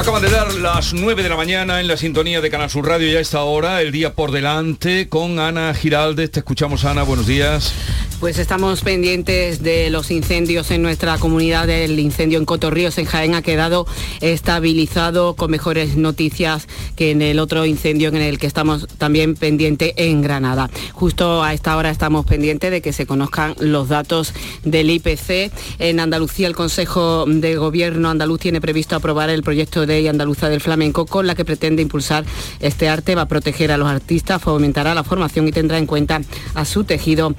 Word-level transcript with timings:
Acaban 0.00 0.22
de 0.22 0.30
dar 0.30 0.54
las 0.54 0.94
9 0.94 1.22
de 1.22 1.28
la 1.28 1.36
mañana 1.36 1.78
en 1.78 1.86
la 1.86 1.98
sintonía 1.98 2.40
de 2.40 2.48
Canal 2.48 2.70
Sur 2.70 2.88
Radio. 2.88 3.12
Ya 3.12 3.18
a 3.18 3.20
esta 3.20 3.42
hora, 3.42 3.82
el 3.82 3.92
día 3.92 4.14
por 4.14 4.32
delante, 4.32 5.10
con 5.10 5.38
Ana 5.38 5.74
Giraldes. 5.74 6.30
Te 6.30 6.40
escuchamos, 6.40 6.86
Ana. 6.86 7.02
Buenos 7.02 7.26
días. 7.26 7.74
Pues 8.20 8.38
estamos 8.38 8.82
pendientes 8.82 9.62
de 9.62 9.88
los 9.88 10.10
incendios 10.10 10.70
en 10.70 10.82
nuestra 10.82 11.16
comunidad. 11.16 11.70
El 11.70 11.98
incendio 11.98 12.38
en 12.38 12.44
Cotorríos, 12.44 12.98
en 12.98 13.06
Jaén, 13.06 13.34
ha 13.34 13.40
quedado 13.40 13.86
estabilizado 14.20 15.36
con 15.36 15.50
mejores 15.50 15.96
noticias 15.96 16.68
que 16.96 17.12
en 17.12 17.22
el 17.22 17.38
otro 17.38 17.64
incendio 17.64 18.10
en 18.10 18.16
el 18.16 18.38
que 18.38 18.46
estamos 18.46 18.86
también 18.98 19.36
pendientes 19.36 19.94
en 19.96 20.20
Granada. 20.20 20.68
Justo 20.92 21.42
a 21.42 21.54
esta 21.54 21.74
hora 21.78 21.88
estamos 21.88 22.26
pendientes 22.26 22.70
de 22.70 22.82
que 22.82 22.92
se 22.92 23.06
conozcan 23.06 23.54
los 23.58 23.88
datos 23.88 24.34
del 24.64 24.90
IPC. 24.90 25.50
En 25.78 25.98
Andalucía, 25.98 26.46
el 26.46 26.54
Consejo 26.54 27.24
de 27.26 27.56
Gobierno 27.56 28.10
andaluz 28.10 28.40
tiene 28.40 28.60
previsto 28.60 28.96
aprobar 28.96 29.30
el 29.30 29.42
proyecto 29.42 29.86
de 29.86 30.02
y 30.02 30.08
Andaluza 30.08 30.50
del 30.50 30.60
Flamenco, 30.60 31.06
con 31.06 31.26
la 31.26 31.34
que 31.34 31.46
pretende 31.46 31.80
impulsar 31.80 32.26
este 32.60 32.86
arte, 32.86 33.14
va 33.14 33.22
a 33.22 33.28
proteger 33.28 33.72
a 33.72 33.78
los 33.78 33.88
artistas, 33.88 34.42
fomentará 34.42 34.94
la 34.94 35.04
formación 35.04 35.48
y 35.48 35.52
tendrá 35.52 35.78
en 35.78 35.86
cuenta 35.86 36.20
a 36.52 36.66
su 36.66 36.84
tejido 36.84 37.34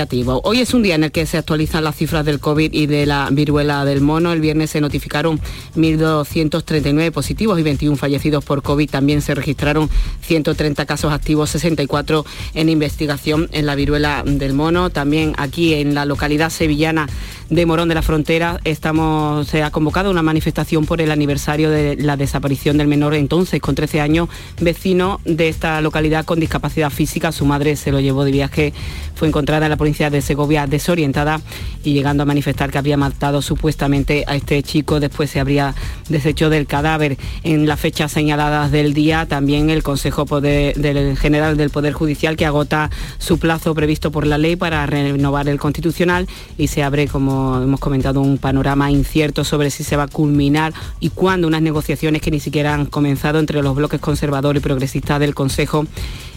Hoy 0.00 0.60
es 0.60 0.74
un 0.74 0.84
día 0.84 0.94
en 0.94 1.02
el 1.02 1.10
que 1.10 1.26
se 1.26 1.38
actualizan 1.38 1.82
las 1.82 1.96
cifras 1.96 2.24
del 2.24 2.38
COVID 2.38 2.72
y 2.72 2.86
de 2.86 3.04
la 3.04 3.30
viruela 3.32 3.84
del 3.84 4.00
mono. 4.00 4.32
El 4.32 4.40
viernes 4.40 4.70
se 4.70 4.80
notificaron 4.80 5.40
1.239 5.74 7.10
positivos 7.10 7.58
y 7.58 7.64
21 7.64 7.96
fallecidos 7.96 8.44
por 8.44 8.62
COVID. 8.62 8.88
También 8.88 9.22
se 9.22 9.34
registraron 9.34 9.90
130 10.20 10.86
casos 10.86 11.12
activos, 11.12 11.50
64 11.50 12.24
en 12.54 12.68
investigación 12.68 13.48
en 13.50 13.66
la 13.66 13.74
viruela 13.74 14.22
del 14.24 14.52
mono. 14.52 14.90
También 14.90 15.34
aquí 15.36 15.74
en 15.74 15.96
la 15.96 16.04
localidad 16.04 16.50
sevillana 16.50 17.08
de 17.50 17.66
Morón 17.66 17.88
de 17.88 17.94
la 17.94 18.02
Frontera 18.02 18.60
estamos, 18.64 19.48
se 19.48 19.62
ha 19.62 19.70
convocado 19.70 20.10
una 20.10 20.22
manifestación 20.22 20.84
por 20.84 21.00
el 21.00 21.10
aniversario 21.10 21.70
de 21.70 21.96
la 21.96 22.16
desaparición 22.16 22.76
del 22.76 22.88
menor 22.88 23.14
entonces 23.14 23.60
con 23.60 23.74
13 23.74 24.00
años, 24.00 24.28
vecino 24.60 25.20
de 25.24 25.48
esta 25.48 25.80
localidad 25.80 26.24
con 26.24 26.40
discapacidad 26.40 26.90
física. 26.90 27.32
Su 27.32 27.46
madre 27.46 27.76
se 27.76 27.90
lo 27.90 28.00
llevó 28.00 28.24
de 28.24 28.32
viaje, 28.32 28.72
fue 29.14 29.28
encontrada 29.28 29.66
en 29.66 29.70
la 29.70 29.76
de 29.88 30.20
Segovia 30.20 30.66
desorientada 30.66 31.40
y 31.82 31.94
llegando 31.94 32.22
a 32.22 32.26
manifestar 32.26 32.70
que 32.70 32.76
había 32.76 32.98
matado 32.98 33.40
supuestamente 33.40 34.24
a 34.26 34.36
este 34.36 34.62
chico, 34.62 35.00
después 35.00 35.30
se 35.30 35.40
habría 35.40 35.74
deshecho 36.10 36.50
del 36.50 36.66
cadáver. 36.66 37.16
En 37.42 37.66
las 37.66 37.80
fechas 37.80 38.12
señaladas 38.12 38.70
del 38.70 38.92
día, 38.92 39.24
también 39.26 39.70
el 39.70 39.82
Consejo 39.82 40.26
del 40.40 41.16
General 41.16 41.56
del 41.56 41.70
Poder 41.70 41.94
Judicial 41.94 42.36
que 42.36 42.44
agota 42.44 42.90
su 43.16 43.38
plazo 43.38 43.74
previsto 43.74 44.10
por 44.10 44.26
la 44.26 44.36
ley 44.36 44.56
para 44.56 44.84
renovar 44.84 45.48
el 45.48 45.58
Constitucional 45.58 46.28
y 46.58 46.66
se 46.68 46.82
abre 46.82 47.08
como 47.08 47.60
hemos 47.62 47.80
comentado, 47.80 48.20
un 48.20 48.36
panorama 48.36 48.90
incierto 48.90 49.42
sobre 49.42 49.70
si 49.70 49.84
se 49.84 49.96
va 49.96 50.02
a 50.04 50.08
culminar 50.08 50.74
y 51.00 51.10
cuándo 51.10 51.48
unas 51.48 51.62
negociaciones 51.62 52.20
que 52.20 52.30
ni 52.30 52.40
siquiera 52.40 52.74
han 52.74 52.86
comenzado 52.86 53.38
entre 53.38 53.62
los 53.62 53.74
bloques 53.74 54.00
conservador 54.00 54.56
y 54.56 54.60
progresista 54.60 55.18
del 55.18 55.34
Consejo 55.34 55.86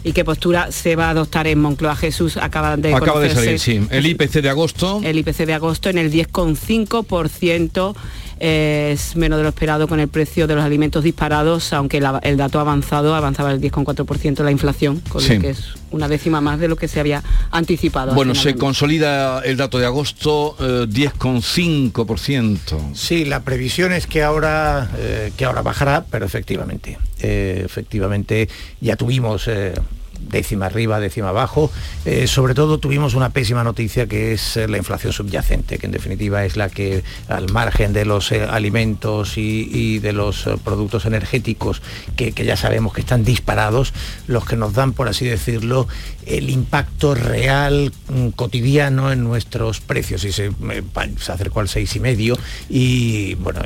y 0.03 0.13
qué 0.13 0.25
postura 0.25 0.71
se 0.71 0.95
va 0.95 1.07
a 1.07 1.09
adoptar 1.11 1.47
en 1.47 1.59
Moncloa. 1.59 1.95
Jesús 1.95 2.37
acaba 2.37 2.77
de 2.77 2.93
Acaba 2.93 3.19
de 3.19 3.29
salir, 3.29 3.59
sí. 3.59 3.85
El 3.89 4.05
IPC 4.05 4.41
de 4.41 4.49
agosto. 4.49 5.01
El 5.03 5.17
IPC 5.19 5.45
de 5.45 5.53
agosto 5.53 5.89
en 5.89 5.97
el 5.97 6.11
10,5% 6.11 7.95
es 8.41 9.15
menos 9.15 9.37
de 9.37 9.43
lo 9.43 9.49
esperado 9.49 9.87
con 9.87 9.99
el 9.99 10.07
precio 10.07 10.47
de 10.47 10.55
los 10.55 10.63
alimentos 10.63 11.03
disparados, 11.03 11.73
aunque 11.73 12.01
el 12.23 12.37
dato 12.37 12.59
avanzado 12.59 13.13
avanzaba 13.13 13.51
el 13.51 13.61
10,4% 13.61 14.43
la 14.43 14.49
inflación, 14.49 14.99
con 15.09 15.21
lo 15.21 15.29
que 15.39 15.51
es 15.51 15.75
una 15.91 16.07
décima 16.07 16.41
más 16.41 16.59
de 16.59 16.67
lo 16.67 16.75
que 16.75 16.87
se 16.87 16.99
había 16.99 17.21
anticipado. 17.51 18.15
Bueno, 18.15 18.33
se 18.33 18.55
consolida 18.55 19.41
el 19.41 19.57
dato 19.57 19.77
de 19.77 19.85
agosto, 19.85 20.55
10,5%. 20.57 22.57
Eh, 22.57 22.79
sí, 22.95 23.25
la 23.25 23.41
previsión 23.41 23.93
es 23.93 24.07
que 24.07 24.23
ahora, 24.23 24.89
eh, 24.97 25.31
que 25.37 25.45
ahora 25.45 25.61
bajará, 25.61 26.03
pero 26.09 26.25
efectivamente, 26.25 26.97
eh, 27.19 27.61
efectivamente 27.63 28.49
ya 28.79 28.95
tuvimos 28.95 29.47
décima 30.29 30.67
arriba, 30.67 30.99
décima 30.99 31.29
abajo. 31.29 31.71
Eh, 32.05 32.27
sobre 32.27 32.53
todo 32.53 32.77
tuvimos 32.79 33.13
una 33.13 33.29
pésima 33.29 33.63
noticia 33.63 34.07
que 34.07 34.33
es 34.33 34.57
eh, 34.57 34.67
la 34.67 34.77
inflación 34.77 35.13
subyacente, 35.13 35.77
que 35.77 35.85
en 35.85 35.91
definitiva 35.91 36.45
es 36.45 36.57
la 36.57 36.69
que 36.69 37.03
al 37.27 37.51
margen 37.51 37.93
de 37.93 38.05
los 38.05 38.31
eh, 38.31 38.43
alimentos 38.43 39.37
y, 39.37 39.99
de 39.99 40.13
los 40.13 40.47
productos 40.63 41.05
energéticos, 41.05 41.81
que, 42.15 42.31
ya 42.31 42.55
sabemos 42.55 42.93
que 42.93 43.01
están 43.01 43.23
disparados, 43.23 43.93
los 44.27 44.45
que 44.45 44.55
nos 44.55 44.73
dan, 44.73 44.93
por 44.93 45.07
así 45.07 45.25
decirlo, 45.25 45.87
el 46.25 46.49
impacto 46.49 47.13
real 47.13 47.91
mm, 48.09 48.29
cotidiano 48.29 49.11
en 49.11 49.23
nuestros 49.23 49.81
precios. 49.81 50.23
Y 50.23 50.31
se, 50.31 50.51
se 51.19 51.31
acercó 51.31 51.59
al 51.59 51.69
seis 51.69 51.95
y 51.95 51.99
medio 51.99 52.37
y 52.69 53.35
bueno, 53.35 53.61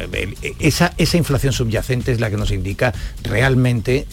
esa, 0.59 0.93
esa 0.97 1.17
inflación 1.17 1.53
subyacente 1.53 2.11
es 2.11 2.19
la 2.19 2.29
que 2.29 2.37
nos 2.37 2.51
indica 2.51 2.93
realmente, 3.23 4.07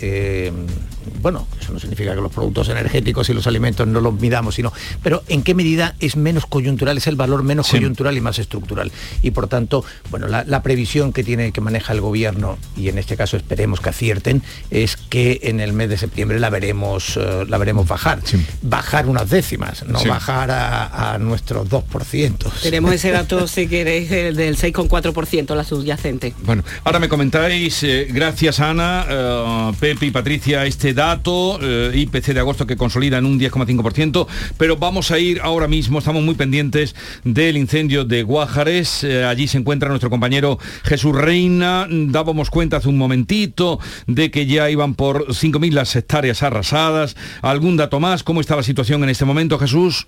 bueno, 1.21 1.47
eso 1.61 1.73
no 1.73 1.81
significa 1.81 2.15
que 2.15 2.21
los 2.21 2.33
productos 2.33 2.69
energéticos 2.69 3.29
y 3.29 3.35
los 3.35 3.47
alimentos 3.47 3.87
no 3.87 4.01
los 4.01 4.15
midamos, 4.15 4.55
sino, 4.55 4.73
pero 5.03 5.23
en 5.29 5.43
qué 5.43 5.55
medida 5.55 5.95
es 6.01 6.17
menos 6.17 6.47
coyuntural, 6.47 6.99
es 6.99 7.07
el 7.07 7.17
valor 7.17 7.43
menos 7.43 7.69
coyuntural 7.69 8.17
y 8.17 8.21
más 8.21 8.39
estructural. 8.39 8.91
Y 9.23 9.31
por 9.31 9.49
tanto, 9.49 9.85
bueno, 10.11 10.27
la, 10.29 10.63
previsión 10.63 11.13
que 11.13 11.25
tiene 11.25 11.51
que 11.51 11.61
maneja 11.61 11.93
el 11.93 12.01
gobierno, 12.01 12.57
y 12.77 12.89
en 12.89 12.99
este 12.99 13.17
caso 13.17 13.37
esperemos 13.37 13.81
que 13.81 13.89
acierten, 13.89 14.43
es 14.71 14.97
que 14.97 15.41
en 15.43 15.61
el 15.61 15.73
mes 15.73 15.89
de 15.89 15.99
septiembre 15.99 16.39
la 16.39 16.51
veremos, 16.51 17.17
eh, 17.17 17.45
la 17.49 17.59
veremos 17.59 17.89
bajar. 17.89 18.21
Bajar 18.63 19.09
unas 19.09 19.29
décimas, 19.29 19.85
no 19.87 20.03
bajar 20.05 20.51
a, 20.51 21.19
nuestros 21.19 21.69
2%. 21.69 22.51
Tenemos 22.63 22.93
ese 22.93 23.11
dato, 23.13 23.47
si 23.49 23.67
queréis, 23.67 24.09
del 24.11 24.57
6,4%, 24.57 25.55
la 25.55 25.65
subyacente. 25.65 26.35
Bueno, 26.45 26.63
ahora 26.85 26.99
me 26.99 27.09
comentáis, 27.09 27.83
eh, 27.83 28.07
gracias 28.11 28.61
Ana, 28.61 29.71
uh, 29.71 29.75
Pepe 29.75 30.07
y 30.07 30.11
Patricia, 30.11 30.65
este 30.65 30.92
dato, 30.95 31.59
IPC 31.93 32.35
de 32.35 32.41
agosto 32.41 32.67
que 32.67 32.77
consolida 32.77 33.19
en 33.19 33.27
un 33.27 33.39
10,5%, 33.39 34.27
pero 34.59 34.77
vamos 34.77 35.11
a 35.11 35.19
ir 35.19 35.41
ahora 35.41 35.69
mismo, 35.69 35.99
estamos 35.99 36.23
muy 36.23 36.35
pendientes 36.35 36.95
del 37.25 37.57
incendio 37.57 38.05
de 38.05 38.23
Guájares, 38.23 39.05
eh, 39.05 39.25
allí 39.25 39.49
se 39.49 39.59
encuentra 39.59 39.89
nuestro 39.89 40.11
compañero 40.11 40.59
Jesús 40.85 41.15
Reina, 41.15 41.87
dábamos 41.89 42.51
cuenta 42.51 42.79
hace 42.79 42.89
un 42.89 42.99
momentito 42.99 43.79
de 44.07 44.31
que 44.31 44.47
ya 44.47 44.71
iban 44.71 44.95
por 44.95 45.29
5.000 45.29 45.73
las 45.73 45.95
hectáreas 45.97 46.43
arrasadas, 46.43 47.17
algún 47.43 47.77
dato 47.77 48.01
más, 48.01 48.23
¿cómo 48.23 48.41
está 48.41 48.57
la 48.57 48.63
situación 48.63 49.03
en 49.03 49.11
este 49.11 49.25
momento 49.25 49.59
Jesús? 49.59 50.07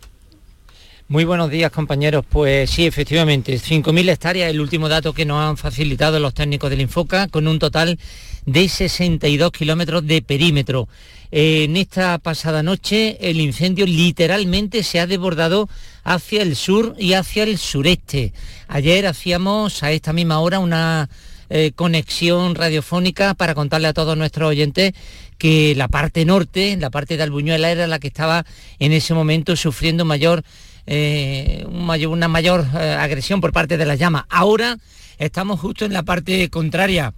Muy 1.07 1.27
buenos 1.27 1.51
días 1.51 1.71
compañeros, 1.71 2.25
pues 2.27 2.71
sí, 2.71 2.87
efectivamente, 2.87 3.53
5.000 3.57 4.09
hectáreas, 4.09 4.51
el 4.51 4.59
último 4.59 4.89
dato 4.89 5.13
que 5.13 5.27
nos 5.27 5.39
han 5.39 5.59
facilitado 5.59 6.19
los 6.19 6.33
técnicos 6.33 6.71
del 6.71 6.81
Infoca, 6.81 7.29
con 7.29 7.47
un 7.47 7.59
total 7.59 7.99
de 8.47 8.67
62 8.71 9.53
kilómetros 9.53 10.07
de 10.07 10.23
perímetro. 10.23 10.89
En 11.31 11.77
esta 11.77 12.17
pasada 12.17 12.63
noche 12.63 13.19
el 13.21 13.39
incendio 13.39 13.85
literalmente 13.85 14.83
se 14.83 14.99
ha 14.99 15.07
desbordado 15.07 15.69
hacia 16.05 16.41
el 16.41 16.57
sur 16.57 16.95
y 16.99 17.13
hacia 17.13 17.43
el 17.43 17.59
sureste. 17.59 18.33
Ayer 18.67 19.07
hacíamos 19.07 19.83
a 19.83 19.93
esta 19.93 20.15
misma 20.15 20.41
hora 20.41 20.59
una 20.59 21.11
eh, 21.51 21.73
conexión 21.77 22.55
radiofónica 22.55 23.35
para 23.35 23.55
contarle 23.55 23.89
a 23.89 23.93
todos 23.93 24.17
nuestros 24.17 24.49
oyentes 24.49 24.95
que 25.37 25.75
la 25.77 25.89
parte 25.89 26.25
norte, 26.25 26.79
la 26.81 26.89
parte 26.89 27.19
de 27.19 27.25
Albuñuela 27.25 27.71
era 27.71 27.87
la 27.87 27.99
que 27.99 28.09
estaba 28.09 28.47
en 28.79 28.93
ese 28.93 29.13
momento 29.13 29.55
sufriendo 29.55 30.07
mayor 30.07 30.45
eh, 30.87 31.67
una 31.69 32.29
mayor 32.29 32.67
eh, 32.75 32.97
agresión 32.99 33.41
por 33.41 33.53
parte 33.53 33.77
de 33.77 33.87
las 33.87 33.99
llamas. 33.99 34.25
Ahora 34.29 34.79
estamos 35.19 35.61
justo 35.61 35.85
en 35.85 35.93
la 35.93 36.03
parte 36.03 36.51
contraria. 36.51 37.15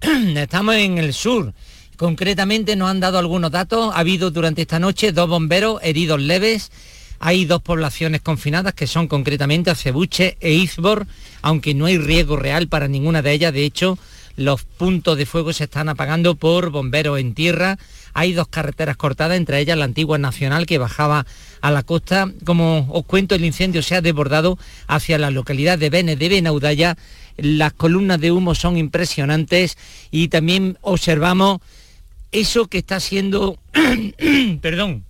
estamos 0.36 0.76
en 0.76 0.98
el 0.98 1.12
sur. 1.12 1.52
Concretamente 1.96 2.74
nos 2.74 2.90
han 2.90 3.00
dado 3.00 3.18
algunos 3.18 3.50
datos. 3.50 3.94
Ha 3.94 3.98
habido 3.98 4.30
durante 4.30 4.62
esta 4.62 4.78
noche 4.78 5.12
dos 5.12 5.28
bomberos 5.28 5.80
heridos 5.82 6.20
leves. 6.20 6.72
Hay 7.20 7.44
dos 7.44 7.62
poblaciones 7.62 8.20
confinadas 8.20 8.74
que 8.74 8.88
son 8.88 9.06
concretamente 9.06 9.70
Acebuche 9.70 10.36
e 10.40 10.54
Izbor, 10.54 11.06
aunque 11.40 11.72
no 11.72 11.86
hay 11.86 11.98
riesgo 11.98 12.36
real 12.36 12.66
para 12.66 12.88
ninguna 12.88 13.22
de 13.22 13.32
ellas. 13.32 13.52
De 13.52 13.64
hecho, 13.64 13.96
los 14.36 14.64
puntos 14.64 15.16
de 15.16 15.26
fuego 15.26 15.52
se 15.52 15.64
están 15.64 15.88
apagando 15.88 16.34
por 16.34 16.70
bomberos 16.70 17.20
en 17.20 17.34
tierra. 17.34 17.78
Hay 18.14 18.32
dos 18.32 18.48
carreteras 18.48 18.96
cortadas, 18.96 19.36
entre 19.36 19.60
ellas 19.60 19.78
la 19.78 19.84
antigua 19.84 20.18
nacional 20.18 20.66
que 20.66 20.78
bajaba 20.78 21.26
a 21.62 21.70
la 21.70 21.82
costa. 21.82 22.30
Como 22.44 22.86
os 22.90 23.06
cuento, 23.06 23.34
el 23.34 23.44
incendio 23.44 23.82
se 23.82 23.94
ha 23.94 24.02
desbordado 24.02 24.58
hacia 24.86 25.18
la 25.18 25.30
localidad 25.30 25.78
de 25.78 25.88
Bene 25.88 26.16
de 26.16 26.28
Benaudalla. 26.28 26.98
Las 27.38 27.72
columnas 27.72 28.20
de 28.20 28.30
humo 28.30 28.54
son 28.54 28.76
impresionantes 28.76 29.78
y 30.10 30.28
también 30.28 30.76
observamos 30.82 31.60
eso 32.30 32.66
que 32.66 32.78
está 32.78 33.00
siendo, 33.00 33.58
perdón, 34.60 35.04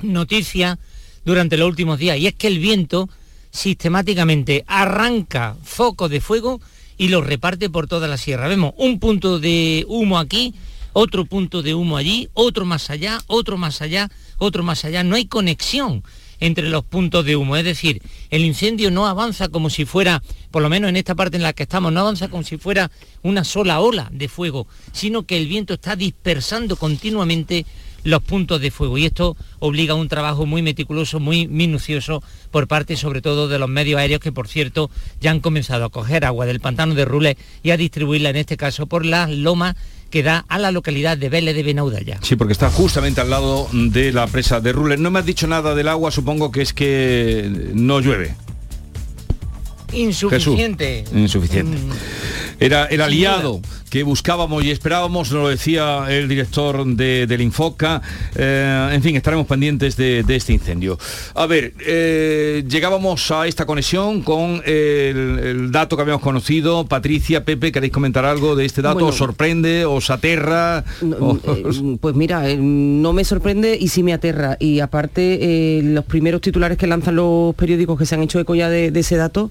noticia 0.00 0.78
durante 1.24 1.56
los 1.56 1.68
últimos 1.68 1.98
días. 1.98 2.18
Y 2.18 2.26
es 2.26 2.34
que 2.34 2.48
el 2.48 2.58
viento 2.58 3.08
sistemáticamente 3.50 4.64
arranca 4.66 5.56
focos 5.62 6.10
de 6.10 6.20
fuego 6.20 6.60
y 6.98 7.08
los 7.08 7.26
reparte 7.26 7.70
por 7.70 7.86
toda 7.86 8.08
la 8.08 8.16
sierra. 8.16 8.48
Vemos 8.48 8.74
un 8.76 8.98
punto 8.98 9.38
de 9.38 9.84
humo 9.88 10.18
aquí, 10.18 10.54
otro 10.92 11.24
punto 11.24 11.62
de 11.62 11.74
humo 11.74 11.96
allí, 11.96 12.28
otro 12.34 12.64
más 12.64 12.90
allá, 12.90 13.20
otro 13.26 13.56
más 13.56 13.82
allá, 13.82 14.10
otro 14.38 14.62
más 14.62 14.84
allá. 14.84 15.04
No 15.04 15.16
hay 15.16 15.26
conexión 15.26 16.02
entre 16.40 16.68
los 16.68 16.84
puntos 16.84 17.24
de 17.24 17.36
humo. 17.36 17.56
Es 17.56 17.64
decir, 17.64 18.02
el 18.30 18.44
incendio 18.44 18.90
no 18.90 19.06
avanza 19.06 19.48
como 19.48 19.70
si 19.70 19.84
fuera, 19.84 20.22
por 20.50 20.62
lo 20.62 20.68
menos 20.68 20.88
en 20.88 20.96
esta 20.96 21.14
parte 21.14 21.36
en 21.36 21.42
la 21.42 21.52
que 21.52 21.64
estamos, 21.64 21.92
no 21.92 22.00
avanza 22.00 22.28
como 22.28 22.42
si 22.42 22.58
fuera 22.58 22.90
una 23.22 23.44
sola 23.44 23.80
ola 23.80 24.08
de 24.12 24.28
fuego, 24.28 24.66
sino 24.92 25.24
que 25.24 25.36
el 25.36 25.46
viento 25.46 25.74
está 25.74 25.96
dispersando 25.96 26.76
continuamente 26.76 27.66
los 28.04 28.22
puntos 28.22 28.60
de 28.60 28.70
fuego 28.70 28.96
y 28.96 29.06
esto 29.06 29.36
obliga 29.58 29.92
a 29.92 29.96
un 29.96 30.08
trabajo 30.08 30.46
muy 30.46 30.62
meticuloso, 30.62 31.18
muy 31.18 31.48
minucioso 31.48 32.22
por 32.50 32.68
parte 32.68 32.96
sobre 32.96 33.20
todo 33.20 33.48
de 33.48 33.58
los 33.58 33.68
medios 33.68 33.98
aéreos 33.98 34.20
que 34.20 34.32
por 34.32 34.46
cierto 34.48 34.88
ya 35.20 35.32
han 35.32 35.40
comenzado 35.40 35.84
a 35.84 35.90
coger 35.90 36.24
agua 36.24 36.46
del 36.46 36.60
pantano 36.60 36.94
de 36.94 37.04
Rules 37.04 37.36
y 37.62 37.70
a 37.70 37.76
distribuirla 37.76 38.30
en 38.30 38.36
este 38.36 38.56
caso 38.56 38.86
por 38.86 39.04
las 39.04 39.30
lomas 39.30 39.74
que 40.10 40.22
da 40.22 40.44
a 40.48 40.58
la 40.58 40.70
localidad 40.70 41.18
de 41.18 41.28
Vélez 41.28 41.54
de 41.54 41.62
Benaudalla. 41.62 42.18
Sí, 42.22 42.36
porque 42.36 42.52
está 42.52 42.70
justamente 42.70 43.20
al 43.20 43.30
lado 43.30 43.68
de 43.72 44.12
la 44.12 44.26
presa 44.26 44.60
de 44.60 44.72
Rules. 44.72 44.98
No 44.98 45.10
me 45.10 45.18
has 45.18 45.26
dicho 45.26 45.46
nada 45.46 45.74
del 45.74 45.88
agua, 45.88 46.10
supongo 46.10 46.50
que 46.50 46.62
es 46.62 46.72
que 46.72 47.70
no 47.74 48.00
llueve. 48.00 48.34
Insuficiente. 49.92 51.04
insuficiente. 51.14 51.78
Mm. 51.78 51.92
Era 52.60 52.84
el 52.86 53.00
aliado 53.00 53.60
que 53.88 54.02
buscábamos 54.02 54.64
y 54.64 54.70
esperábamos, 54.70 55.32
nos 55.32 55.42
lo 55.42 55.48
decía 55.48 56.06
el 56.08 56.28
director 56.28 56.84
de, 56.86 57.26
del 57.26 57.40
Infoca. 57.40 58.02
Eh, 58.36 58.90
en 58.92 59.02
fin, 59.02 59.16
estaremos 59.16 59.46
pendientes 59.46 59.96
de, 59.96 60.24
este 60.28 60.52
incendio. 60.52 60.98
A 61.34 61.46
ver, 61.46 61.74
eh, 61.86 62.64
llegábamos 62.68 63.30
a 63.30 63.46
esta 63.46 63.66
conexión 63.66 64.22
con 64.22 64.62
el, 64.64 65.70
dato 65.72 65.96
que 65.96 66.02
habíamos 66.02 66.22
conocido. 66.22 66.86
Patricia, 66.86 67.44
Pepe, 67.44 67.72
¿queréis 67.72 67.92
comentar 67.92 68.24
algo 68.24 68.56
de 68.56 68.64
este 68.64 68.82
dato? 68.82 69.06
¿Os 69.06 69.16
sorprende? 69.16 69.84
¿Os 69.84 70.10
aterra? 70.10 70.84
Eh, 71.02 71.98
pues 72.00 72.14
mira, 72.14 72.44
no 72.56 73.12
me 73.12 73.24
sorprende 73.24 73.76
y 73.78 73.88
sí 73.88 74.02
me 74.02 74.12
aterra. 74.12 74.56
Y 74.60 74.80
aparte, 74.80 75.80
los 75.82 76.04
primeros 76.04 76.40
titulares 76.40 76.78
que 76.78 76.86
lanzan 76.86 77.16
los 77.16 77.54
periódicos 77.54 77.98
que 77.98 78.06
se 78.06 78.14
han 78.14 78.22
hecho 78.22 78.38
eco 78.38 78.54
ya 78.54 78.68
de, 78.68 78.90
de 78.90 79.00
ese 79.00 79.16
dato, 79.16 79.50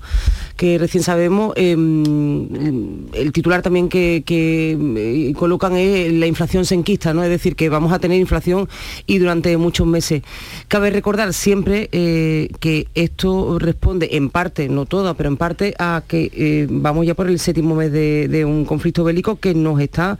que 0.56 0.78
recién 0.78 1.04
sabemos, 1.04 1.54
em, 1.56 3.08
el 3.14 3.32
titular 3.32 3.62
también 3.62 3.90
que, 3.90 4.24
que 4.28 4.78
eh, 4.98 5.34
colocan 5.38 5.74
la 5.74 6.28
inflación 6.28 6.66
senquista, 6.66 7.14
¿no? 7.14 7.24
Es 7.24 7.30
decir, 7.30 7.56
que 7.56 7.70
vamos 7.70 7.94
a 7.94 8.00
tener 8.00 8.20
inflación 8.20 8.68
y 9.06 9.20
durante 9.20 9.56
muchos 9.56 9.88
meses. 9.88 10.22
Cabe 10.68 10.90
recordar 10.90 11.34
siempre 11.34 11.88
eh, 11.94 12.50
que 12.60 12.88
esto 12.94 13.58
responde 13.58 14.10
en 14.18 14.30
parte, 14.30 14.68
no 14.68 14.86
toda, 14.86 15.14
pero 15.14 15.30
en 15.30 15.38
parte 15.38 15.76
a 15.80 16.04
que 16.06 16.30
eh, 16.34 16.68
vamos 16.70 17.06
ya 17.06 17.14
por 17.14 17.30
el 17.30 17.40
séptimo 17.40 17.74
mes 17.74 17.90
de, 17.94 18.44
un 18.46 18.66
conflicto 18.66 19.06
bélico 19.06 19.38
que 19.38 19.54
nos 19.54 19.80
está 19.80 20.20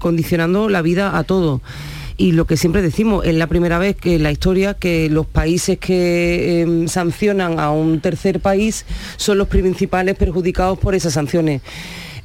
condicionando 0.00 0.68
la 0.68 0.82
vida 0.82 1.16
a 1.16 1.22
todos 1.22 1.60
y 2.16 2.32
lo 2.32 2.46
que 2.46 2.56
siempre 2.56 2.82
decimos, 2.82 3.24
es 3.24 3.34
la 3.34 3.46
primera 3.46 3.78
vez 3.78 3.96
que 3.96 4.16
en 4.16 4.22
la 4.22 4.30
historia 4.30 4.74
que 4.74 5.08
los 5.10 5.26
países 5.26 5.78
que 5.78 6.62
em, 6.62 6.86
sancionan 6.86 7.58
a 7.58 7.70
un 7.70 8.00
tercer 8.00 8.40
país 8.40 8.86
son 9.16 9.38
los 9.38 9.48
principales 9.48 10.16
perjudicados 10.16 10.78
por 10.78 10.94
esas 10.94 11.14
sanciones. 11.14 11.62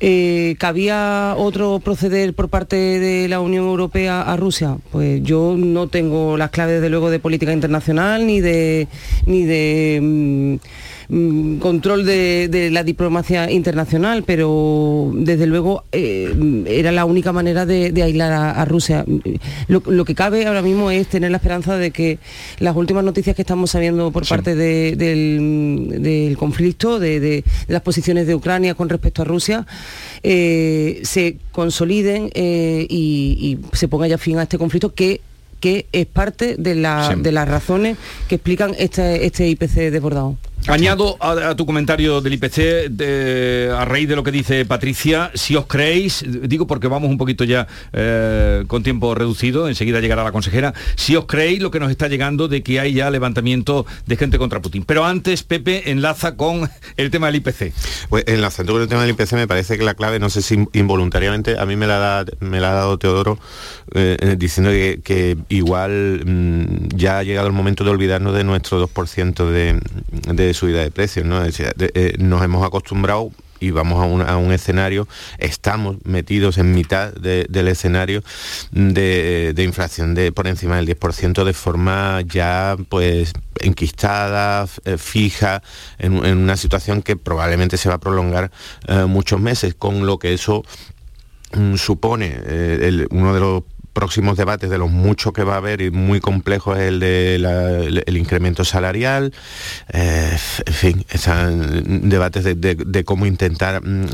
Eh, 0.01 0.55
¿Cabía 0.59 1.35
otro 1.37 1.79
proceder 1.79 2.33
por 2.33 2.49
parte 2.49 2.75
de 2.75 3.27
la 3.27 3.41
Unión 3.41 3.65
Europea 3.65 4.21
a 4.21 4.37
Rusia? 4.37 4.77
Pues 4.91 5.21
yo 5.23 5.55
no 5.57 5.87
tengo 5.87 6.37
las 6.37 6.51
claves, 6.51 6.81
de 6.81 6.89
luego, 6.89 7.09
de 7.09 7.19
política 7.19 7.51
internacional 7.51 8.25
ni 8.25 8.39
de... 8.39 8.87
Ni 9.25 9.43
de 9.43 9.99
Mm, 10.01 10.55
control 11.09 12.05
de, 12.05 12.69
la 12.71 12.83
diplomacia 12.83 13.49
internacional, 13.49 14.23
pero 14.23 15.11
desde 15.15 15.47
luego 15.47 15.83
eh, 15.91 16.63
era 16.67 16.91
la 16.91 17.05
única 17.05 17.31
manera 17.31 17.65
de, 17.65 17.91
aislar 18.03 18.31
a, 18.31 18.65
Rusia. 18.65 19.05
Lo, 19.67 20.05
que 20.05 20.13
cabe 20.13 20.45
ahora 20.45 20.61
mismo 20.61 20.91
es 20.91 21.07
tener 21.07 21.31
la 21.31 21.37
esperanza 21.37 21.77
de 21.77 21.89
que 21.89 22.19
las 22.59 22.75
últimas 22.75 23.03
noticias 23.03 23.35
que 23.35 23.41
estamos 23.41 23.71
sabiendo 23.71 24.11
por 24.11 24.27
parte 24.27 24.55
del, 24.55 26.35
conflicto, 26.37 26.99
de, 26.99 27.43
las 27.67 27.81
posiciones 27.81 28.27
de 28.27 28.35
Ucrania 28.35 28.75
con 28.75 28.87
respecto 28.87 29.23
a 29.23 29.25
Rusia, 29.25 29.65
eh, 30.21 31.01
se 31.03 31.37
consoliden 31.51 32.29
eh, 32.35 32.85
y, 32.87 33.57
y 33.71 33.75
se 33.75 33.87
ponga 33.87 34.07
ya 34.07 34.19
fin 34.19 34.37
a 34.37 34.43
este 34.43 34.59
conflicto 34.59 34.93
que 34.93 35.21
que 35.59 35.87
es 35.91 36.05
parte 36.05 36.55
de, 36.57 36.75
las 36.75 37.49
razones 37.49 37.97
que 38.27 38.35
explican 38.35 38.75
este, 38.77 39.25
este 39.25 39.47
IPC 39.49 39.91
desbordado. 39.91 40.37
Añado 40.67 41.17
a, 41.19 41.55
tu 41.55 41.65
comentario 41.65 42.21
del 42.21 42.33
IPC, 42.33 43.01
a 43.73 43.85
raíz 43.85 44.07
de 44.07 44.15
lo 44.15 44.23
que 44.23 44.31
dice 44.31 44.65
Patricia, 44.65 45.31
si 45.33 45.55
os 45.55 45.65
creéis, 45.65 46.23
digo 46.27 46.67
porque 46.67 46.87
vamos 46.87 47.09
un 47.09 47.17
poquito 47.17 47.43
ya 47.43 47.65
eh, 47.93 48.65
con 48.67 48.83
tiempo 48.83 49.15
reducido, 49.15 49.67
enseguida 49.67 49.99
llegará 49.99 50.23
la 50.23 50.31
consejera, 50.31 50.73
si 50.95 51.15
os 51.15 51.25
creéis 51.25 51.61
lo 51.61 51.71
que 51.71 51.79
nos 51.79 51.89
está 51.89 52.07
llegando 52.07 52.47
de 52.47 52.61
que 52.61 52.79
hay 52.79 52.93
ya 52.93 53.09
levantamiento 53.09 53.85
de 54.05 54.17
gente 54.17 54.37
contra 54.37 54.61
Putin. 54.61 54.83
Pero 54.83 55.05
antes, 55.05 55.43
Pepe, 55.43 55.89
enlaza 55.91 56.35
con 56.35 56.69
el 56.97 57.09
tema 57.09 57.27
del 57.27 57.37
IPC. 57.37 57.73
Pues 58.09 58.25
enlazando 58.27 58.73
con 58.73 58.81
el 58.81 58.87
tema 58.87 59.01
del 59.01 59.11
IPC 59.11 59.33
me 59.33 59.47
parece 59.47 59.77
que 59.77 59.83
la 59.83 59.95
clave, 59.95 60.19
no 60.19 60.29
sé 60.29 60.41
si 60.41 60.67
involuntariamente, 60.73 61.57
a 61.57 61.65
mí 61.65 61.77
me 61.77 61.87
la, 61.87 62.25
me 62.41 62.59
la 62.59 62.71
ha 62.71 62.75
dado 62.75 62.99
Teodoro 62.99 63.39
eh, 63.95 64.17
eh, 64.19 64.35
diciendo 64.37 64.69
que, 64.69 65.37
igual 65.49 66.21
mm, 66.25 66.89
ya 66.95 67.19
ha 67.19 67.23
llegado 67.23 67.47
el 67.47 67.53
momento 67.53 67.83
de 67.83 67.89
olvidarnos 67.89 68.35
de 68.35 68.43
nuestro 68.43 68.87
2% 68.87 69.49
de, 69.49 69.79
de 70.31 70.48
subida 70.53 70.81
de 70.81 70.91
precios. 70.91 71.25
¿no? 71.25 71.41
Eh, 71.45 72.15
nos 72.19 72.43
hemos 72.43 72.65
acostumbrado 72.65 73.31
y 73.59 73.71
vamos 73.71 74.01
a 74.25 74.37
un, 74.37 74.51
escenario, 74.53 75.05
estamos 75.37 75.97
metidos 76.05 76.57
en 76.57 76.73
mitad 76.73 77.11
del 77.11 77.67
escenario 77.67 78.23
de, 78.71 79.53
inflación 79.57 80.15
de 80.15 80.31
por 80.31 80.47
encima 80.47 80.77
del 80.77 80.87
10% 80.87 81.43
de 81.43 81.53
forma 81.53 82.21
ya 82.21 82.77
pues 82.87 83.33
enquistada, 83.59 84.65
eh, 84.85 84.97
fija, 84.97 85.61
en, 85.97 86.13
una 86.13 86.55
situación 86.55 87.01
que 87.01 87.17
probablemente 87.17 87.75
se 87.75 87.89
va 87.89 87.95
a 87.95 87.99
prolongar 87.99 88.49
eh, 88.87 89.03
muchos 89.03 89.41
meses, 89.41 89.75
con 89.75 90.05
lo 90.05 90.19
que 90.19 90.33
eso 90.33 90.63
mm, 91.51 91.75
supone 91.75 92.37
uno 93.11 93.33
de 93.33 93.39
los 93.41 93.63
próximos 93.93 94.37
debates, 94.37 94.69
de 94.69 94.77
los 94.77 94.89
muchos 94.89 95.33
que 95.33 95.43
va 95.43 95.55
a 95.55 95.57
haber 95.57 95.81
y 95.81 95.91
muy 95.91 96.19
complejo 96.19 96.75
es 96.75 96.81
el 96.81 96.99
de 96.99 97.35
el 98.05 98.17
incremento 98.17 98.63
salarial, 98.65 99.33
eh, 99.91 100.37
en 100.65 100.73
fin, 100.73 101.05
están 101.09 102.09
debates 102.09 102.43
de, 102.43 103.03
cómo 103.03 103.25
intentar 103.25 103.85
mm, 103.85 104.07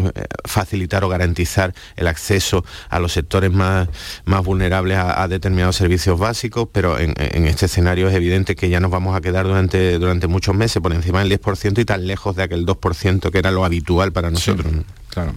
facilitar 0.46 1.04
o 1.04 1.10
garantizar 1.10 1.74
el 1.96 2.08
acceso 2.08 2.64
a 2.90 3.00
los 3.00 3.14
sectores 3.14 3.52
más, 3.52 3.90
más 4.26 4.44
vulnerables 4.44 4.98
a, 4.98 5.28
determinados 5.28 5.76
servicios 5.76 6.20
básicos, 6.20 6.68
pero 6.72 7.00
en, 7.00 7.14
este 7.48 7.66
escenario 7.66 8.08
es 8.08 8.16
evidente 8.16 8.56
que 8.56 8.70
ya 8.70 8.80
nos 8.80 8.92
vamos 8.92 9.16
a 9.16 9.22
quedar 9.22 9.46
durante, 9.46 9.98
durante 9.98 10.28
muchos 10.28 10.56
meses 10.56 10.82
por 10.82 10.94
encima 10.94 11.24
del 11.24 11.40
10% 11.40 11.80
y 11.80 11.86
tan 11.86 12.06
lejos 12.06 12.36
de 12.36 12.44
aquel 12.44 12.66
2% 12.66 13.32
que 13.32 13.38
era 13.38 13.52
lo 13.52 13.66
habitual 13.66 14.12
para 14.12 14.30
nosotros. 14.30 14.72
claro. 15.10 15.34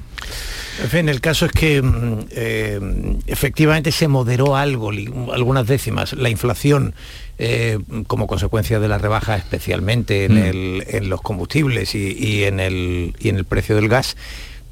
En 0.82 0.88
fin, 0.88 1.08
el 1.08 1.20
caso 1.20 1.46
es 1.46 1.52
que 1.52 1.82
mm, 1.82 2.26
eh, 2.30 2.80
efectivamente 3.26 3.92
se 3.92 4.08
moderó 4.08 4.56
algo, 4.56 4.90
algunas 5.32 5.66
décimas, 5.66 6.12
la 6.12 6.30
inflación 6.30 6.94
eh, 7.38 7.78
como 8.06 8.26
consecuencia 8.26 8.80
de 8.80 8.88
la 8.88 8.98
rebaja 8.98 9.36
especialmente 9.36 10.24
en, 10.24 10.78
mm. 10.78 11.08
los 11.08 11.20
combustibles 11.20 11.94
y, 11.94 12.44
en 12.44 12.60
el, 12.60 13.14
en 13.20 13.36
el 13.36 13.44
precio 13.44 13.76
del 13.76 13.88
gas 13.88 14.16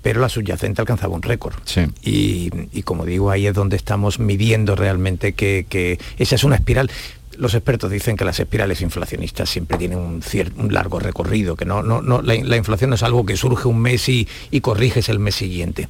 pero 0.02 0.20
la 0.20 0.28
subyacente 0.28 0.80
alcanzaba 0.80 1.16
un 1.16 1.22
récord. 1.22 1.56
Y, 2.00 2.50
como 2.84 3.04
digo, 3.04 3.32
ahí 3.32 3.48
es 3.48 3.54
donde 3.54 3.75
estamos 3.75 4.20
midiendo 4.20 4.76
realmente 4.76 5.32
que, 5.32 5.66
que, 5.68 5.98
esa 6.16 6.36
es 6.36 6.44
una 6.44 6.54
espiral 6.54 6.92
los 7.38 7.55
expertos 7.55 7.90
dicen 7.90 8.16
que 8.16 8.25
las 8.25 8.38
espirales 8.40 8.81
inflacionistas 8.81 9.49
siempre 9.49 9.78
tienen 9.78 9.99
un, 9.99 10.23
un 10.57 10.73
largo 10.73 10.99
recorrido, 11.00 11.57
que 11.57 11.64
no, 11.64 11.83
no, 11.83 12.02
no 12.02 12.23
la, 12.23 12.35
inflación 12.57 12.90
no 12.90 12.97
es 12.97 13.02
algo 13.02 13.25
que 13.26 13.37
surge 13.37 13.69
un 13.69 13.81
mes 13.81 14.09
y, 14.09 14.28
y 14.50 14.61
corriges 14.61 15.09
el 15.09 15.19
mes 15.19 15.35
siguiente. 15.35 15.88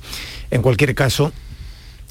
En 0.51 0.63
cualquier 0.63 0.95
caso, 0.95 1.33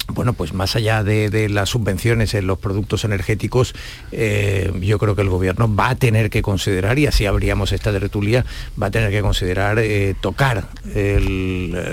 bueno, 0.08 0.32
pues 0.32 0.52
más 0.52 0.76
allá 0.76 1.02
de, 1.02 1.48
las 1.48 1.70
subvenciones 1.70 2.34
en 2.34 2.46
los 2.46 2.58
productos 2.58 3.04
energéticos, 3.04 3.74
eh, 4.12 4.72
yo 4.80 4.98
creo 4.98 5.16
que 5.16 5.22
el 5.22 5.28
gobierno 5.28 5.74
va 5.74 5.90
a 5.90 5.94
tener 5.96 6.30
que 6.30 6.42
considerar, 6.42 6.98
y 6.98 7.06
así 7.06 7.26
abríamos 7.26 7.72
esta 7.72 7.92
tertulia, 7.92 8.44
va 8.80 8.86
a 8.86 8.90
tener 8.90 9.10
que 9.10 9.20
considerar 9.20 9.78
eh, 9.78 10.14
tocar 10.20 10.68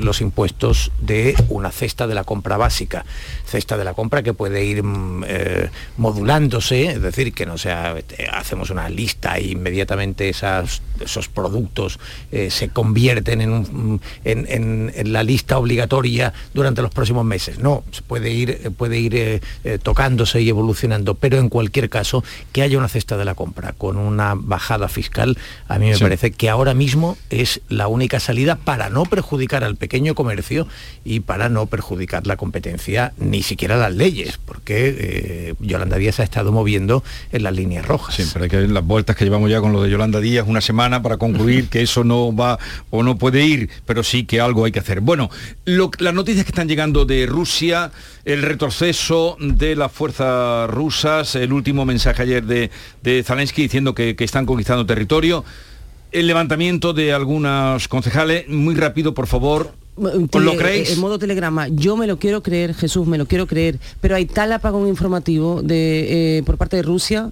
los 0.02 0.22
impuestos 0.22 0.92
de 1.02 1.36
una 1.50 1.72
cesta 1.72 2.08
de 2.08 2.16
la 2.16 2.24
compra 2.24 2.58
básica, 2.58 3.06
cesta 3.46 3.78
de 3.78 3.84
la 3.84 3.94
compra 3.94 4.24
que 4.24 4.34
puede 4.34 4.64
ir 4.64 4.84
mm, 4.84 5.24
eh, 5.28 5.70
modulándose, 5.98 6.92
es 6.92 7.02
decir, 7.02 7.34
que 7.34 7.46
no 7.46 7.58
sea, 7.58 7.96
hacemos 8.32 8.70
una 8.70 8.90
lista 8.90 9.38
e 9.38 9.48
inmediatamente 9.48 10.30
esos 10.30 11.28
productos 11.34 12.00
se 12.50 12.70
convierten 12.70 13.42
en, 13.42 14.02
en 14.24 15.14
la 15.14 15.24
lista 15.24 15.58
obligatoria 15.58 16.34
durante 16.54 16.82
los 16.82 16.92
próximos 16.92 17.26
meses. 17.26 17.60
No, 17.60 17.84
puede 18.08 18.32
ir, 18.32 18.72
puede 18.78 19.00
ir 19.00 19.16
eh, 19.16 19.42
eh, 19.64 19.80
tocándose 19.82 20.42
y 20.42 20.50
evolucionando, 20.50 21.16
pero 21.16 21.38
en 21.38 21.50
cualquier 21.50 21.90
caso, 21.90 22.24
que 22.52 22.62
haya 22.62 22.78
una 22.78 22.88
cesta 22.88 23.18
de 23.18 23.26
la 23.26 23.36
compra 23.36 23.74
con 23.74 23.98
una 23.98 24.34
bajada 24.36 24.88
fiscal, 24.88 25.38
a 25.68 25.80
mí 25.80 25.90
me 25.90 25.98
parece 25.98 26.32
que 26.32 26.50
ahora 26.50 26.74
mismo 26.74 27.18
es 27.30 27.62
la 27.70 27.88
única 27.88 28.20
salida 28.20 28.56
para 28.56 28.90
no 28.90 29.06
perjudicar 29.06 29.64
al 29.64 29.76
pequeño 29.76 30.16
comercio 30.16 30.68
y 31.06 31.22
para 31.22 31.50
no 31.50 31.66
perjudicar 31.66 32.28
la 32.28 32.38
competencia, 32.38 33.14
ni 33.18 33.44
siquiera 33.44 33.78
las 33.78 33.94
leyes, 33.94 34.40
porque 34.44 34.96
eh, 34.98 35.54
Yolanda 35.60 35.98
Díaz 35.98 36.20
ha 36.20 36.24
estado 36.24 36.52
moviendo 36.52 37.04
en 37.32 37.44
las 37.44 37.54
líneas 37.54 37.86
rojas. 37.86 38.16
Sí, 38.16 38.30
pero 38.32 38.44
hay 38.44 38.50
que 38.50 38.58
ver 38.58 38.72
las 38.72 38.86
vueltas 38.86 39.16
que 39.16 39.26
llevamos 39.26 39.50
ya 39.50 39.62
con 39.62 39.74
lo 39.74 39.82
de 39.82 39.90
Yolanda 39.90 40.20
Díaz 40.20 40.46
una 40.48 40.62
semana 40.62 41.02
para 41.02 41.18
concluir 41.18 41.68
que 41.70 41.82
eso 41.82 42.04
no 42.04 42.36
va 42.36 42.60
o 42.90 43.04
no 43.04 43.18
puede 43.18 43.46
ir, 43.46 43.70
pero 43.86 44.04
sí 44.04 44.26
que 44.26 44.40
algo 44.40 44.66
hay 44.66 44.72
que 44.72 44.80
hacer. 44.80 45.02
Bueno, 45.02 45.30
las 45.66 46.14
noticias 46.14 46.46
que 46.46 46.52
están 46.52 46.68
llegando 46.68 47.06
de 47.06 47.26
Rusia, 47.26 47.92
el 48.26 48.42
retroceso 48.42 49.38
de 49.40 49.76
las 49.76 49.92
fuerzas 49.92 50.70
rusas, 50.70 51.36
el 51.36 51.54
último 51.54 51.86
mensaje 51.86 52.24
ayer 52.24 52.44
de, 52.44 52.72
de 53.02 53.24
Zelensky 53.24 53.64
diciendo 53.64 53.94
que, 53.94 54.16
están 54.20 54.46
conquistando 54.46 54.86
territorio, 54.86 55.44
el 56.12 56.28
levantamiento 56.28 56.94
de 56.94 57.14
algunos 57.14 57.88
concejales, 57.88 58.48
muy 58.48 58.76
rápido, 58.76 59.14
por 59.14 59.28
favor, 59.28 59.74
lo 59.96 60.58
creéis? 60.58 60.92
En 60.92 61.00
modo 61.00 61.20
telegrama, 61.20 61.68
yo 61.68 61.96
me 61.98 62.08
lo 62.08 62.18
quiero 62.18 62.42
creer, 62.42 62.74
Jesús, 62.74 63.06
me 63.06 63.18
lo 63.18 63.28
quiero 63.28 63.46
creer, 63.48 63.80
pero 64.02 64.16
hay 64.16 64.26
tal 64.26 64.52
apagón 64.52 64.88
informativo 64.88 65.62
de, 65.62 66.38
eh, 66.38 66.44
por 66.44 66.58
parte 66.58 66.78
de 66.78 66.84
Rusia 66.84 67.32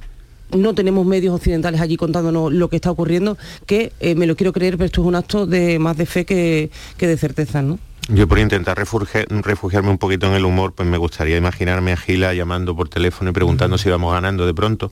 no 0.58 0.74
tenemos 0.74 1.06
medios 1.06 1.36
occidentales 1.36 1.82
allí 1.82 1.98
contándonos 1.98 2.51
lo 2.51 2.70
que 2.70 2.75
está 2.77 2.91
ocurriendo, 2.91 3.38
que 3.65 3.94
eh, 4.00 4.15
me 4.15 4.27
lo 4.27 4.36
quiero 4.36 4.53
creer, 4.53 4.77
pero 4.77 4.86
esto 4.86 5.01
es 5.01 5.08
un 5.08 5.15
acto 5.15 5.46
de 5.46 5.80
más 5.80 5.98
de 5.98 6.06
fe 6.06 6.25
que, 6.25 6.70
de 6.98 7.18
certeza, 7.18 7.62
¿no? 7.62 7.80
Yo 8.08 8.27
por 8.27 8.39
intentar 8.39 8.77
refugiarme 8.77 9.89
un 9.89 9.98
poquito 9.98 10.27
en 10.27 10.34
el 10.34 10.46
humor, 10.46 10.74
pues 10.74 10.88
me 10.88 10.98
gustaría 10.98 11.38
imaginarme 11.38 11.93
a 11.93 11.98
Gila 11.98 12.34
llamando 12.34 12.75
por 12.75 12.89
teléfono 12.89 13.29
y 13.29 13.34
preguntando 13.34 13.77
si 13.77 13.89
vamos 13.89 14.13
ganando 14.13 14.46
de 14.46 14.53
pronto, 14.53 14.91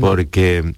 porque 0.00 0.74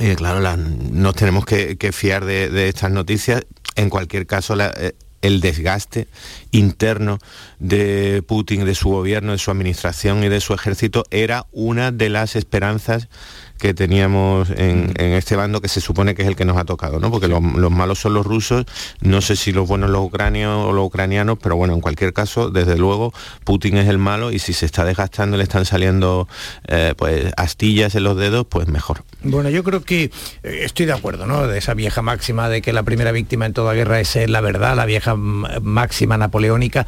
eh, 0.00 0.16
claro, 0.16 0.56
nos 0.56 1.14
tenemos 1.14 1.44
que, 1.46 1.90
fiar 1.92 2.24
de, 2.24 2.68
estas 2.68 2.90
noticias. 2.90 3.44
En 3.76 3.90
cualquier 3.90 4.26
caso, 4.26 4.56
eh, 4.60 4.94
el 5.22 5.40
desgaste 5.40 6.06
interno 6.50 7.18
de 7.58 8.22
Putin, 8.26 8.64
de 8.64 8.74
su 8.74 8.90
gobierno, 8.90 9.32
de 9.32 9.38
su 9.38 9.50
administración 9.50 10.22
y 10.22 10.28
de 10.28 10.40
su 10.40 10.52
ejército 10.52 11.04
era 11.10 11.46
una 11.50 11.92
de 11.92 12.10
las 12.10 12.36
esperanzas 12.36 13.08
que 13.58 13.74
teníamos 13.74 14.50
en, 14.50 14.92
este 14.98 15.36
bando 15.36 15.60
que 15.60 15.68
se 15.68 15.80
supone 15.80 16.14
que 16.14 16.22
es 16.22 16.28
el 16.28 16.36
que 16.36 16.44
nos 16.44 16.56
ha 16.56 16.64
tocado, 16.64 17.00
¿no? 17.00 17.10
Porque 17.10 17.28
los, 17.28 17.40
malos 17.40 17.98
son 17.98 18.14
los 18.14 18.26
rusos, 18.26 18.66
no 19.00 19.20
sé 19.20 19.36
si 19.36 19.52
los 19.52 19.68
buenos 19.68 19.90
los 19.90 20.02
ucranios 20.02 20.66
o 20.66 20.72
los 20.72 20.86
ucranianos, 20.86 21.38
pero 21.40 21.56
bueno, 21.56 21.74
en 21.74 21.80
cualquier 21.80 22.12
caso, 22.12 22.50
desde 22.50 22.76
luego, 22.76 23.12
Putin 23.44 23.76
es 23.76 23.88
el 23.88 23.98
malo 23.98 24.32
y 24.32 24.38
si 24.38 24.52
se 24.52 24.66
está 24.66 24.84
desgastando, 24.84 25.36
le 25.36 25.44
están 25.44 25.64
saliendo 25.64 26.28
eh, 26.66 26.94
pues 26.96 27.32
astillas 27.36 27.94
en 27.94 28.04
los 28.04 28.16
dedos, 28.16 28.46
pues 28.48 28.68
mejor. 28.68 29.04
Bueno, 29.22 29.50
yo 29.50 29.64
creo 29.64 29.82
que 29.82 30.04
eh, 30.04 30.60
estoy 30.62 30.86
de 30.86 30.92
acuerdo, 30.92 31.26
¿no? 31.26 31.46
De 31.46 31.58
esa 31.58 31.74
vieja 31.74 32.02
máxima 32.02 32.48
de 32.48 32.60
que 32.60 32.72
la 32.72 32.82
primera 32.82 33.12
víctima 33.12 33.46
en 33.46 33.52
toda 33.52 33.72
guerra 33.74 34.00
es 34.00 34.14
la 34.28 34.40
verdad, 34.40 34.76
la 34.76 34.86
vieja 34.86 35.14
máxima 35.16 36.16
napoleónica 36.16 36.54
Mm, 36.54 36.86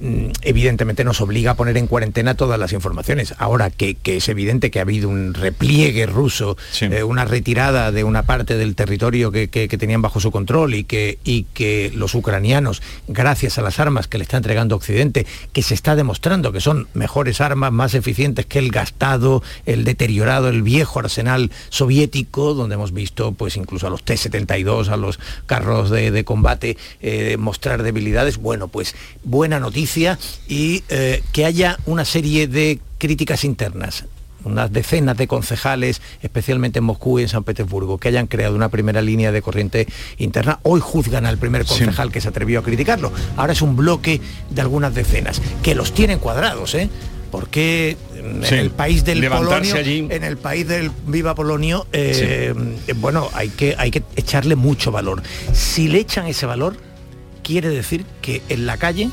evidentemente 0.00 1.02
nos 1.02 1.20
obliga 1.20 1.52
a 1.52 1.54
poner 1.54 1.76
en 1.76 1.88
cuarentena 1.88 2.34
todas 2.34 2.58
las 2.58 2.72
informaciones. 2.72 3.34
Ahora 3.38 3.70
que, 3.70 3.96
es 4.04 4.28
evidente 4.28 4.70
que 4.70 4.78
ha 4.78 4.82
habido 4.82 5.08
un 5.08 5.34
repliegue 5.34 6.06
ruso, 6.06 6.56
eh, 6.80 7.02
una 7.02 7.24
retirada 7.24 7.90
de 7.90 8.04
una 8.04 8.22
parte 8.22 8.56
del 8.56 8.74
territorio 8.74 9.32
que, 9.32 9.48
tenían 9.78 10.02
bajo 10.02 10.20
su 10.20 10.30
control 10.30 10.74
y 10.74 10.84
que, 10.84 11.18
y 11.24 11.44
que 11.54 11.92
los 11.94 12.14
ucranianos, 12.14 12.82
gracias 13.06 13.58
a 13.58 13.62
las 13.62 13.80
armas 13.80 14.08
que 14.08 14.18
le 14.18 14.22
está 14.22 14.36
entregando 14.36 14.76
Occidente, 14.76 15.26
que 15.52 15.62
se 15.62 15.74
está 15.74 15.96
demostrando 15.96 16.52
que 16.52 16.60
son 16.60 16.88
mejores 16.94 17.40
armas, 17.40 17.72
más 17.72 17.94
eficientes 17.94 18.46
que 18.46 18.58
el 18.58 18.70
gastado, 18.70 19.42
el 19.66 19.84
deteriorado, 19.84 20.48
el 20.48 20.62
viejo 20.62 21.00
arsenal 21.00 21.50
soviético, 21.68 22.54
donde 22.54 22.74
hemos 22.74 22.92
visto 22.92 23.32
pues 23.32 23.56
incluso 23.56 23.86
a 23.86 23.90
los 23.90 24.04
T-72, 24.04 24.88
a 24.88 24.96
los 24.96 25.18
carros 25.46 25.90
de, 25.90 26.24
combate 26.24 26.76
eh, 27.00 27.36
mostrar 27.38 27.82
debilidades. 27.82 28.38
Bueno, 28.38 28.68
pues 28.68 28.94
buena 29.22 29.60
noticia 29.60 29.87
y 30.48 30.82
eh, 30.88 31.22
que 31.32 31.44
haya 31.44 31.78
una 31.86 32.04
serie 32.04 32.46
de 32.46 32.80
críticas 32.98 33.44
internas 33.44 34.04
unas 34.44 34.72
decenas 34.72 35.16
de 35.16 35.26
concejales, 35.26 36.00
especialmente 36.22 36.78
en 36.78 36.84
Moscú 36.84 37.18
y 37.18 37.22
en 37.22 37.28
San 37.28 37.44
Petersburgo, 37.44 37.98
que 37.98 38.08
hayan 38.08 38.26
creado 38.26 38.54
una 38.54 38.68
primera 38.68 39.02
línea 39.02 39.32
de 39.32 39.42
corriente 39.42 39.86
interna. 40.16 40.60
Hoy 40.62 40.80
juzgan 40.80 41.26
al 41.26 41.38
primer 41.38 41.64
concejal 41.64 42.10
que 42.10 42.20
se 42.20 42.28
atrevió 42.28 42.60
a 42.60 42.62
criticarlo. 42.62 43.12
Ahora 43.36 43.52
es 43.52 43.62
un 43.62 43.76
bloque 43.76 44.20
de 44.50 44.60
algunas 44.60 44.94
decenas, 44.94 45.42
que 45.62 45.74
los 45.74 45.92
tienen 45.92 46.18
cuadrados, 46.18 46.74
¿eh? 46.74 46.88
Porque 47.30 47.98
en 48.14 48.42
el 48.44 48.70
país 48.70 49.04
del 49.04 49.28
Polonio, 49.28 49.76
en 49.76 50.24
el 50.24 50.38
país 50.38 50.66
del 50.66 50.90
Viva 51.06 51.34
Polonio, 51.34 51.86
eh, 51.92 52.54
bueno, 52.96 53.28
hay 53.34 53.50
que, 53.50 53.74
hay 53.76 53.90
que 53.90 54.02
echarle 54.16 54.56
mucho 54.56 54.90
valor. 54.90 55.22
Si 55.52 55.88
le 55.88 55.98
echan 55.98 56.26
ese 56.26 56.46
valor, 56.46 56.76
quiere 57.42 57.68
decir 57.68 58.06
que 58.22 58.40
en 58.48 58.64
la 58.64 58.78
calle 58.78 59.10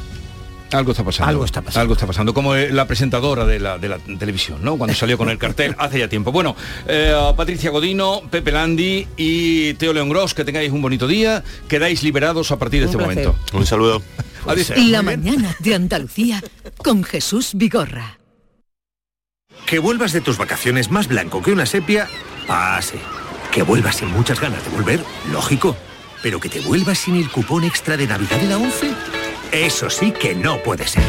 algo 0.72 0.92
está 0.92 1.04
pasando. 1.04 1.30
Algo 1.30 1.46
está 1.46 1.62
pasando. 1.62 1.82
Algo 1.82 1.94
está 1.94 2.08
pasando, 2.08 2.34
como 2.34 2.56
la 2.56 2.88
presentadora 2.88 3.46
de 3.46 3.60
la, 3.60 3.80
televisión, 4.20 4.60
¿no? 4.64 4.78
Cuando 4.78 4.96
salió 4.96 5.18
con 5.18 5.30
el 5.30 5.38
cartel 5.38 5.76
hace 5.80 6.00
ya 6.00 6.08
tiempo. 6.08 6.32
Bueno, 6.32 6.56
eh, 6.88 7.14
Patricia 7.36 7.70
Godino, 7.70 8.22
Pepe 8.30 8.52
Landi 8.52 9.08
y 9.18 9.74
Teo 9.76 9.94
León 9.94 10.10
Gross, 10.10 10.34
que 10.34 10.44
tengáis 10.44 10.72
un 10.72 10.82
bonito 10.82 11.08
día. 11.08 11.44
Quedáis 11.68 12.04
liberados 12.04 12.52
a 12.52 12.58
partir 12.58 12.82
de 12.82 12.88
este 12.88 12.98
momento. 12.98 13.36
Un 13.54 13.66
saludo. 13.66 14.02
Adiós. 14.48 14.74
La 14.76 15.02
mañana 15.02 15.56
de 15.60 15.76
Andalucía 15.76 16.44
con 16.78 17.04
Jesús 17.04 17.52
Vigorra. 17.56 18.20
Que 19.66 19.80
vuelvas 19.80 20.14
de 20.14 20.22
tus 20.22 20.38
vacaciones 20.38 20.92
más 20.92 21.08
blanco 21.08 21.42
que 21.42 21.52
una 21.52 21.66
sepia, 21.66 22.08
ah, 22.48 22.80
sí. 22.82 23.00
Que 23.52 23.64
vuelvas 23.64 23.96
sin 23.96 24.10
muchas 24.12 24.40
ganas 24.40 24.64
de 24.64 24.70
volver, 24.70 25.04
lógico. 25.32 25.76
Pero 26.22 26.40
que 26.40 26.50
te 26.50 26.60
vuelvas 26.60 27.00
sin 27.00 27.16
el 27.16 27.30
cupón 27.32 27.64
extra 27.64 27.98
de 27.98 28.06
Navidad 28.06 28.40
de 28.40 28.48
la 28.48 28.58
11 28.58 29.15
eso 29.52 29.90
sí 29.90 30.12
que 30.12 30.36
no 30.36 30.62
puede 30.62 30.88
ser. 30.88 31.04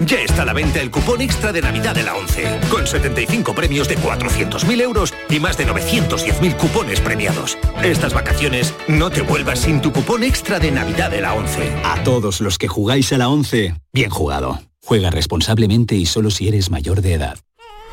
Ya 0.00 0.20
está 0.20 0.42
a 0.42 0.44
la 0.44 0.52
venta 0.52 0.82
el 0.82 0.90
cupón 0.90 1.22
extra 1.22 1.52
de 1.52 1.62
Navidad 1.62 1.94
de 1.94 2.02
la 2.02 2.16
11, 2.16 2.60
con 2.70 2.86
75 2.86 3.54
premios 3.54 3.88
de 3.88 3.96
400.000 3.96 4.82
euros 4.82 5.14
y 5.30 5.40
más 5.40 5.56
de 5.56 5.66
910.000 5.66 6.56
cupones 6.56 7.00
premiados. 7.00 7.56
Estas 7.82 8.12
vacaciones 8.12 8.74
no 8.86 9.08
te 9.10 9.22
vuelvas 9.22 9.60
sin 9.60 9.80
tu 9.80 9.92
cupón 9.92 10.22
extra 10.22 10.58
de 10.58 10.70
Navidad 10.70 11.10
de 11.10 11.22
la 11.22 11.32
11. 11.32 11.72
A 11.84 12.02
todos 12.04 12.42
los 12.42 12.58
que 12.58 12.68
jugáis 12.68 13.14
a 13.14 13.18
la 13.18 13.28
11, 13.28 13.76
bien 13.92 14.10
jugado. 14.10 14.60
Juega 14.84 15.10
responsablemente 15.10 15.94
y 15.94 16.04
solo 16.04 16.30
si 16.30 16.48
eres 16.48 16.70
mayor 16.70 17.00
de 17.00 17.14
edad. 17.14 17.38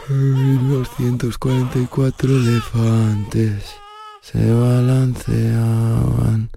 244 0.10 2.30
elefantes 2.30 3.64
se 4.22 4.54
balanceaban 4.54 6.50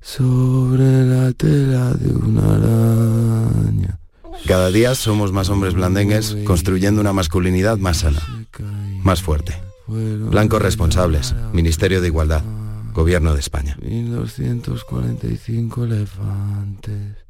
sobre 0.00 1.04
la 1.04 1.32
tela 1.32 1.92
de 1.94 2.14
una 2.14 2.54
araña. 2.54 3.98
Cada 4.46 4.70
día 4.70 4.94
somos 4.94 5.32
más 5.32 5.48
hombres 5.50 5.74
blandengues 5.74 6.36
construyendo 6.44 7.00
una 7.00 7.12
masculinidad 7.12 7.78
más 7.78 7.96
sana, 7.98 8.22
más 9.02 9.22
fuerte. 9.22 9.60
Blancos 9.86 10.62
responsables, 10.62 11.34
Ministerio 11.52 12.00
de 12.00 12.06
Igualdad, 12.08 12.42
Gobierno 12.92 13.34
de 13.34 13.40
España. 13.40 13.76
1245 13.82 15.84
elefantes. 15.84 17.29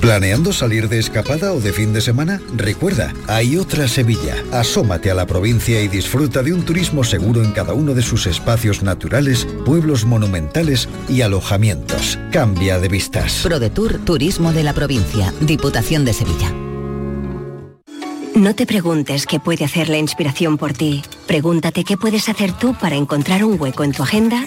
¿Planeando 0.00 0.54
salir 0.54 0.88
de 0.88 0.98
escapada 0.98 1.52
o 1.52 1.60
de 1.60 1.74
fin 1.74 1.92
de 1.92 2.00
semana? 2.00 2.40
Recuerda, 2.56 3.12
hay 3.28 3.58
otra 3.58 3.86
Sevilla. 3.86 4.34
Asómate 4.50 5.10
a 5.10 5.14
la 5.14 5.26
provincia 5.26 5.82
y 5.82 5.88
disfruta 5.88 6.42
de 6.42 6.54
un 6.54 6.64
turismo 6.64 7.04
seguro 7.04 7.44
en 7.44 7.52
cada 7.52 7.74
uno 7.74 7.92
de 7.92 8.00
sus 8.00 8.26
espacios 8.26 8.82
naturales, 8.82 9.46
pueblos 9.66 10.06
monumentales 10.06 10.88
y 11.08 11.20
alojamientos. 11.20 12.18
Cambia 12.32 12.78
de 12.78 12.88
vistas. 12.88 13.40
ProDetour 13.42 13.98
Turismo 13.98 14.54
de 14.54 14.62
la 14.62 14.72
Provincia, 14.72 15.34
Diputación 15.40 16.06
de 16.06 16.14
Sevilla. 16.14 16.50
No 18.34 18.54
te 18.54 18.64
preguntes 18.64 19.26
qué 19.26 19.38
puede 19.38 19.66
hacer 19.66 19.90
la 19.90 19.98
inspiración 19.98 20.56
por 20.56 20.72
ti. 20.72 21.02
Pregúntate 21.26 21.84
qué 21.84 21.98
puedes 21.98 22.28
hacer 22.30 22.52
tú 22.52 22.74
para 22.74 22.96
encontrar 22.96 23.44
un 23.44 23.60
hueco 23.60 23.84
en 23.84 23.92
tu 23.92 24.02
agenda 24.02 24.46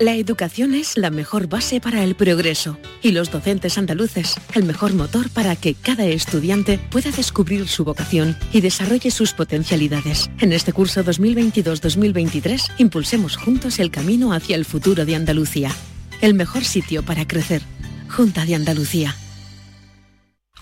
La 0.00 0.14
educación 0.14 0.74
es 0.74 0.96
la 0.96 1.10
mejor 1.10 1.48
base 1.48 1.80
para 1.80 2.02
el 2.02 2.16
progreso 2.16 2.78
y 3.02 3.12
los 3.12 3.30
docentes 3.30 3.78
andaluces 3.78 4.34
el 4.54 4.64
mejor 4.64 4.94
motor 4.94 5.30
para 5.30 5.54
que 5.54 5.74
cada 5.74 6.04
estudiante 6.06 6.78
pueda 6.78 7.10
descubrir 7.10 7.68
su 7.68 7.84
vocación 7.84 8.36
y 8.52 8.60
desarrolle 8.60 9.10
sus 9.10 9.32
potencialidades. 9.32 10.30
En 10.40 10.52
este 10.52 10.72
curso 10.72 11.04
2022-2023 11.04 12.72
impulsemos 12.78 13.36
juntos 13.36 13.78
el 13.78 13.90
camino 13.90 14.32
hacia 14.32 14.56
el 14.56 14.64
futuro 14.64 15.04
de 15.04 15.14
Andalucía. 15.14 15.70
El 16.20 16.34
mejor 16.34 16.64
sitio 16.64 17.04
para 17.04 17.26
crecer. 17.26 17.62
Junta 18.08 18.44
de 18.44 18.56
Andalucía. 18.56 19.14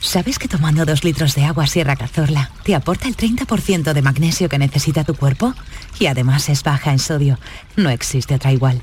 ¿Sabes 0.00 0.38
que 0.38 0.48
tomando 0.48 0.86
dos 0.86 1.04
litros 1.04 1.34
de 1.34 1.44
agua 1.44 1.66
Sierra 1.66 1.94
Cazorla 1.94 2.50
te 2.64 2.74
aporta 2.74 3.06
el 3.06 3.16
30% 3.16 3.92
de 3.92 4.02
magnesio 4.02 4.48
que 4.48 4.58
necesita 4.58 5.04
tu 5.04 5.14
cuerpo? 5.14 5.54
Y 5.98 6.06
además 6.06 6.48
es 6.48 6.62
baja 6.62 6.90
en 6.90 6.98
sodio. 6.98 7.38
No 7.76 7.90
existe 7.90 8.34
otra 8.34 8.52
igual. 8.52 8.82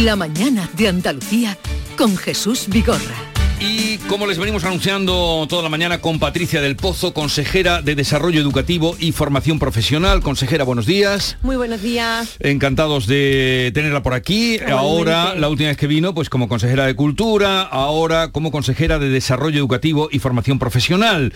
La 0.00 0.16
mañana 0.16 0.70
de 0.74 0.88
Andalucía 0.88 1.58
con 1.98 2.16
Jesús 2.16 2.64
Vigorra. 2.68 3.14
Y 3.60 3.98
como 4.08 4.26
les 4.26 4.38
venimos 4.38 4.64
anunciando 4.64 5.46
toda 5.50 5.62
la 5.62 5.68
mañana 5.68 6.00
con 6.00 6.18
Patricia 6.18 6.62
del 6.62 6.76
Pozo, 6.76 7.12
consejera 7.12 7.82
de 7.82 7.94
Desarrollo 7.94 8.40
Educativo 8.40 8.96
y 8.98 9.12
Formación 9.12 9.58
Profesional. 9.58 10.22
Consejera, 10.22 10.64
buenos 10.64 10.86
días. 10.86 11.36
Muy 11.42 11.56
buenos 11.56 11.82
días. 11.82 12.36
Encantados 12.40 13.06
de 13.06 13.70
tenerla 13.74 14.02
por 14.02 14.14
aquí. 14.14 14.58
Ahora, 14.60 15.34
la 15.34 15.50
última 15.50 15.68
vez 15.68 15.76
que 15.76 15.86
vino, 15.86 16.14
pues 16.14 16.30
como 16.30 16.48
consejera 16.48 16.86
de 16.86 16.96
Cultura, 16.96 17.60
ahora 17.60 18.32
como 18.32 18.50
consejera 18.50 18.98
de 18.98 19.10
Desarrollo 19.10 19.58
Educativo 19.58 20.08
y 20.10 20.20
Formación 20.20 20.58
Profesional. 20.58 21.34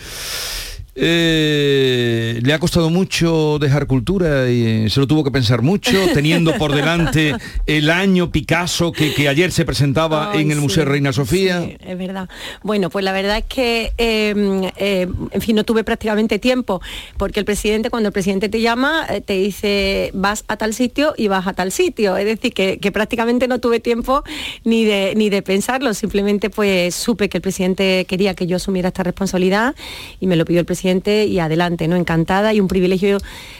Eh, 0.99 2.39
le 2.41 2.53
ha 2.53 2.59
costado 2.59 2.89
mucho 2.89 3.59
dejar 3.59 3.85
cultura 3.85 4.49
y 4.49 4.85
eh, 4.85 4.89
se 4.89 4.99
lo 4.99 5.05
tuvo 5.05 5.23
que 5.23 5.29
pensar 5.29 5.61
mucho, 5.61 5.91
teniendo 6.15 6.55
por 6.55 6.73
delante 6.73 7.35
el 7.67 7.91
año 7.91 8.31
Picasso 8.31 8.91
que, 8.91 9.27
ayer 9.27 9.51
se 9.51 9.63
presentaba 9.63 10.31
en 10.33 10.49
el 10.49 10.59
Museo 10.59 10.85
Reina 10.85 11.13
Sofía. 11.13 11.61
Sí, 11.61 11.77
es 11.79 11.97
verdad. 11.97 12.27
Bueno, 12.63 12.89
pues 12.89 13.05
la 13.05 13.11
verdad 13.11 13.37
es 13.37 13.45
que, 13.45 13.91
em, 13.97 14.63
em, 14.77 15.13
en 15.31 15.41
fin, 15.41 15.55
no 15.55 15.63
tuve 15.65 15.83
prácticamente 15.83 16.39
tiempo, 16.39 16.81
porque 17.17 17.41
el 17.41 17.45
presidente, 17.45 17.91
cuando 17.91 18.07
el 18.07 18.13
presidente 18.13 18.49
te 18.49 18.61
llama, 18.61 19.05
eh, 19.07 19.21
te 19.21 19.33
dice, 19.33 20.09
vas 20.15 20.45
a 20.47 20.57
tal 20.57 20.73
sitio 20.73 21.13
y 21.15 21.27
vas 21.27 21.45
a 21.45 21.53
tal 21.53 21.71
sitio. 21.71 22.17
Es 22.17 22.25
decir, 22.25 22.53
que, 22.53 22.79
que 22.79 22.91
prácticamente 22.91 23.47
no 23.47 23.59
tuve 23.59 23.79
tiempo 23.79 24.23
ni 24.63 24.83
de, 24.83 25.13
ni 25.15 25.29
de 25.29 25.43
pensarlo, 25.43 25.93
simplemente 25.93 26.49
pues 26.49 26.95
supe 26.95 27.29
que 27.29 27.37
el 27.37 27.41
presidente 27.43 28.05
quería 28.05 28.33
que 28.33 28.47
yo 28.47 28.55
asumiera 28.55 28.87
esta 28.87 29.03
responsabilidad 29.03 29.75
y 30.19 30.25
me 30.25 30.35
lo 30.35 30.45
pidió 30.45 30.59
el 30.61 30.65
presidente 30.65 30.86
y 30.87 31.39
adelante, 31.39 31.87
¿no? 31.87 31.95
Encantada 31.95 32.53
y 32.53 32.59
un 32.59 32.67
privilegio 32.67 33.17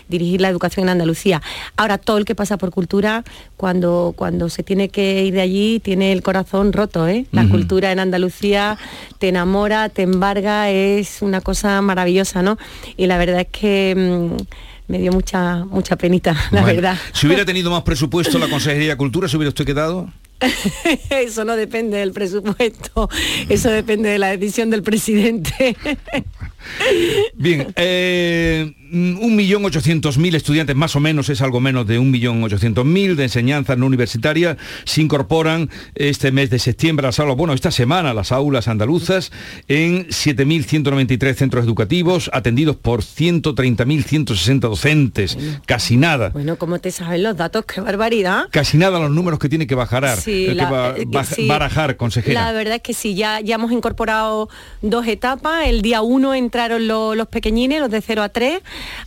dirigir 0.08 0.42
la 0.42 0.50
educación 0.50 0.86
en 0.86 0.90
Andalucía. 0.90 1.42
Ahora, 1.76 1.98
todo 1.98 2.18
el 2.18 2.26
que 2.26 2.36
pasa 2.36 2.58
por 2.58 2.72
cultura, 2.72 3.24
cuando, 3.58 4.14
cuando 4.16 4.50
se 4.50 4.64
tiene 4.64 4.90
que 4.90 5.26
ir 5.26 5.34
de 5.34 5.42
allí, 5.42 5.80
tiene 5.80 6.12
el 6.14 6.24
corazón 6.24 6.74
roto, 6.74 7.08
¿eh? 7.08 7.26
La 7.32 7.48
cultura 7.48 7.92
en 7.92 8.00
Andalucía 8.00 8.78
te 9.20 9.30
enamora, 9.30 9.90
te 9.90 10.04
embarga, 10.04 10.70
es 10.70 11.22
una 11.22 11.42
cosa 11.42 11.82
maravillosa, 11.82 12.42
¿no? 12.42 12.58
Y 12.96 13.08
la 13.08 13.18
verdad 13.18 13.42
es 13.42 13.48
que... 13.48 13.94
Mm, 13.96 14.44
me 14.88 15.00
dio 15.00 15.12
mucha 15.12 15.66
mucha 15.66 15.98
penita, 15.98 16.34
la 16.52 16.64
verdad. 16.64 16.98
Si 17.12 17.28
hubiera 17.28 17.44
tenido 17.44 17.70
más 17.70 17.84
presupuesto 17.84 18.40
la 18.40 18.48
Consejería 18.48 18.92
de 18.92 18.96
Cultura, 18.98 19.28
¿se 19.28 19.36
hubiera 19.36 19.50
usted 19.50 19.66
quedado? 19.66 20.10
Eso 21.10 21.46
no 21.46 21.56
depende 21.56 21.98
del 21.98 22.12
presupuesto, 22.12 23.10
eso 23.50 23.70
depende 23.70 24.10
de 24.10 24.20
la 24.20 24.30
decisión 24.36 24.70
del 24.70 24.84
presidente. 24.84 25.76
Bien, 27.34 27.74
eh, 27.76 28.74
un 28.92 29.36
millón 29.36 29.66
ochocientos 29.66 30.18
mil 30.18 30.36
estudiantes, 30.36 30.76
más 30.76 30.96
o 30.96 31.00
menos, 31.00 31.30
es 31.30 31.42
algo 31.42 31.60
menos 31.60 31.88
de 31.88 32.00
un 32.00 32.12
millón 32.12 32.44
ochocientos 32.44 32.86
mil 32.86 33.16
de 33.16 33.24
enseñanza 33.24 33.76
no 33.76 33.86
universitaria, 33.86 34.58
se 34.86 35.02
incorporan 35.02 35.70
este 35.96 36.32
mes 36.32 36.50
de 36.50 36.60
septiembre 36.60 37.06
a 37.06 37.10
las 37.10 37.20
aulas, 37.20 37.38
bueno, 37.38 37.54
esta 37.54 37.72
semana 37.72 38.12
a 38.12 38.14
las 38.14 38.32
aulas 38.32 38.68
andaluzas 38.68 39.32
en 39.68 40.08
7.193 40.08 41.36
centros 41.36 41.66
educativos, 41.66 42.30
atendidos 42.34 42.76
por 42.76 43.02
130.160 43.02 44.60
docentes, 44.60 45.38
casi 45.66 45.98
nada. 45.98 46.30
Bueno, 46.30 46.58
¿cómo 46.58 46.80
te 46.80 46.92
saben 46.92 47.24
los 47.24 47.38
datos? 47.38 47.66
¡Qué 47.66 47.82
barbaridad! 47.82 48.46
Casi 48.52 48.78
nada 48.78 49.00
los 49.00 49.12
números 49.12 49.40
que 49.40 49.50
tiene 49.50 49.68
que 49.68 49.76
bajar, 49.76 50.06
sí, 50.28 50.48
que 50.56 51.48
barajar, 51.48 51.98
consejera. 51.98 52.46
La 52.46 52.52
verdad 52.52 52.76
es 52.76 52.82
que 52.82 52.94
sí, 52.94 53.16
ya, 53.16 53.40
ya 53.40 53.56
hemos 53.56 53.72
incorporado 53.72 54.50
dos 54.82 55.08
etapas, 55.08 55.68
el 55.68 55.82
día 55.82 56.02
uno 56.02 56.34
entraron 56.34 56.88
los 56.88 57.28
pequeñines, 57.28 57.80
los 57.80 57.90
de 57.90 58.02
0 58.02 58.24
a 58.24 58.30
3, 58.30 58.62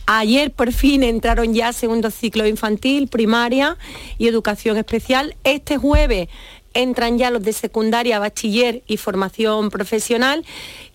Ayer 0.05 0.51
por 0.51 0.71
fin 0.73 1.03
entraron 1.03 1.53
ya 1.53 1.73
segundo 1.73 2.11
ciclo 2.11 2.45
infantil, 2.45 3.07
primaria 3.07 3.77
y 4.17 4.27
educación 4.27 4.77
especial. 4.77 5.35
Este 5.43 5.77
jueves 5.77 6.27
entran 6.73 7.17
ya 7.17 7.31
los 7.31 7.43
de 7.43 7.53
secundaria, 7.53 8.19
bachiller 8.19 8.83
y 8.87 8.97
formación 8.97 9.69
profesional 9.69 10.45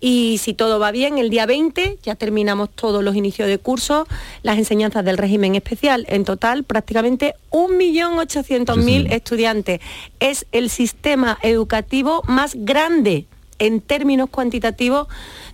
y 0.01 0.39
si 0.39 0.55
todo 0.55 0.79
va 0.79 0.91
bien, 0.91 1.19
el 1.19 1.31
día 1.31 1.47
20 1.47 1.99
ya 2.03 2.15
terminamos 2.15 2.71
todos 2.71 3.03
los 3.03 3.17
inicios 3.17 3.49
de 3.49 3.59
curso, 3.59 4.07
las 4.43 4.59
enseñanzas 4.59 5.05
del 5.05 5.19
régimen 5.19 5.55
especial. 5.55 6.07
En 6.09 6.25
total, 6.25 6.65
prácticamente 6.65 7.35
1.800.000 7.51 9.12
estudiantes. 9.12 9.81
Es 10.21 10.47
el 10.53 10.71
sistema 10.71 11.39
educativo 11.43 12.23
más 12.27 12.55
grande 12.55 13.27
en 13.59 13.81
términos 13.81 14.29
cuantitativos 14.31 15.09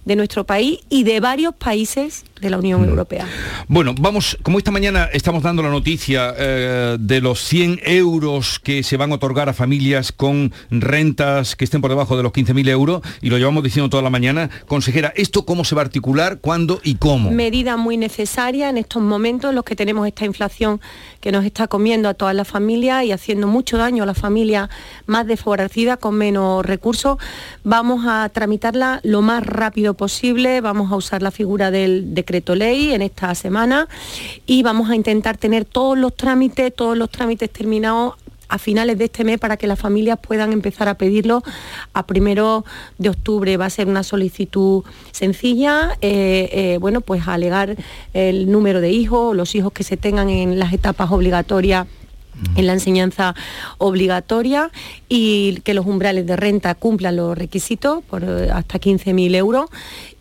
de 0.04 0.16
nuestro 0.16 0.44
país 0.44 0.80
y 0.88 1.04
de 1.04 1.20
varios 1.20 1.54
países 1.54 2.24
de 2.40 2.50
la 2.50 2.58
Unión 2.58 2.82
mm. 2.82 2.88
Europea. 2.88 3.26
Bueno, 3.68 3.94
vamos, 3.98 4.36
como 4.42 4.58
esta 4.58 4.70
mañana 4.70 5.08
estamos 5.12 5.42
dando 5.42 5.62
la 5.62 5.70
noticia 5.70 6.34
eh, 6.36 6.96
de 6.98 7.20
los 7.20 7.40
100 7.44 7.80
euros 7.84 8.58
que 8.58 8.82
se 8.82 8.96
van 8.96 9.12
a 9.12 9.14
otorgar 9.14 9.48
a 9.48 9.52
familias 9.52 10.10
con 10.10 10.52
rentas 10.70 11.54
que 11.54 11.64
estén 11.64 11.80
por 11.80 11.90
debajo 11.90 12.16
de 12.16 12.24
los 12.24 12.32
15.000 12.32 12.68
euros, 12.68 13.02
y 13.20 13.30
lo 13.30 13.38
llevamos 13.38 13.62
diciendo 13.62 13.88
toda 13.88 14.02
la 14.02 14.10
mañana, 14.10 14.50
consejera, 14.66 15.12
¿esto 15.14 15.46
cómo 15.46 15.64
se 15.64 15.74
va 15.76 15.82
a 15.82 15.84
articular, 15.84 16.38
cuándo 16.40 16.80
y 16.82 16.96
cómo? 16.96 17.30
Medida 17.30 17.76
muy 17.76 17.96
necesaria 17.96 18.68
en 18.68 18.78
estos 18.78 19.02
momentos 19.02 19.50
en 19.50 19.56
los 19.56 19.64
que 19.64 19.76
tenemos 19.76 20.06
esta 20.06 20.24
inflación 20.24 20.80
que 21.20 21.30
nos 21.30 21.44
está 21.44 21.68
comiendo 21.68 22.08
a 22.08 22.14
todas 22.14 22.34
las 22.34 22.48
familias 22.48 23.04
y 23.04 23.12
haciendo 23.12 23.46
mucho 23.46 23.78
daño 23.78 24.02
a 24.02 24.06
las 24.06 24.18
familias 24.18 24.68
más 25.06 25.26
desfavorecidas 25.26 25.98
con 25.98 26.16
menos 26.16 26.66
recursos. 26.66 27.18
Vamos 27.62 28.04
a 28.08 28.28
tramitarla 28.30 29.00
lo 29.04 29.22
más 29.22 29.46
rápido 29.46 29.91
posible, 29.94 30.60
vamos 30.60 30.92
a 30.92 30.96
usar 30.96 31.22
la 31.22 31.30
figura 31.30 31.70
del 31.70 32.14
decreto 32.14 32.54
ley 32.54 32.92
en 32.92 33.02
esta 33.02 33.34
semana 33.34 33.88
y 34.46 34.62
vamos 34.62 34.90
a 34.90 34.96
intentar 34.96 35.36
tener 35.36 35.64
todos 35.64 35.98
los 35.98 36.14
trámites, 36.14 36.74
todos 36.74 36.96
los 36.96 37.10
trámites 37.10 37.50
terminados 37.50 38.14
a 38.48 38.58
finales 38.58 38.98
de 38.98 39.06
este 39.06 39.24
mes 39.24 39.38
para 39.38 39.56
que 39.56 39.66
las 39.66 39.78
familias 39.78 40.18
puedan 40.20 40.52
empezar 40.52 40.86
a 40.88 40.94
pedirlo 40.94 41.42
a 41.94 42.06
primero 42.06 42.66
de 42.98 43.08
octubre. 43.08 43.56
Va 43.56 43.66
a 43.66 43.70
ser 43.70 43.88
una 43.88 44.02
solicitud 44.02 44.84
sencilla, 45.10 45.96
eh, 46.02 46.50
eh, 46.52 46.78
bueno, 46.78 47.00
pues 47.00 47.26
alegar 47.26 47.76
el 48.12 48.50
número 48.50 48.82
de 48.82 48.90
hijos, 48.90 49.34
los 49.34 49.54
hijos 49.54 49.72
que 49.72 49.84
se 49.84 49.96
tengan 49.96 50.28
en 50.28 50.58
las 50.58 50.74
etapas 50.74 51.10
obligatorias 51.10 51.86
en 52.56 52.66
la 52.66 52.72
enseñanza 52.72 53.34
obligatoria 53.78 54.70
y 55.08 55.60
que 55.64 55.74
los 55.74 55.86
umbrales 55.86 56.26
de 56.26 56.36
renta 56.36 56.74
cumplan 56.74 57.16
los 57.16 57.36
requisitos 57.36 58.02
por 58.04 58.24
eh, 58.24 58.50
hasta 58.50 58.80
15.000 58.80 59.34
euros 59.36 59.70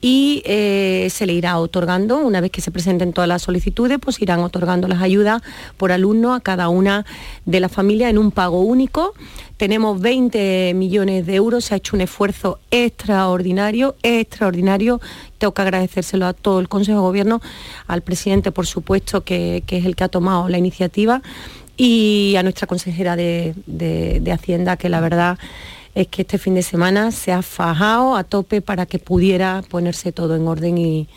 y 0.02 0.42
eh, 0.46 1.08
se 1.12 1.26
le 1.26 1.34
irá 1.34 1.60
otorgando, 1.60 2.18
una 2.18 2.42
vez 2.42 2.52
que 2.52 2.62
se 2.62 2.72
presenten 2.72 3.14
todas 3.14 3.28
las 3.28 3.44
solicitudes, 3.44 4.00
pues 4.00 4.22
irán 4.22 4.40
otorgando 4.40 4.88
las 4.88 5.02
ayudas 5.02 5.42
por 5.78 5.92
alumno 5.92 6.34
a 6.34 6.40
cada 6.40 6.70
una 6.70 7.06
de 7.46 7.60
las 7.60 7.72
familias 7.72 8.10
en 8.10 8.18
un 8.18 8.32
pago 8.32 8.62
único. 8.62 9.14
Tenemos 9.58 10.02
20 10.02 10.74
millones 10.74 11.28
de 11.28 11.36
euros, 11.36 11.66
se 11.66 11.76
ha 11.76 11.78
hecho 11.78 11.96
un 11.96 12.02
esfuerzo 12.02 12.60
extraordinario, 12.72 13.96
extraordinario. 14.02 15.00
Tengo 15.38 15.54
que 15.54 15.62
agradecérselo 15.62 16.26
a 16.26 16.34
todo 16.34 16.60
el 16.60 16.68
Consejo 16.68 16.98
de 16.98 17.04
Gobierno, 17.04 17.42
al 17.86 18.02
presidente, 18.02 18.52
por 18.52 18.66
supuesto, 18.66 19.24
que, 19.24 19.64
que 19.68 19.78
es 19.78 19.86
el 19.86 19.96
que 19.96 20.04
ha 20.04 20.10
tomado 20.10 20.50
la 20.50 20.58
iniciativa 20.58 21.22
y 21.84 22.36
a 22.36 22.44
nuestra 22.44 22.68
consejera 22.68 23.16
de, 23.16 23.56
Hacienda, 24.32 24.78
que 24.78 24.88
la 24.88 25.02
verdad 25.02 25.40
es 25.96 26.06
que 26.10 26.22
este 26.22 26.38
fin 26.38 26.54
de 26.54 26.62
semana 26.62 27.12
se 27.12 27.32
ha 27.32 27.42
fajado 27.42 28.16
a 28.16 28.24
tope 28.24 28.62
para 28.62 28.86
que 28.86 29.00
pudiera 29.00 29.64
ponerse 29.68 30.12
todo 30.12 30.36
en 30.36 30.48
orden 30.48 30.78
y, 30.78 31.10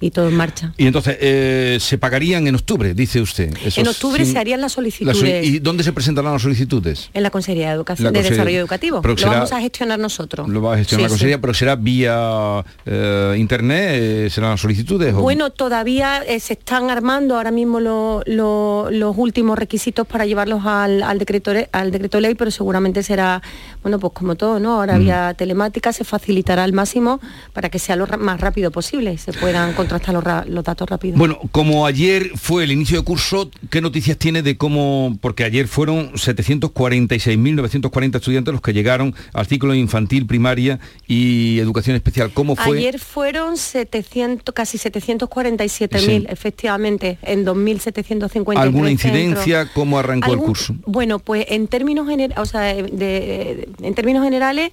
y 0.00 0.10
todo 0.10 0.28
en 0.28 0.36
marcha. 0.36 0.72
Y 0.76 0.86
entonces, 0.86 1.16
eh, 1.20 1.78
¿se 1.80 1.96
pagarían 1.98 2.46
en 2.46 2.54
octubre, 2.54 2.94
dice 2.94 3.20
usted? 3.20 3.54
en 3.76 3.88
octubre 3.88 4.24
se 4.24 4.38
harían 4.38 4.60
las 4.60 4.72
solicitudes. 4.72 5.46
¿Y 5.46 5.58
dónde 5.58 5.84
se 5.84 5.92
presentarán 5.92 6.32
las 6.32 6.42
solicitudes? 6.42 7.10
En 7.14 7.22
la 7.22 7.30
Consejería 7.30 7.68
de 7.68 7.74
Educación, 7.74 8.12
de 8.12 8.22
Desarrollo 8.22 8.58
Educativo. 8.58 9.00
lo 9.02 9.30
vamos 9.30 9.52
a 9.52 9.60
gestionar 9.60 9.98
nosotros. 9.98 10.48
Lo 10.48 10.60
va 10.60 10.74
a 10.74 10.76
gestionar 10.78 11.04
la 11.04 11.08
Consejería, 11.08 11.40
pero 11.40 11.54
será 11.54 11.76
vía 11.76 12.64
eh, 12.84 13.34
internet, 13.38 13.90
eh, 13.92 14.28
serán 14.30 14.50
las 14.50 14.60
solicitudes. 14.60 15.14
Bueno, 15.14 15.50
todavía 15.50 16.22
se 16.38 16.52
están 16.52 16.90
armando 16.90 17.36
ahora 17.36 17.50
mismo 17.50 17.80
los 17.80 19.16
últimos 19.16 19.58
requisitos 19.58 20.06
para 20.06 20.26
llevarlos 20.26 20.66
al, 20.66 21.18
decreto, 21.18 21.52
al 21.72 21.90
decreto 21.90 22.20
ley, 22.20 22.34
pero 22.34 22.50
seguramente 22.50 23.02
será, 23.02 23.42
bueno, 23.82 23.98
pues 23.98 24.12
como 24.12 24.34
todo, 24.34 24.60
¿no? 24.60 24.74
Ahora 24.74 24.98
vía 24.98 25.34
telemática 25.34 25.92
se 25.92 26.04
facilitará 26.04 26.64
al 26.64 26.72
máximo 26.72 27.20
para 27.52 27.70
que 27.70 27.78
sea 27.78 27.96
lo 27.96 28.06
más 28.18 28.40
rápido 28.40 28.70
posible, 28.70 29.16
se 29.18 29.32
puedan 29.32 29.72
contrastar 29.88 30.46
los, 30.48 30.64
datos 30.64 30.88
rápidos. 30.88 31.18
Bueno, 31.18 31.38
como 31.52 31.84
ayer 31.86 32.32
fue 32.36 32.64
el 32.64 32.72
inicio 32.72 32.98
de 32.98 33.04
curso, 33.04 33.48
¿qué 33.70 33.80
noticias 33.80 34.18
tiene 34.18 34.42
de 34.42 34.56
cómo, 34.56 35.16
porque 35.20 35.44
ayer 35.44 35.68
fueron 35.68 36.14
746.940 36.14 38.16
estudiantes 38.16 38.52
los 38.52 38.60
que 38.60 38.72
llegaron 38.72 39.14
al 39.32 39.46
ciclo 39.46 39.72
infantil, 39.74 40.26
primaria 40.26 40.80
y 41.06 41.60
educación 41.60 41.94
especial? 41.96 42.32
¿Cómo 42.32 42.56
fue? 42.56 42.78
Ayer 42.78 42.98
fueron 42.98 43.56
700, 43.56 44.52
casi 44.54 44.78
747.000, 44.78 46.26
efectivamente, 46.28 47.18
en 47.22 47.46
2.750. 47.46 48.58
¿Alguna 48.58 48.90
incidencia? 48.90 49.70
¿Cómo 49.72 49.96
arrancó 49.98 50.32
el 50.32 50.38
curso? 50.38 50.74
Bueno, 50.86 51.20
pues 51.20 51.46
en 51.48 51.68
términos, 51.68 52.08
o 52.36 52.46
sea, 52.46 52.72
en 52.72 53.94
términos 53.94 54.24
generales 54.24 54.72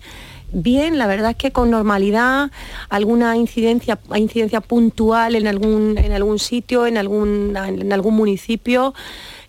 bien, 0.53 0.97
la 0.97 1.07
verdad 1.07 1.31
es 1.31 1.37
que 1.37 1.51
con 1.51 1.69
normalidad, 1.71 2.51
alguna 2.89 3.35
incidencia, 3.35 3.99
incidencia 4.15 4.61
puntual 4.61 5.35
en 5.35 5.47
algún, 5.47 5.97
en 5.97 6.11
algún 6.11 6.39
sitio, 6.39 6.85
en 6.85 6.97
algún, 6.97 7.55
en 7.57 7.91
algún 7.91 8.15
municipio, 8.15 8.93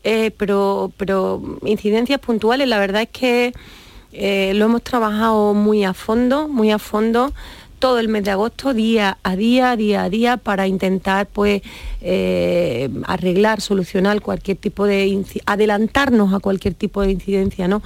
eh, 0.03 0.31
pero, 0.37 0.93
pero 0.97 1.59
incidencias 1.64 2.21
puntuales, 2.21 2.69
la 2.69 2.79
verdad 2.79 3.03
es 3.03 3.09
que 3.11 3.53
eh, 4.12 4.53
lo 4.55 4.67
hemos 4.67 4.83
trabajado 4.83 5.55
muy 5.55 5.85
a 5.85 5.95
fondo, 5.95 6.49
muy 6.49 6.71
a 6.71 6.79
fondo 6.79 7.33
todo 7.79 7.99
el 7.99 8.09
mes 8.09 8.25
de 8.25 8.31
agosto, 8.31 8.73
día 8.73 9.19
a 9.23 9.37
día, 9.37 9.77
día 9.77 10.05
a 10.05 10.09
día, 10.09 10.37
para 10.38 10.67
intentar 10.67 11.27
pues 11.27 11.61
eh, 12.01 12.88
arreglar, 13.07 13.61
solucionar 13.61 14.23
cualquier 14.23 14.57
tipo 14.57 14.87
de 14.87 15.23
adelantarnos 15.45 16.33
a 16.33 16.40
cualquier 16.40 16.73
tipo 16.73 17.03
de 17.03 17.11
incidencia, 17.11 17.69
¿no? 17.69 17.83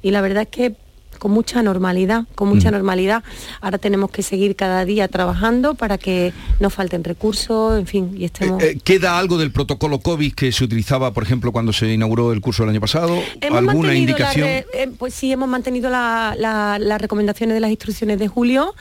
Y 0.00 0.10
la 0.10 0.22
verdad 0.22 0.44
es 0.44 0.48
que 0.48 0.74
con 1.22 1.30
mucha 1.30 1.62
normalidad, 1.62 2.24
con 2.34 2.48
mucha 2.48 2.70
mm. 2.70 2.72
normalidad. 2.72 3.22
Ahora 3.60 3.78
tenemos 3.78 4.10
que 4.10 4.24
seguir 4.24 4.56
cada 4.56 4.84
día 4.84 5.06
trabajando 5.06 5.76
para 5.76 5.96
que 5.96 6.32
no 6.58 6.68
falten 6.68 7.04
recursos, 7.04 7.78
en 7.78 7.86
fin, 7.86 8.10
y 8.16 8.24
estemos... 8.24 8.60
Eh, 8.60 8.70
eh, 8.70 8.78
¿Queda 8.82 9.16
algo 9.20 9.38
del 9.38 9.52
protocolo 9.52 10.00
COVID 10.00 10.34
que 10.34 10.50
se 10.50 10.64
utilizaba, 10.64 11.12
por 11.12 11.22
ejemplo, 11.22 11.52
cuando 11.52 11.72
se 11.72 11.92
inauguró 11.92 12.32
el 12.32 12.40
curso 12.40 12.64
el 12.64 12.70
año 12.70 12.80
pasado? 12.80 13.16
¿Alguna 13.40 13.94
indicación? 13.94 14.48
Eh, 14.48 14.90
pues 14.98 15.14
sí, 15.14 15.30
hemos 15.30 15.48
mantenido 15.48 15.90
las 15.90 17.00
recomendaciones 17.00 17.54
de 17.54 17.60
las 17.60 17.70
instrucciones 17.70 18.18
de 18.18 18.26
julio, 18.26 18.74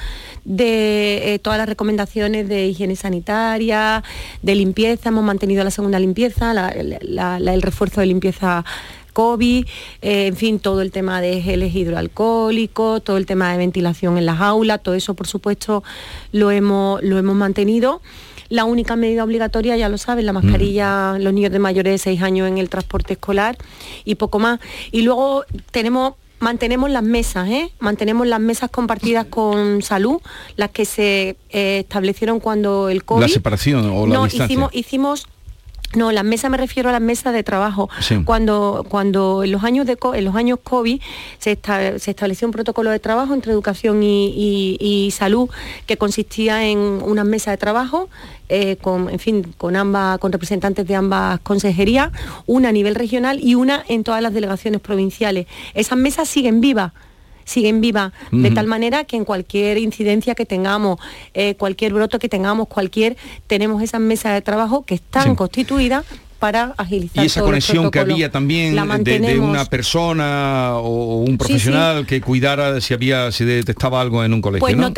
de 0.43 1.39
todas 1.43 1.59
las 1.59 1.69
recomendaciones 1.69 2.49
de 2.49 2.65
higiene 2.65 2.95
sanitaria, 2.95 4.03
de 4.41 4.55
limpieza, 4.55 5.09
hemos 5.09 5.23
mantenido 5.23 5.63
la 5.63 5.69
segunda 5.69 5.99
limpieza, 5.99 6.71
el 6.71 7.61
refuerzo 7.61 8.01
de 8.01 8.07
limpieza 8.07 8.65
COVID, 9.11 9.65
eh, 10.01 10.27
en 10.27 10.35
fin, 10.35 10.59
todo 10.59 10.81
el 10.81 10.91
tema 10.91 11.21
de 11.21 11.41
geles 11.41 11.75
hidroalcohólicos, 11.75 13.03
todo 13.03 13.17
el 13.17 13.25
tema 13.25 13.51
de 13.51 13.57
ventilación 13.57 14.17
en 14.17 14.25
las 14.25 14.41
aulas, 14.41 14.81
todo 14.81 14.95
eso 14.95 15.13
por 15.13 15.27
supuesto 15.27 15.83
lo 16.31 16.51
hemos, 16.51 17.01
lo 17.03 17.17
hemos 17.17 17.35
mantenido. 17.35 18.01
La 18.49 18.65
única 18.65 18.97
medida 18.97 19.23
obligatoria, 19.23 19.77
ya 19.77 19.87
lo 19.87 19.97
saben, 19.97 20.25
la 20.25 20.33
mascarilla, 20.33 21.17
los 21.19 21.33
niños 21.33 21.53
de 21.53 21.59
mayores 21.59 21.93
de 21.93 21.97
6 21.99 22.21
años 22.21 22.49
en 22.49 22.57
el 22.57 22.67
transporte 22.67 23.13
escolar 23.13 23.57
y 24.03 24.15
poco 24.15 24.39
más. 24.39 24.59
Y 24.91 25.03
luego 25.03 25.45
tenemos 25.71 26.15
mantenemos 26.41 26.89
las 26.89 27.03
mesas, 27.03 27.47
¿eh? 27.47 27.71
mantenemos 27.79 28.27
las 28.27 28.39
mesas 28.39 28.69
compartidas 28.69 29.27
con 29.27 29.81
salud, 29.81 30.19
las 30.57 30.71
que 30.71 30.85
se 30.85 31.37
eh, 31.49 31.79
establecieron 31.79 32.39
cuando 32.39 32.89
el 32.89 33.05
COVID. 33.05 33.21
La 33.21 33.27
separación 33.29 33.85
o 33.85 34.07
la 34.07 34.23
distancia. 34.23 34.45
Hicimos, 34.45 34.69
hicimos 34.73 35.27
no, 35.95 36.11
las 36.11 36.23
mesas 36.23 36.49
me 36.49 36.57
refiero 36.57 36.89
a 36.89 36.91
las 36.91 37.01
mesas 37.01 37.33
de 37.33 37.43
trabajo. 37.43 37.89
Cuando, 38.25 38.85
cuando 38.87 39.43
en 39.43 39.51
los 39.51 39.63
años 39.63 39.85
de 39.85 39.97
en 40.13 40.25
los 40.25 40.35
años 40.35 40.59
COVID 40.63 41.01
se, 41.37 41.51
estableció 41.51 42.47
un 42.47 42.51
protocolo 42.51 42.89
de 42.89 42.99
trabajo 42.99 43.33
entre 43.33 43.51
educación 43.51 44.01
y, 44.03 45.09
salud 45.11 45.49
que 45.85 45.97
consistía 45.97 46.65
en 46.67 46.79
unas 46.79 47.25
mesas 47.25 47.53
de 47.53 47.57
trabajo 47.57 48.09
eh, 48.49 48.77
con, 48.77 49.09
en 49.09 49.19
fin, 49.19 49.53
con 49.57 49.75
ambas, 49.75 50.19
con 50.19 50.31
representantes 50.31 50.87
de 50.87 50.95
ambas 50.95 51.39
consejerías, 51.41 52.11
una 52.45 52.69
a 52.69 52.71
nivel 52.71 52.95
regional 52.95 53.39
y 53.41 53.55
una 53.55 53.83
en 53.87 54.03
todas 54.03 54.21
las 54.21 54.33
delegaciones 54.33 54.81
provinciales. 54.81 55.47
Esas 55.73 55.97
mesas 55.97 56.29
siguen 56.29 56.61
vivas 56.61 56.93
siguen 57.45 57.81
vivas, 57.81 58.13
de 58.31 58.51
tal 58.51 58.67
manera 58.67 59.03
que 59.03 59.17
en 59.17 59.25
cualquier 59.25 59.77
incidencia 59.77 60.35
que 60.35 60.45
tengamos, 60.45 60.99
eh, 61.33 61.55
cualquier 61.55 61.93
broto 61.93 62.19
que 62.19 62.29
tengamos, 62.29 62.67
cualquier, 62.67 63.17
tenemos 63.47 63.81
esas 63.81 64.01
mesas 64.01 64.33
de 64.33 64.41
trabajo 64.41 64.85
que 64.85 64.95
están 64.95 65.35
constituidas 65.35 66.05
para 66.41 66.73
agilizar. 66.75 67.23
Y 67.23 67.27
esa 67.27 67.41
conexión 67.41 67.91
que 67.91 67.99
había 67.99 68.31
también 68.31 68.75
de, 69.03 69.39
una 69.39 69.63
persona 69.65 70.71
o 70.77 71.17
un 71.17 71.37
profesional 71.37 72.07
que 72.07 72.19
cuidara 72.19 72.81
si 72.81 72.95
había, 72.95 73.31
si 73.31 73.45
detectaba 73.45 74.01
algo 74.01 74.23
en 74.23 74.33
un 74.33 74.41
colegio. 74.41 74.65
Pues 74.65 74.75
no, 74.75 74.91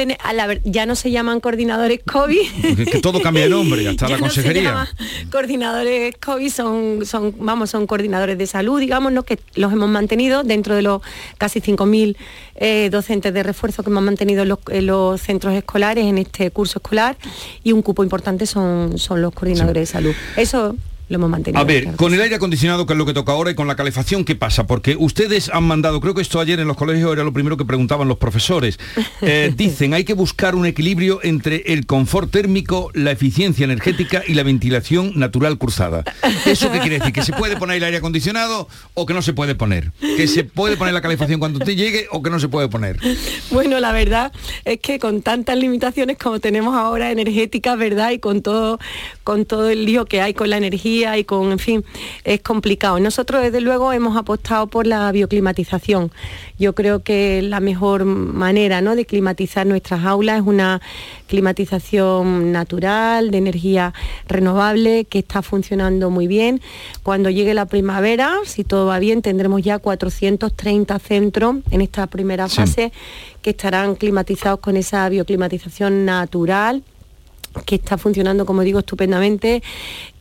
ya 0.63 0.85
no 0.85 0.95
se 0.95 1.11
llaman 1.11 1.41
coordinadores 1.41 1.99
COVID. 2.09 2.87
Que, 2.89 2.99
todo 3.01 3.21
cambia 3.21 3.43
de 3.43 3.49
nombre, 3.49 3.85
hasta 3.89 4.07
la 4.07 4.19
consejería. 4.19 4.87
coordinadores 5.33 6.15
COVID 6.15 6.49
son, 6.49 7.05
son, 7.05 7.35
vamos, 7.37 7.71
son 7.71 7.87
coordinadores 7.87 8.37
de 8.37 8.47
salud, 8.47 8.79
digamos, 8.79 9.11
¿no? 9.11 9.23
que 9.23 9.37
los 9.55 9.73
hemos 9.73 9.89
mantenido 9.89 10.43
dentro 10.43 10.75
de 10.75 10.81
los 10.81 11.01
casi 11.37 11.59
5.000 11.59 12.15
eh, 12.55 12.87
docentes 12.89 13.33
de 13.33 13.43
refuerzo 13.43 13.83
que 13.83 13.89
hemos 13.89 14.03
mantenido 14.03 14.43
en 14.43 14.85
los, 14.85 15.21
centros 15.21 15.53
escolares 15.55 16.05
en 16.05 16.19
este 16.19 16.51
curso 16.51 16.79
escolar 16.79 17.17
y 17.65 17.73
un 17.73 17.81
cupo 17.81 18.01
importante 18.01 18.45
son, 18.45 18.97
son 18.97 19.21
los 19.21 19.33
coordinadores 19.33 19.81
de 19.81 19.85
salud. 19.85 20.13
Eso 20.37 20.77
lo 21.13 21.17
hemos 21.17 21.29
mantenido. 21.29 21.61
A 21.61 21.63
ver, 21.63 21.95
con 21.95 22.13
el 22.13 22.21
aire 22.21 22.35
acondicionado, 22.35 22.85
que 22.85 22.93
es 22.93 22.97
lo 22.99 23.05
que 23.05 23.13
toca 23.13 23.31
ahora, 23.31 23.51
y 23.51 23.55
con 23.55 23.67
la 23.67 23.75
calefacción, 23.75 24.25
¿qué 24.25 24.35
pasa? 24.35 24.67
Porque 24.67 24.97
ustedes 24.97 25.49
han 25.53 25.63
mandado, 25.63 26.01
creo 26.01 26.13
que 26.13 26.21
esto 26.21 26.39
ayer 26.39 26.59
en 26.59 26.67
los 26.67 26.75
colegios 26.75 27.13
era 27.13 27.23
lo 27.23 27.31
primero 27.31 27.55
que 27.55 27.65
preguntaban 27.65 28.07
los 28.07 28.17
profesores, 28.17 28.79
eh, 29.21 29.53
dicen, 29.55 29.93
hay 29.93 30.03
que 30.03 30.13
buscar 30.13 30.55
un 30.55 30.65
equilibrio 30.65 31.19
entre 31.23 31.63
el 31.67 31.85
confort 31.85 32.31
térmico, 32.31 32.91
la 32.93 33.11
eficiencia 33.11 33.63
energética 33.63 34.23
y 34.27 34.33
la 34.33 34.43
ventilación 34.43 35.13
natural 35.15 35.57
cruzada. 35.57 36.03
¿Eso 36.45 36.71
qué 36.71 36.79
quiere 36.79 36.99
decir? 36.99 37.13
¿Que 37.13 37.23
se 37.23 37.33
puede 37.33 37.57
poner 37.57 37.77
el 37.77 37.83
aire 37.83 37.97
acondicionado 37.97 38.67
o 38.93 39.05
que 39.05 39.13
no 39.13 39.21
se 39.21 39.33
puede 39.33 39.55
poner? 39.55 39.91
¿Que 39.99 40.27
se 40.27 40.43
puede 40.43 40.77
poner 40.77 40.93
la 40.93 41.01
calefacción 41.01 41.39
cuando 41.39 41.59
usted 41.59 41.75
llegue 41.75 42.07
o 42.11 42.23
que 42.23 42.29
no 42.29 42.39
se 42.39 42.47
puede 42.47 42.67
poner? 42.67 42.97
Bueno, 43.51 43.79
la 43.79 43.91
verdad 43.91 44.31
es 44.65 44.79
que 44.79 44.99
con 44.99 45.21
tantas 45.21 45.57
limitaciones 45.57 46.17
como 46.17 46.39
tenemos 46.39 46.75
ahora 46.75 47.11
energéticas, 47.11 47.77
¿verdad? 47.77 48.11
Y 48.11 48.19
con 48.19 48.41
todo, 48.41 48.79
con 49.23 49.45
todo 49.45 49.69
el 49.69 49.85
lío 49.85 50.05
que 50.05 50.21
hay 50.21 50.33
con 50.33 50.49
la 50.49 50.57
energía, 50.57 51.02
y 51.17 51.23
con, 51.23 51.51
en 51.51 51.59
fin, 51.59 51.83
es 52.23 52.41
complicado. 52.41 52.99
Nosotros 52.99 53.41
desde 53.41 53.61
luego 53.61 53.91
hemos 53.91 54.17
apostado 54.17 54.67
por 54.67 54.87
la 54.87 55.11
bioclimatización. 55.11 56.11
Yo 56.57 56.73
creo 56.73 57.03
que 57.03 57.41
la 57.41 57.59
mejor 57.59 58.05
manera 58.05 58.81
¿no? 58.81 58.95
de 58.95 59.05
climatizar 59.05 59.67
nuestras 59.67 60.05
aulas 60.05 60.41
es 60.41 60.47
una 60.47 60.81
climatización 61.27 62.51
natural, 62.51 63.31
de 63.31 63.37
energía 63.37 63.93
renovable, 64.27 65.05
que 65.05 65.19
está 65.19 65.41
funcionando 65.41 66.09
muy 66.09 66.27
bien. 66.27 66.61
Cuando 67.03 67.29
llegue 67.29 67.53
la 67.53 67.65
primavera, 67.65 68.33
si 68.45 68.63
todo 68.63 68.85
va 68.85 68.99
bien, 68.99 69.21
tendremos 69.21 69.61
ya 69.61 69.79
430 69.79 70.99
centros 70.99 71.57
en 71.71 71.81
esta 71.81 72.07
primera 72.07 72.47
fase 72.47 72.91
que 73.41 73.49
estarán 73.49 73.95
climatizados 73.95 74.59
con 74.59 74.77
esa 74.77 75.07
bioclimatización 75.09 76.05
natural 76.05 76.83
que 77.65 77.75
está 77.75 77.97
funcionando, 77.97 78.45
como 78.45 78.61
digo, 78.63 78.79
estupendamente. 78.79 79.61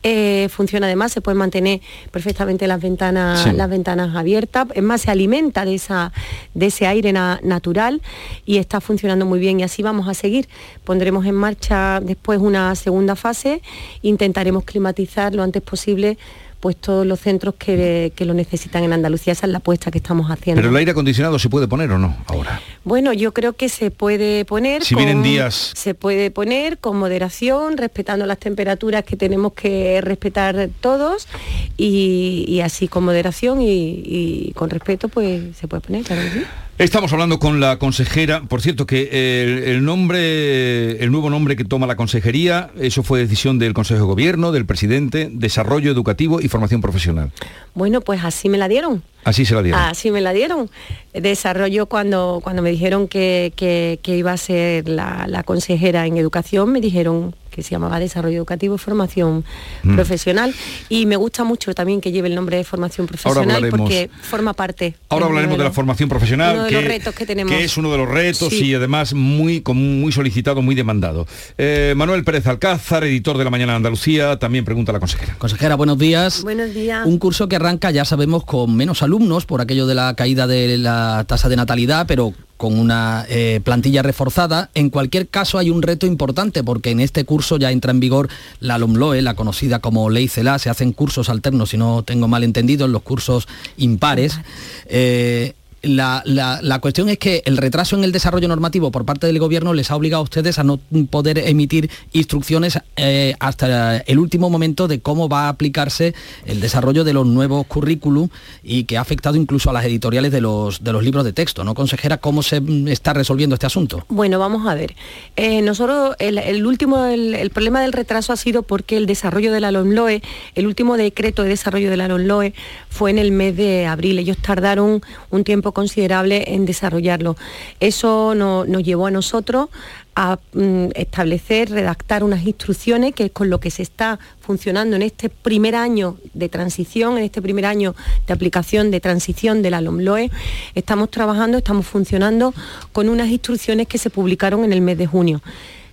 Eh, 0.05 0.49
funciona 0.49 0.87
además, 0.87 1.11
se 1.13 1.21
pueden 1.21 1.37
mantener 1.37 1.79
perfectamente 2.11 2.67
las 2.67 2.81
ventanas, 2.81 3.43
Sí. 3.43 3.51
las 3.53 3.69
ventanas 3.69 4.15
abiertas. 4.15 4.67
Es 4.73 4.83
más, 4.83 5.01
se 5.01 5.11
alimenta 5.11 5.63
de, 5.65 5.75
esa, 5.75 6.11
de 6.53 6.65
ese 6.67 6.87
aire 6.87 7.13
na- 7.13 7.39
natural 7.41 8.01
y 8.45 8.57
está 8.57 8.81
funcionando 8.81 9.25
muy 9.25 9.39
bien. 9.39 9.59
Y 9.59 9.63
así 9.63 9.81
vamos 9.81 10.07
a 10.07 10.13
seguir. 10.13 10.47
Pondremos 10.83 11.25
en 11.25 11.35
marcha 11.35 11.99
después 12.01 12.39
una 12.39 12.75
segunda 12.75 13.15
fase. 13.15 13.61
Intentaremos 14.01 14.63
climatizar 14.65 15.33
lo 15.33 15.41
antes 15.43 15.61
posible 15.61 16.17
pues 16.63 16.77
todos 16.77 17.05
los 17.05 17.19
centros 17.19 17.55
que, 17.55 18.13
que 18.15 18.23
lo 18.23 18.33
necesitan 18.33 18.85
en 18.85 18.93
Andalucía. 18.93 19.33
Esa 19.33 19.47
es 19.47 19.51
la 19.51 19.57
apuesta 19.57 19.91
que 19.91 19.97
estamos 19.97 20.31
haciendo. 20.31 20.61
Pero 20.61 20.69
el 20.69 20.77
aire 20.77 20.91
acondicionado 20.91 21.37
se 21.37 21.49
puede 21.49 21.67
poner 21.67 21.91
o 21.91 21.97
no 21.99 22.15
ahora. 22.25 22.61
Bueno, 22.85 23.11
yo 23.11 23.33
creo 23.33 23.51
que 23.51 23.67
se 23.67 23.91
puede 23.91 24.45
poner. 24.45 24.81
Si 24.85 24.95
vienen 24.95 25.21
días- 25.23 25.73
Se 25.75 25.93
puede 25.93 26.31
poner 26.31 26.77
con 26.77 26.95
moderación, 26.95 27.75
respetando 27.75 28.25
las 28.25 28.37
temperaturas 28.37 29.03
que 29.03 29.17
tenemos 29.17 29.51
que 29.51 29.99
respetar 29.99 30.69
todos 30.79 31.27
y, 31.75 32.45
y 32.47 32.61
así 32.61 32.87
con 32.87 33.03
moderación 33.03 33.61
y, 33.61 33.67
y 34.05 34.53
con 34.55 34.69
respeto, 34.69 35.09
pues 35.09 35.57
se 35.57 35.67
puede 35.67 35.81
poner, 35.81 36.03
claro 36.05 36.21
que 36.21 36.29
sí. 36.29 36.45
Estamos 36.79 37.13
hablando 37.13 37.37
con 37.37 37.59
la 37.59 37.77
consejera, 37.77 38.41
por 38.41 38.59
cierto 38.59 38.87
que 38.87 39.43
el, 39.43 39.63
el 39.63 39.85
nombre, 39.85 41.03
el 41.03 41.11
nuevo 41.11 41.29
nombre 41.29 41.55
que 41.55 41.63
toma 41.63 41.85
la 41.85 41.95
consejería, 41.95 42.71
eso 42.79 43.03
fue 43.03 43.19
decisión 43.19 43.59
del 43.59 43.75
Consejo 43.75 43.99
de 43.99 44.05
Gobierno, 44.07 44.51
del 44.51 44.65
presidente, 44.65 45.29
Desarrollo 45.31 45.91
Educativo 45.91 46.41
y 46.41 46.47
Formación 46.47 46.81
Profesional. 46.81 47.31
Bueno, 47.75 48.01
pues 48.01 48.23
así 48.23 48.49
me 48.49 48.57
la 48.57 48.67
dieron. 48.67 49.03
Así 49.23 49.45
se 49.45 49.53
la 49.53 49.61
dieron. 49.61 49.79
Así 49.81 50.09
me 50.09 50.19
la 50.19 50.33
dieron. 50.33 50.71
Desarrollo 51.13 51.85
cuando, 51.85 52.39
cuando 52.43 52.61
me 52.61 52.71
dijeron 52.71 53.07
que, 53.07 53.53
que- 53.55 53.99
que 54.01 54.17
iba 54.17 54.31
a 54.31 54.37
ser 54.37 54.87
la, 54.89 55.25
la 55.27 55.43
consejera 55.43 56.05
en 56.07 56.17
educación, 56.17 56.71
me 56.71 56.81
dijeron 56.81 57.35
que 57.51 57.61
se 57.61 57.69
llamaba 57.69 57.99
Desarrollo 57.99 58.37
Educativo 58.37 58.73
y 58.73 58.77
Formación 58.79 59.45
Mm. 59.83 59.93
Profesional. 59.95 60.55
Y 60.89 61.05
me 61.05 61.17
gusta 61.17 61.43
mucho 61.43 61.75
también 61.75 62.01
que 62.01 62.11
lleve 62.11 62.27
el 62.29 62.33
nombre 62.35 62.57
de 62.57 62.63
Formación 62.63 63.05
Profesional 63.05 63.67
porque 63.69 64.09
forma 64.23 64.53
parte. 64.53 64.95
Ahora 65.09 65.27
hablaremos 65.27 65.57
de 65.59 65.63
la 65.65 65.71
formación 65.71 66.09
profesional, 66.09 66.55
uno 66.55 66.63
de 66.63 66.69
que, 66.69 66.75
los 66.75 66.83
retos 66.85 67.13
que 67.13 67.25
tenemos. 67.27 67.53
que 67.53 67.63
es 67.63 67.77
uno 67.77 67.91
de 67.91 67.97
los 67.99 68.09
retos 68.09 68.49
Sí. 68.49 68.65
y 68.71 68.73
además 68.73 69.13
muy, 69.13 69.61
muy 69.67 70.11
solicitado, 70.11 70.63
muy 70.63 70.73
demandado. 70.73 71.27
Eh, 71.59 71.93
Manuel 71.95 72.23
Pérez 72.23 72.47
Alcázar, 72.47 73.03
editor 73.03 73.37
de 73.37 73.43
La 73.43 73.51
Mañana 73.51 73.73
de 73.73 73.77
Andalucía, 73.77 74.39
también 74.39 74.65
pregunta 74.65 74.91
a 74.91 74.93
la 74.93 74.99
consejera. 74.99 75.35
Consejera, 75.37 75.75
buenos 75.75 75.99
días. 75.99 76.41
Buenos 76.41 76.73
días. 76.73 77.05
Un 77.05 77.19
curso 77.19 77.47
que 77.47 77.57
arranca, 77.57 77.91
ya 77.91 78.03
sabemos, 78.05 78.45
con 78.45 78.75
menos 78.75 79.03
alumnos 79.03 79.45
por 79.45 79.61
aquello 79.61 79.85
de 79.85 79.93
la 79.95 80.15
caída 80.15 80.47
de 80.47 80.77
la 80.79 81.02
tasa 81.27 81.49
de 81.49 81.55
natalidad, 81.55 82.05
pero 82.07 82.33
con 82.57 82.79
una 82.79 83.25
eh, 83.27 83.59
plantilla 83.63 84.03
reforzada. 84.03 84.69
En 84.73 84.89
cualquier 84.89 85.27
caso 85.27 85.57
hay 85.57 85.69
un 85.69 85.81
reto 85.81 86.05
importante 86.05 86.63
porque 86.63 86.91
en 86.91 86.99
este 86.99 87.25
curso 87.25 87.57
ya 87.57 87.71
entra 87.71 87.91
en 87.91 87.99
vigor 87.99 88.29
la 88.59 88.77
LOMLOE, 88.77 89.21
la 89.21 89.33
conocida 89.33 89.79
como 89.79 90.09
Ley 90.09 90.27
CELA. 90.27 90.59
Se 90.59 90.69
hacen 90.69 90.93
cursos 90.93 91.29
alternos, 91.29 91.71
si 91.71 91.77
no 91.77 92.03
tengo 92.03 92.27
mal 92.27 92.43
entendido, 92.43 92.85
en 92.85 92.93
los 92.93 93.01
cursos 93.01 93.47
impares. 93.77 94.39
Eh, 94.85 95.55
la, 95.83 96.23
la- 96.25 96.79
cuestión 96.79 97.07
es 97.09 97.17
que 97.17 97.43
el 97.45 97.57
retraso 97.57 97.95
en 97.95 98.03
el 98.03 98.11
desarrollo 98.11 98.47
normativo 98.47 98.91
por 98.91 99.05
parte 99.05 99.27
del 99.27 99.39
gobierno 99.39 99.73
les 99.73 99.91
ha 99.91 99.95
obligado 99.95 100.21
a 100.21 100.23
ustedes 100.23 100.59
a 100.59 100.63
no 100.63 100.79
poder 101.09 101.37
emitir 101.37 101.89
instrucciones 102.13 102.79
eh, 102.95 103.35
hasta 103.39 103.97
el 103.97 104.19
último 104.19 104.49
momento 104.49 104.87
de 104.87 104.99
cómo 104.99 105.29
va 105.29 105.45
a 105.45 105.49
aplicarse 105.49 106.13
el 106.45 106.61
desarrollo 106.61 107.03
de 107.03 107.13
los 107.13 107.25
nuevos 107.27 107.65
currículum 107.67 108.29
y 108.63 108.85
que 108.85 108.97
ha 108.97 109.01
afectado 109.01 109.35
incluso 109.35 109.69
a 109.69 109.73
las 109.73 109.85
editoriales 109.85 110.31
de 110.31 110.41
los, 110.41 110.83
de 110.83 110.93
los 110.93 111.03
libros 111.03 111.23
de 111.25 111.33
texto. 111.33 111.63
¿No, 111.63 111.73
consejera, 111.75 112.17
cómo 112.17 112.43
se 112.43 112.61
mm, 112.61 112.87
está 112.87 113.13
resolviendo 113.13 113.55
este 113.55 113.65
asunto? 113.65 114.05
Bueno, 114.09 114.39
vamos 114.39 114.65
a 114.67 114.75
ver. 114.75 114.95
Eh, 115.35 115.61
nosotros, 115.61 116.15
el, 116.19 116.65
último, 116.65 117.05
el, 117.05 117.35
el 117.35 117.49
problema 117.49 117.81
del 117.81 117.91
retraso 117.93 118.31
ha 118.31 118.37
sido 118.37 118.63
porque 118.63 118.95
el 118.97 119.05
desarrollo 119.05 119.51
de 119.51 119.59
la 119.59 119.71
LOMLOE, 119.71 120.21
el 120.55 120.67
último 120.67 120.95
decreto 120.97 121.43
de 121.43 121.49
desarrollo 121.49 121.89
de 121.89 121.97
la 121.97 122.07
LOMLOE 122.07 122.53
fue 122.89 123.11
en 123.11 123.17
el 123.19 123.31
mes 123.31 123.55
de 123.57 123.85
abril. 123.85 124.19
Ellos 124.19 124.37
tardaron 124.37 125.01
un 125.29 125.43
tiempo 125.43 125.72
considerable 125.73 126.53
en 126.53 126.65
desarrollarlo. 126.65 127.35
Eso 127.79 128.33
no- 128.35 128.65
nos 128.65 128.83
llevó 128.83 129.07
a 129.07 129.11
nosotros 129.11 129.69
a 130.15 130.37
mm, 130.53 130.89
establecer, 130.93 131.71
redactar 131.71 132.23
unas 132.23 132.45
instrucciones, 132.45 133.13
que 133.15 133.25
es 133.25 133.31
con 133.31 133.49
lo 133.49 133.59
que 133.59 133.71
se 133.71 133.81
está 133.81 134.19
funcionando 134.41 134.95
en 134.95 135.01
este 135.01 135.29
primer 135.29 135.75
año 135.75 136.17
de 136.35 136.49
transición, 136.49 137.17
en 137.17 137.23
este 137.23 137.41
primer 137.41 137.65
año 137.65 137.95
de 138.27 138.33
aplicación 138.33 138.91
de 138.91 138.99
transición 138.99 139.61
de 139.63 139.71
la 139.71 139.81
LOMLOE. 139.81 140.29
Estamos 140.75 141.09
trabajando, 141.09 141.57
estamos 141.57 141.87
funcionando 141.87 142.53
con 142.91 143.09
unas 143.09 143.29
instrucciones 143.29 143.87
que 143.87 143.97
se 143.97 144.11
publicaron 144.11 144.63
en 144.63 144.71
el 144.73 144.81
mes 144.81 144.97
de 144.99 145.07
junio 145.07 145.41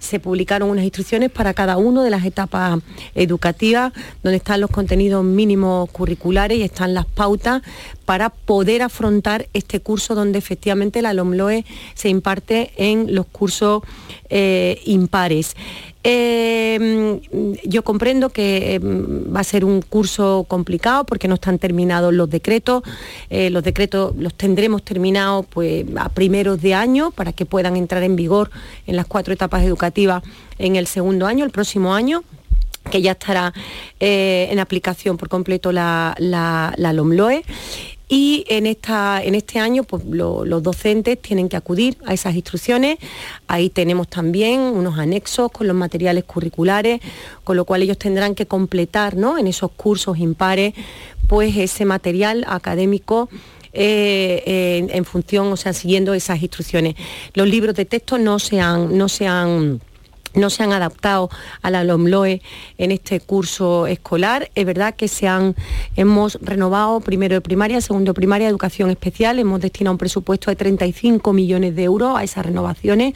se 0.01 0.19
publicaron 0.19 0.71
unas 0.71 0.85
instrucciones 0.85 1.31
para 1.31 1.55
cada 1.55 1.77
una 1.77 2.03
de 2.03 2.11
las 2.11 2.25
etapas 2.25 2.81
educativas, 3.15 3.93
donde 4.25 4.39
están 4.39 4.61
los 4.61 4.71
contenidos 4.71 5.23
mínimos 5.23 5.89
curriculares 5.91 6.59
y 6.59 6.63
están 6.63 6.95
las 6.95 7.07
pautas 7.07 7.63
para 8.05 8.31
poder 8.31 8.83
afrontar 8.83 9.47
este 9.53 9.79
curso 9.79 10.17
donde 10.17 10.39
efectivamente 10.39 11.03
la 11.03 11.15
LOMLOE 11.15 11.65
se 11.95 12.09
imparte 12.09 12.73
en 12.77 13.15
los 13.15 13.27
cursos 13.27 13.83
eh, 14.31 14.81
impares. 14.85 15.55
Eh, 16.03 17.21
yo 17.65 17.85
comprendo 17.85 18.31
que 18.31 18.75
eh, 18.75 18.79
va 18.79 19.41
a 19.41 19.45
ser 19.45 19.65
un 19.65 19.83
curso 19.83 20.47
complicado 20.49 21.05
porque 21.05 21.29
no 21.29 21.35
están 21.35 21.59
terminados 21.59 22.15
los 22.15 22.31
decretos. 22.31 22.83
Eh, 23.29 23.51
los 23.51 23.63
decretos 23.63 24.15
los 24.17 24.35
tendremos 24.35 24.83
terminados 24.83 25.47
pues, 25.47 25.85
a 25.97 26.09
primeros 26.09 26.61
de 26.63 26.75
año 26.75 27.11
para 27.11 27.33
que 27.33 27.45
puedan 27.45 27.77
entrar 27.77 28.03
en 28.03 28.17
vigor 28.17 28.51
en 28.87 28.97
las 28.97 29.07
cuatro 29.07 29.35
etapas 29.35 29.63
educativas 29.63 30.23
en 30.59 30.77
el 30.77 30.87
segundo 30.87 31.27
año, 31.27 31.45
el 31.45 31.51
próximo 31.51 31.95
año 31.95 32.25
que 32.91 33.03
ya 33.03 33.13
estará 33.13 33.53
eh, 34.01 34.49
en 34.51 34.59
aplicación 34.59 35.17
por 35.17 35.29
completo 35.29 35.71
la, 35.71 36.15
la, 36.19 36.73
la 36.77 36.93
LOMLOE. 36.93 37.45
Y 38.13 38.45
en, 38.49 38.67
esta, 38.67 39.23
en 39.23 39.37
este 39.37 39.61
año 39.61 39.85
pues, 39.85 40.05
lo- 40.05 40.45
los 40.45 40.65
docentes 40.65 41.23
tienen 41.23 41.49
que 41.49 41.57
acudir 41.57 41.97
a 42.05 42.13
esas 42.13 42.35
instrucciones. 42.35 42.99
Ahí 43.47 43.71
tenemos 43.71 44.09
también 44.09 44.59
unos 44.61 44.99
anexos 44.99 45.53
con 45.53 45.69
los 45.69 45.77
materiales 45.77 46.25
curriculares, 46.25 47.01
con 47.45 47.57
lo 47.57 47.65
cual 47.65 47.83
ellos 47.83 47.99
tendrán 47.99 48.35
que 48.35 48.47
completar 48.47 49.17
¿no? 49.17 49.39
en 49.39 49.47
esos 49.47 49.71
cursos 49.71 50.19
impares 50.19 50.75
pues 51.29 51.57
ese 51.57 51.85
material 51.85 52.45
académico 52.49 53.29
eh, 53.73 54.89
en 54.93 55.05
función, 55.05 55.53
o 55.53 55.57
sea, 55.57 55.73
siguiendo 55.73 56.13
esas 56.13 56.43
instrucciones. 56.43 56.97
Los 57.35 57.47
libros 57.49 57.77
de 57.77 57.85
texto 57.85 58.19
no 58.19 58.41
se 58.41 58.59
han, 58.61 58.99
no 58.99 59.09
se 59.09 59.29
han 59.29 59.81
no 60.35 60.51
se 60.51 60.63
han 60.63 60.73
adaptado 60.73 61.31
a 61.63 61.71
la 61.71 61.85
LOMLOE 61.85 62.43
en 62.79 62.93
este 62.93 63.21
curso 63.21 63.87
escolar. 63.87 64.51
Es 64.55 64.67
verdad 64.67 64.95
que 64.95 65.09
se 65.09 65.29
han, 65.29 65.55
hemos 65.97 66.39
renovado 66.41 67.01
primero 67.01 67.35
de 67.35 67.41
primaria, 67.41 67.81
segundo 67.81 68.11
de 68.11 68.15
primaria, 68.15 68.49
educación 68.49 68.91
especial, 68.91 69.39
hemos 69.39 69.61
destinado 69.61 69.93
un 69.93 69.99
presupuesto 69.99 70.51
de 70.51 70.57
35 70.57 71.33
millones 71.33 71.75
de 71.77 71.85
euros 71.85 72.17
a 72.17 72.25
esas 72.25 72.47
renovaciones, 72.47 73.15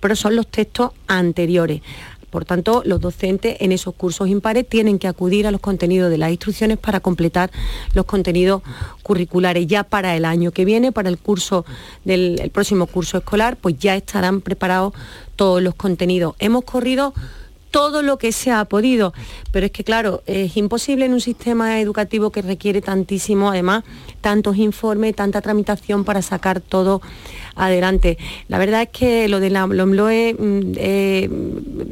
pero 0.00 0.16
son 0.16 0.36
los 0.36 0.46
textos 0.46 0.90
anteriores. 1.06 1.82
Por 2.30 2.44
tanto, 2.44 2.82
los 2.84 3.00
docentes 3.00 3.56
en 3.60 3.72
esos 3.72 3.94
cursos 3.94 4.28
impares 4.28 4.68
tienen 4.68 4.98
que 4.98 5.08
acudir 5.08 5.46
a 5.46 5.50
los 5.50 5.60
contenidos 5.60 6.10
de 6.10 6.18
las 6.18 6.30
instrucciones 6.30 6.76
para 6.76 7.00
completar 7.00 7.50
los 7.94 8.04
contenidos 8.04 8.62
curriculares. 9.02 9.66
Ya 9.66 9.84
para 9.84 10.14
el 10.16 10.24
año 10.24 10.50
que 10.50 10.64
viene, 10.64 10.92
para 10.92 11.08
el 11.08 11.16
curso 11.16 11.64
del 12.04 12.38
el 12.42 12.50
próximo 12.50 12.88
curso 12.88 13.16
escolar, 13.16 13.56
pues 13.56 13.78
ya 13.78 13.96
estarán 13.96 14.42
preparados 14.42 14.92
todos 15.36 15.62
los 15.62 15.74
contenidos. 15.74 16.34
Hemos 16.38 16.64
corrido 16.64 17.14
todo 17.70 18.00
lo 18.00 18.16
que 18.16 18.32
se 18.32 18.50
ha 18.50 18.64
podido, 18.64 19.12
pero 19.52 19.66
es 19.66 19.72
que 19.72 19.84
claro, 19.84 20.22
es 20.24 20.56
imposible 20.56 21.04
en 21.04 21.12
un 21.12 21.20
sistema 21.20 21.78
educativo 21.78 22.30
que 22.30 22.40
requiere 22.40 22.80
tantísimo, 22.80 23.50
además, 23.50 23.84
tantos 24.22 24.56
informes, 24.56 25.14
tanta 25.14 25.42
tramitación 25.42 26.04
para 26.04 26.22
sacar 26.22 26.62
todo 26.62 27.02
adelante. 27.54 28.16
La 28.48 28.58
verdad 28.58 28.80
es 28.80 28.88
que 28.88 29.28
lo 29.28 29.40
de 29.40 29.50
la 29.50 29.66
LOMLOE, 29.66 30.36
mm, 30.38 30.72
eh, 30.76 31.28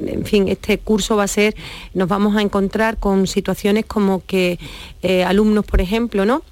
en 0.06 0.24
fin, 0.24 0.48
este 0.48 0.78
curso 0.78 1.16
va 1.16 1.24
a 1.24 1.28
ser, 1.28 1.54
nos 1.92 2.08
vamos 2.08 2.34
a 2.36 2.40
encontrar 2.40 2.96
con 2.96 3.26
situaciones 3.26 3.84
como 3.84 4.24
que 4.24 4.58
eh, 5.02 5.22
alumnos, 5.22 5.66
por 5.66 5.82
ejemplo, 5.82 6.24
¿no? 6.24 6.42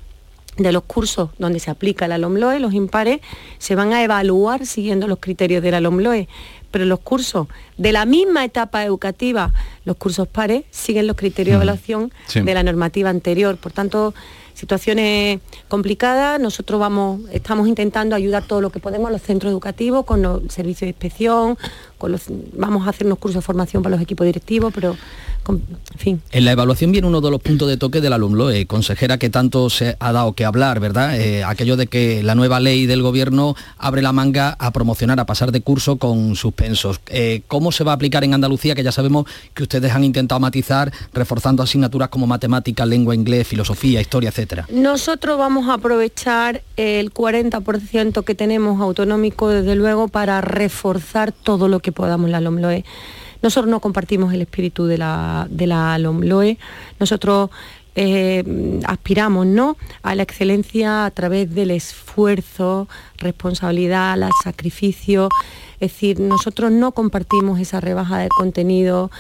de 0.59 0.70
los 0.70 0.83
cursos 0.83 1.31
donde 1.38 1.61
se 1.61 1.70
aplica 1.70 2.07
la 2.09 2.18
LOMLOE, 2.18 2.61
los 2.61 2.74
impares, 2.74 3.20
se 3.57 3.74
van 3.74 3.94
a 3.94 4.02
evaluar 4.02 4.66
siguiendo 4.66 5.09
los 5.09 5.18
criterios 5.18 5.62
de 5.62 5.70
la 5.70 5.81
LOMLOE, 5.81 6.28
pero 6.73 6.85
los 6.87 6.99
cursos 6.99 7.47
de 7.79 7.93
la 7.93 8.05
misma 8.05 8.45
etapa 8.45 8.85
educativa, 8.85 9.53
los 9.85 9.97
cursos 9.97 10.27
pares, 10.27 10.65
siguen 10.73 11.07
los 11.07 11.15
criterios 11.17 11.53
de 11.59 11.65
evaluación 11.65 12.13
Sí. 12.27 12.41
de 12.41 12.55
la 12.55 12.65
normativa 12.65 13.11
anterior. 13.11 13.57
Por 13.59 13.71
tanto, 13.71 14.13
situaciones 14.55 15.41
complicadas, 15.69 16.41
nosotros 16.41 16.79
vamos, 16.81 17.23
estamos 17.33 17.69
intentando 17.69 18.15
ayudar 18.17 18.47
todo 18.47 18.61
lo 18.61 18.71
que 18.71 18.81
podemos 18.81 19.09
a 19.09 19.13
los 19.13 19.23
centros 19.23 19.51
educativos, 19.51 20.05
con 20.05 20.23
los 20.23 20.43
servicios 20.53 20.81
de 20.83 20.89
inspección, 20.89 21.57
con 22.03 22.11
los, 22.11 22.23
vamos 22.57 22.85
a 22.85 22.91
hacer 22.91 23.07
unos 23.07 23.19
cursos 23.19 23.37
de 23.37 23.43
formación 23.43 23.81
para 23.81 23.95
los 23.95 24.03
equipos 24.03 24.25
directivos, 24.27 24.73
pero 24.75 24.97
con- 25.45 25.62
en 25.93 25.99
fin. 25.99 26.23
En 26.33 26.45
la 26.45 26.51
evaluación 26.53 26.91
viene 26.91 27.07
uno 27.07 27.21
de 27.21 27.31
los 27.31 27.41
puntos 27.41 27.69
de 27.69 27.77
toque 27.77 28.01
del 28.01 28.12
alumno, 28.12 28.51
eh, 28.51 28.67
consejera, 28.67 29.19
que 29.19 29.31
tanto 29.31 29.71
se 29.71 29.97
ha 30.01 30.11
dado 30.11 30.33
que 30.33 30.45
hablar, 30.45 30.81
¿verdad? 30.81 31.17
Eh, 31.21 31.45
aquello 31.45 31.77
de 31.77 31.87
que 31.87 32.25
la 32.25 32.35
nueva 32.35 32.59
ley 32.59 32.87
del 32.87 33.03
gobierno 33.03 33.55
abre 33.79 34.03
la 34.03 34.12
manga 34.12 34.57
a 34.59 34.73
promocionar, 34.73 35.21
a 35.21 35.27
pasar 35.27 35.53
de 35.53 35.61
curso 35.61 35.97
con 35.97 36.35
suspensos. 36.35 37.01
Eh, 37.07 37.43
¿Cómo 37.47 37.71
se 37.71 37.85
va 37.85 37.93
a 37.93 37.95
aplicar 37.95 38.25
en 38.25 38.35
Andalucía? 38.35 38.75
Que 38.75 38.83
ya 38.83 38.91
sabemos 38.91 39.27
que 39.55 39.62
ustedes 39.62 39.93
han 39.93 40.03
intentado 40.03 40.41
matizar, 40.41 40.93
reforzando 41.15 41.62
asignaturas 41.62 42.09
como 42.09 42.27
matemática, 42.27 42.85
lengua, 42.85 43.15
inglés, 43.15 43.47
filosofía, 43.47 44.01
historia, 44.01 44.31
etcétera. 44.31 44.67
Nosotros 44.73 45.38
vamos 45.38 45.69
a 45.69 45.75
aprovechar 45.75 46.62
el 46.77 47.12
40% 47.12 48.25
que 48.25 48.35
tenemos 48.35 48.81
autonómico, 48.81 49.49
desde 49.49 49.77
luego, 49.77 50.09
para 50.09 50.41
reforzar 50.41 51.31
todo 51.33 51.69
lo 51.69 51.81
que 51.81 51.91
podamos 51.92 52.31
la 52.31 52.40
LOMLOE. 52.40 52.85
Nosotros 53.42 53.70
no 53.70 53.81
compartimos 53.81 54.33
el 54.33 54.42
espíritu 54.42 54.87
de 54.87 54.98
la, 54.98 55.46
de 55.50 55.66
la 55.66 55.98
LOMLOE. 55.98 56.59
Nosotros 57.00 57.50
eh, 57.94 58.81
aspiramos 58.87 59.46
¿no? 59.46 59.76
a 60.02 60.14
la 60.14 60.22
excelencia 60.22 61.05
a 61.05 61.11
través 61.11 61.55
del 61.55 61.70
esfuerzo, 61.70 62.88
responsabilidad, 63.18 64.14
el 64.14 64.31
sacrificio. 64.42 65.28
Es 65.83 65.90
decir, 65.90 66.21
nosotros 66.21 66.71
no 66.71 66.92
compartimos 66.92 67.59
esa 67.59 67.81
rebaja 67.81 68.18
de 68.18 68.29
contenido, 68.29 69.11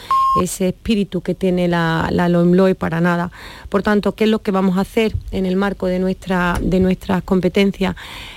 ese 0.40 0.68
espíritu 0.68 1.20
que 1.20 1.34
tiene 1.34 1.66
la, 1.66 2.08
la 2.12 2.28
LOMLOE 2.28 2.76
para 2.76 3.00
nada. 3.00 3.32
Por 3.68 3.82
tanto, 3.82 4.14
¿qué 4.14 4.24
es 4.24 4.30
lo 4.30 4.42
que 4.42 4.52
vamos 4.52 4.78
a 4.78 4.82
hacer 4.82 5.12
en 5.32 5.44
el 5.44 5.56
marco 5.56 5.86
de, 5.86 5.98
nuestra, 5.98 6.60
de 6.62 6.78
nuestras 6.78 7.24
competencias? 7.24 7.96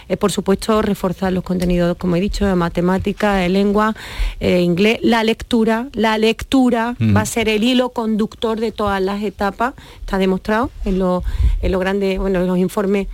Eh, 0.10 0.18
por 0.18 0.32
supuesto, 0.32 0.82
reforzar 0.82 1.34
los 1.34 1.44
contenidos, 1.44 1.98
como 1.98 2.16
he 2.16 2.20
dicho, 2.20 2.48
de 2.48 2.56
matemática, 2.56 3.36
de 3.36 3.48
lengua, 3.50 3.96
eh, 4.40 4.62
inglés, 4.62 4.98
la 5.04 5.24
lectura. 5.24 5.88
La 5.94 6.18
lectura 6.18 6.96
Mm. 6.98 7.16
va 7.16 7.22
a 7.22 7.26
ser 7.26 7.48
el 7.48 7.64
hilo 7.64 7.90
conductor 7.90 8.60
de 8.60 8.72
todas 8.72 9.02
las 9.02 9.22
etapas, 9.22 9.76
está 10.00 10.18
demostrado 10.18 10.72
en 10.84 10.98
los 10.98 11.24
en 11.62 11.80
grandes, 11.80 12.18
bueno, 12.18 12.42
en 12.42 12.48
los 12.48 12.58
informes 12.58 13.08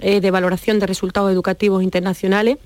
eh, 0.00 0.20
de 0.20 0.30
valoración 0.30 0.78
de 0.78 0.86
resultados 0.86 1.30
educativos 1.32 1.82
internacionales 1.82 2.58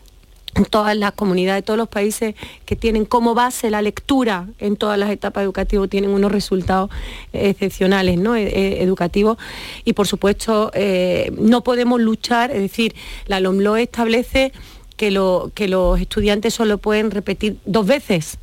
todas 0.68 0.96
las 0.96 1.12
comunidades, 1.12 1.64
todos 1.64 1.78
los 1.78 1.88
países 1.88 2.34
que 2.66 2.76
tienen 2.76 3.04
como 3.04 3.34
base 3.34 3.70
la 3.70 3.82
lectura 3.82 4.46
en 4.58 4.76
todas 4.76 4.98
las 4.98 5.10
etapas 5.10 5.42
educativas 5.44 5.88
tienen 5.88 6.10
unos 6.10 6.32
resultados 6.32 6.90
eh, 7.32 7.50
excepcionales 7.50 8.18
¿no? 8.18 8.34
Eh, 8.36 8.48
eh, 8.48 8.82
educativos. 8.82 9.38
Y 9.84 9.92
por 9.92 10.06
supuesto 10.06 10.70
eh, 10.74 11.32
no 11.38 11.62
podemos 11.62 12.00
luchar, 12.00 12.50
es 12.50 12.60
decir, 12.60 12.94
la 13.26 13.40
LOMLOE 13.40 13.82
establece 13.82 14.52
que, 14.96 15.10
lo- 15.10 15.50
que 15.54 15.68
los 15.68 16.00
estudiantes 16.00 16.52
solo 16.54 16.78
pueden 16.78 17.10
repetir 17.10 17.56
dos 17.64 17.86
veces 17.86 18.38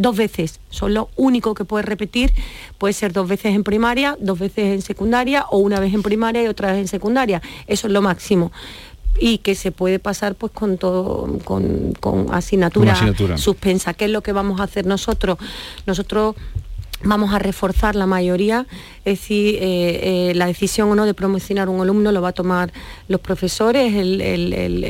dos 0.00 0.16
veces, 0.16 0.60
son 0.70 0.94
lo 0.94 1.08
único 1.16 1.54
que 1.54 1.64
puede 1.64 1.82
repetir, 1.82 2.30
puede 2.78 2.92
ser 2.94 3.12
dos 3.12 3.26
veces 3.26 3.52
en 3.56 3.64
primaria, 3.64 4.16
dos 4.20 4.38
veces 4.38 4.66
en 4.72 4.80
secundaria 4.80 5.44
o 5.50 5.58
una 5.58 5.80
vez 5.80 5.92
en 5.92 6.02
primaria 6.04 6.40
y 6.40 6.46
otra 6.46 6.70
vez 6.70 6.78
en 6.82 6.86
secundaria, 6.86 7.42
eso 7.66 7.88
es 7.88 7.92
lo 7.92 8.00
máximo 8.00 8.52
y 9.20 9.38
que 9.38 9.54
se 9.54 9.72
puede 9.72 9.98
pasar 9.98 10.34
pues 10.34 10.52
con 10.52 10.78
todo 10.78 11.38
con, 11.44 11.92
con 12.00 12.26
asignatura, 12.32 12.92
suspensa. 13.38 13.94
¿Qué 13.94 14.04
es 14.06 14.10
lo 14.10 14.22
que 14.22 14.32
vamos 14.32 14.60
a 14.60 14.64
hacer 14.64 14.86
nosotros? 14.86 15.38
Nosotros 15.86 16.36
vamos 17.04 17.32
a 17.32 17.38
reforzar 17.38 17.94
la 17.94 18.06
mayoría, 18.06 18.66
es 19.04 19.20
decir, 19.20 19.54
eh, 19.60 20.30
eh, 20.30 20.32
la 20.34 20.46
decisión 20.46 20.90
o 20.90 20.96
no 20.96 21.06
de 21.06 21.14
promocionar 21.14 21.68
un 21.68 21.80
alumno 21.80 22.10
lo 22.10 22.20
va 22.20 22.30
a 22.30 22.32
tomar 22.32 22.72
los 23.06 23.20
profesores, 23.20 23.94
el, 23.94 24.20
el- 24.20 24.52
el- 24.52 24.84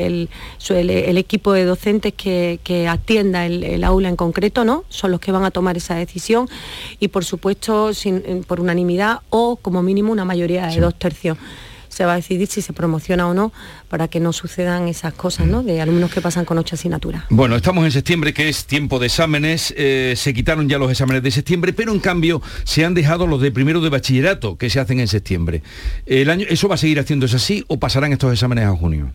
el- 0.69 1.17
equipo 1.19 1.53
de 1.53 1.65
docentes 1.65 2.13
que, 2.15 2.59
que 2.63 2.87
atienda 2.87 3.45
el, 3.45 3.83
aula 3.83 4.09
en 4.09 4.15
concreto, 4.15 4.65
¿no? 4.65 4.85
Son 4.89 5.11
los 5.11 5.19
que 5.19 5.31
van 5.31 5.43
a 5.45 5.51
tomar 5.51 5.77
esa 5.77 5.93
decisión 5.95 6.49
y 6.99 7.09
por 7.09 7.25
supuesto 7.25 7.93
sin- 7.93 8.43
por 8.47 8.59
unanimidad 8.59 9.19
o 9.29 9.57
como 9.57 9.83
mínimo 9.83 10.11
una 10.11 10.25
mayoría 10.25 10.65
de 10.65 10.79
dos 10.81 10.95
tercios. 10.95 11.37
Se 11.99 12.05
va 12.05 12.13
a 12.13 12.15
decidir 12.15 12.47
si 12.47 12.61
se 12.61 12.71
promociona 12.71 13.27
o 13.27 13.33
no 13.33 13.51
para 13.89 14.07
que 14.07 14.21
no 14.21 14.31
sucedan 14.31 14.87
esas 14.87 15.13
cosas, 15.13 15.47
¿no? 15.47 15.63
De 15.63 15.81
alumnos 15.81 16.09
que 16.13 16.21
pasan 16.21 16.45
con 16.45 16.57
ocho 16.57 16.75
asignaturas. 16.75 17.23
Bueno, 17.29 17.57
estamos 17.57 17.83
en 17.83 17.91
septiembre, 17.91 18.33
que 18.33 18.47
es 18.47 18.63
tiempo 18.63 18.99
de 18.99 19.07
exámenes. 19.07 19.73
eh, 19.75 20.13
se 20.15 20.33
quitaron 20.33 20.69
ya 20.69 20.77
los 20.77 20.89
exámenes 20.89 21.23
de 21.23 21.31
septiembre, 21.31 21.73
pero 21.73 21.91
en 21.91 21.99
cambio 21.99 22.41
se 22.63 22.85
han 22.85 22.93
dejado 22.93 23.27
los 23.27 23.41
de 23.41 23.51
primero 23.51 23.81
de 23.81 23.89
bachillerato 23.89 24.57
que 24.57 24.69
se 24.69 24.79
hacen 24.79 25.01
en 25.01 25.09
septiembre. 25.09 25.61
El 26.05 26.29
año, 26.29 26.45
¿Eso 26.49 26.69
va 26.69 26.75
a 26.75 26.77
seguir 26.77 27.01
haciéndose 27.01 27.35
así 27.35 27.65
o 27.67 27.79
pasarán 27.79 28.13
estos 28.13 28.31
exámenes 28.31 28.63
a 28.63 28.71
junio? 28.71 29.11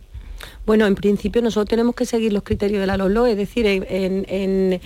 Bueno, 0.65 0.87
en 0.87 0.95
principio 0.95 1.41
nosotros 1.41 1.69
tenemos 1.69 1.95
que 1.95 2.05
seguir 2.05 2.33
los 2.33 2.43
criterios 2.43 2.81
de 2.81 2.87
la 2.87 2.97
LOLO, 2.97 3.27
es 3.27 3.37
decir, 3.37 3.65
de 3.65 4.79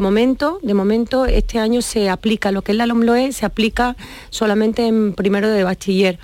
momento, 0.00 0.58
de 0.62 0.74
momento 0.74 1.26
este 1.26 1.58
año 1.58 1.80
se 1.80 2.08
aplica 2.08 2.50
lo 2.50 2.62
que 2.62 2.72
es 2.72 2.78
la 2.78 2.86
LOMLOE, 2.86 3.32
se 3.32 3.46
aplica 3.46 3.96
solamente 4.30 4.86
en 4.86 5.14
primero 5.14 5.48
de 5.48 5.62
bachiller. 5.62 6.18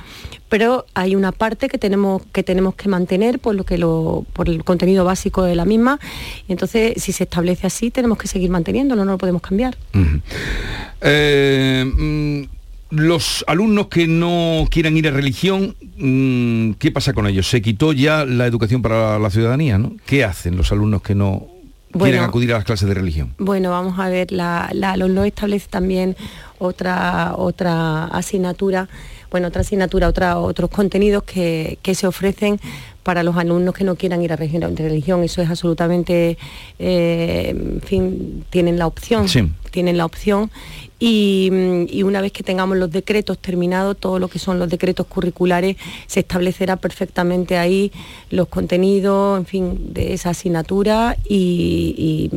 Pero 0.48 0.87
hay 0.94 1.16
una 1.16 1.33
parte 1.33 1.68
que 1.68 1.79
tenemos 1.79 2.22
que 2.33 2.88
mantener 2.88 3.40
por 3.40 3.57
lo 3.57 3.64
que 3.64 3.79
por 4.33 4.48
el 4.48 4.62
contenido 4.62 5.05
básico 5.05 5.42
de 5.42 5.57
la 5.57 5.64
misma. 5.64 5.98
Y 6.48 6.52
entonces, 6.52 7.02
si 7.02 7.12
se 7.12 7.24
establece 7.24 7.66
así, 7.66 7.90
tenemos 7.90 8.18
que 8.18 8.29
seguir 8.29 8.50
manteniéndolo, 8.50 9.05
no 9.05 9.12
lo 9.12 9.18
podemos 9.18 9.42
cambiar. 9.42 9.76
Los 12.90 13.44
alumnos 13.49 13.88
que 13.88 14.07
no 14.07 14.66
quieran 14.70 14.96
ir 14.96 15.09
a 15.09 15.11
religión, 15.11 15.75
mm, 15.96 16.72
¿qué 16.79 16.90
pasa 16.92 17.12
con 17.12 17.27
ellos? 17.27 17.49
Se 17.49 17.61
quitó 17.61 17.92
ya 17.92 18.25
la 18.25 18.46
educación 18.46 18.83
para 18.83 19.18
la 19.18 19.31
ciudadanía, 19.31 19.79
¿no? 19.79 19.92
¿Qué 20.07 20.25
hacen 20.25 20.57
los 20.57 20.70
alumnos 20.72 21.03
que 21.03 21.14
no 21.14 21.46
Bueno. 21.92 22.05
quieren 22.05 22.20
acudir 22.22 22.53
a 22.53 22.57
las 22.57 22.64
clases 22.64 22.88
de 22.88 22.94
religión? 22.94 23.35
Bueno, 23.38 23.70
vamos 23.70 23.99
a 23.99 24.09
ver, 24.09 24.31
la, 24.31 24.70
la 24.72 24.96
LOLO 24.96 25.25
establece 25.25 25.66
también 25.68 26.16
otra, 26.59 27.35
otra 27.37 28.05
asignatura, 28.07 28.88
bueno, 29.31 29.49
otra 29.49 29.62
asignatura, 29.62 30.09
otra, 30.09 30.38
otros 30.38 30.70
contenidos 30.70 31.25
que, 31.25 31.79
que 31.83 31.94
se 31.96 32.07
ofrecen 32.07 32.61
para 33.03 33.22
los 33.22 33.37
alumnos 33.37 33.75
que 33.75 33.85
no 33.85 33.94
quieran 33.96 34.22
ir 34.22 34.33
a 34.33 34.37
religión. 34.37 35.22
Eso 35.22 35.42
es 35.42 35.49
absolutamente, 35.51 36.38
eh, 36.79 37.51
en 37.51 37.81
fin, 37.83 38.44
tienen 38.51 38.79
la 38.79 38.87
opción, 38.87 39.29
Sí. 39.29 39.49
Tienen 39.76 39.98
la 39.98 40.06
opción. 40.06 40.50
Y, 40.98 41.50
mm, 41.52 41.82
y 41.90 42.02
una 42.02 42.22
vez 42.22 42.32
que 42.32 42.42
tengamos 42.42 42.78
los 42.78 42.90
decretos 42.90 43.36
terminados, 43.38 43.98
todo 43.98 44.18
lo 44.18 44.28
que 44.28 44.38
son 44.38 44.58
los 44.58 44.70
decretos 44.70 45.04
curriculares, 45.06 45.76
se 46.06 46.20
establecerá 46.20 46.76
perfectamente 46.76 47.58
ahí 47.58 47.92
los 48.30 48.48
contenidos, 48.48 49.38
en 49.38 49.44
fin, 49.44 49.64
de 49.92 50.14
esa 50.14 50.30
asignatura 50.30 51.18
y, 51.28 52.30
y- 52.32 52.36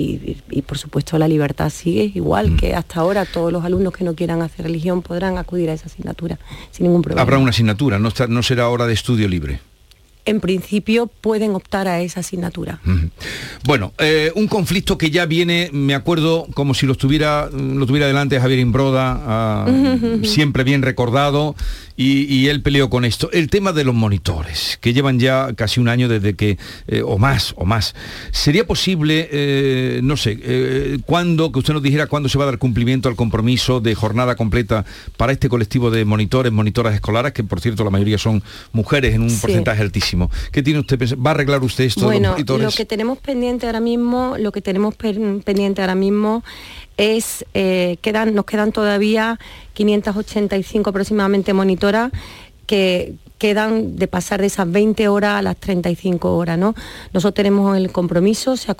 y- 0.00 0.36
y, 0.50 0.62
por 0.62 0.76
supuesto 0.78 1.16
la 1.18 1.28
libertad 1.28 1.70
sigue 1.70 2.10
igual 2.16 2.56
que 2.56 2.74
hasta 2.74 2.98
ahora 3.00 3.24
todos 3.26 3.52
los 3.52 3.64
alumnos 3.64 3.92
que 3.92 4.02
no 4.02 4.14
quieran 4.16 4.42
hacer 4.42 4.64
religión 4.66 5.02
podrán 5.02 5.38
acudir 5.38 5.70
a 5.70 5.74
esa 5.74 5.86
asignatura 5.86 6.36
sin 6.72 6.86
ningún 6.86 7.02
problema. 7.02 7.22
Habrá 7.22 7.38
una 7.38 7.50
asignatura, 7.50 8.00
no, 8.00 8.08
está- 8.08 8.26
no 8.26 8.42
será 8.42 8.68
hora 8.70 8.86
de 8.88 8.94
estudio 8.94 9.28
libre. 9.28 9.60
En 10.26 10.40
principio 10.40 11.06
pueden 11.20 11.54
optar 11.54 11.86
a 11.86 12.00
esa 12.00 12.20
asignatura. 12.20 12.80
Bueno, 13.64 13.92
eh, 13.98 14.32
un 14.34 14.48
conflicto 14.48 14.96
que 14.96 15.10
ya 15.10 15.26
viene, 15.26 15.68
me 15.72 15.94
acuerdo 15.94 16.46
como 16.54 16.72
si 16.72 16.86
lo 16.86 16.94
tuviera, 16.94 17.50
lo 17.52 17.84
tuviera 17.86 18.06
delante 18.06 18.40
Javier 18.40 18.60
Imbroda, 18.60 19.20
ah, 19.26 19.66
siempre 20.22 20.64
bien 20.64 20.80
recordado, 20.80 21.54
y, 21.96 22.22
y 22.34 22.48
él 22.48 22.62
peleó 22.62 22.88
con 22.88 23.04
esto. 23.04 23.30
El 23.32 23.50
tema 23.50 23.72
de 23.72 23.84
los 23.84 23.94
monitores, 23.94 24.78
que 24.80 24.94
llevan 24.94 25.20
ya 25.20 25.52
casi 25.54 25.78
un 25.78 25.88
año 25.88 26.08
desde 26.08 26.34
que, 26.34 26.58
eh, 26.88 27.02
o 27.04 27.18
más, 27.18 27.52
o 27.56 27.66
más. 27.66 27.94
¿Sería 28.32 28.66
posible, 28.66 29.28
eh, 29.30 30.00
no 30.02 30.16
sé, 30.16 31.00
cuándo, 31.04 31.52
que 31.52 31.58
usted 31.58 31.74
nos 31.74 31.82
dijera 31.82 32.06
cuándo 32.06 32.28
se 32.30 32.38
va 32.38 32.44
a 32.44 32.46
dar 32.46 32.58
cumplimiento 32.58 33.10
al 33.10 33.14
compromiso 33.16 33.80
de 33.80 33.94
jornada 33.94 34.36
completa 34.36 34.86
para 35.18 35.32
este 35.32 35.50
colectivo 35.50 35.90
de 35.90 36.04
monitores, 36.06 36.50
monitoras 36.50 36.94
escolares, 36.94 37.32
que 37.32 37.44
por 37.44 37.60
cierto 37.60 37.84
la 37.84 37.90
mayoría 37.90 38.16
son 38.16 38.42
mujeres 38.72 39.14
en 39.14 39.22
un 39.22 39.30
Sí. 39.30 39.40
porcentaje 39.42 39.82
altísimo? 39.82 40.13
¿Qué 40.52 40.62
tiene 40.62 40.80
usted? 40.80 40.98
¿Va 41.18 41.30
a 41.30 41.34
arreglar 41.34 41.62
usted 41.62 41.84
esto 41.84 42.08
de 42.08 42.20
los 42.20 42.34
Bueno, 42.34 42.58
lo 42.62 42.70
que 42.70 42.84
tenemos 42.84 43.18
pendiente 43.18 43.66
ahora 43.66 43.80
mismo, 43.80 44.36
lo 44.38 44.52
que 44.52 44.60
tenemos 44.62 44.94
pen- 44.94 45.42
pendiente 45.44 45.80
ahora 45.82 45.94
mismo 45.94 46.42
es 46.96 47.44
eh, 47.54 47.96
quedan, 48.02 48.34
nos 48.34 48.44
quedan 48.44 48.70
todavía 48.72 49.38
585 49.74 50.90
aproximadamente 50.90 51.52
monitoras 51.52 52.12
que 52.66 53.14
quedan 53.38 53.96
de 53.96 54.06
pasar 54.06 54.40
de 54.40 54.46
esas 54.46 54.70
20 54.70 55.08
horas 55.08 55.34
a 55.34 55.42
las 55.42 55.56
35 55.56 56.34
horas, 56.36 56.56
¿no? 56.56 56.74
Nosotros 57.12 57.34
tenemos 57.34 57.76
el 57.76 57.90
compromiso, 57.92 58.56
se, 58.56 58.74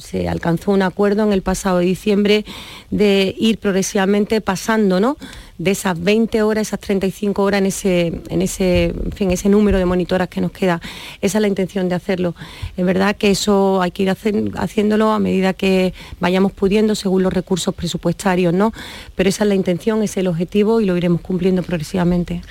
se 0.00 0.28
alcanzó 0.28 0.72
un 0.72 0.82
acuerdo 0.82 1.22
en 1.22 1.32
el 1.32 1.40
pasado 1.42 1.78
diciembre 1.78 2.44
de 2.90 3.34
ir 3.38 3.58
progresivamente 3.58 4.40
pasando, 4.42 5.00
¿no? 5.00 5.16
De 5.56 5.70
esas 5.70 6.02
20 6.02 6.42
horas, 6.42 6.68
esas 6.68 6.80
35 6.80 7.42
horas 7.42 7.60
en 7.60 7.66
ese, 7.66 8.20
en 8.28 8.42
ese, 8.42 8.86
en 8.86 9.12
fin, 9.12 9.30
ese 9.30 9.48
número 9.48 9.78
de 9.78 9.84
monitoras 9.84 10.28
que 10.28 10.40
nos 10.40 10.50
queda. 10.50 10.80
Esa 11.20 11.38
es 11.38 11.42
la 11.42 11.48
intención 11.48 11.88
de 11.88 11.94
hacerlo. 11.94 12.34
Es 12.76 12.84
verdad 12.84 13.14
que 13.16 13.30
eso 13.30 13.80
hay 13.80 13.92
que 13.92 14.02
ir 14.02 14.10
haciéndolo 14.10 15.12
a 15.12 15.18
medida 15.20 15.52
que 15.52 15.94
vayamos 16.18 16.52
pudiendo 16.52 16.94
según 16.96 17.22
los 17.22 17.32
recursos 17.32 17.74
presupuestarios, 17.74 18.52
¿no? 18.52 18.72
Pero 19.14 19.28
esa 19.28 19.44
es 19.44 19.48
la 19.48 19.54
intención, 19.54 20.02
ese 20.02 20.12
es 20.12 20.16
el 20.18 20.26
objetivo 20.26 20.80
y 20.80 20.86
lo 20.86 20.96
iremos 20.96 21.20
cumpliendo 21.20 21.62
progresivamente. 21.62 22.42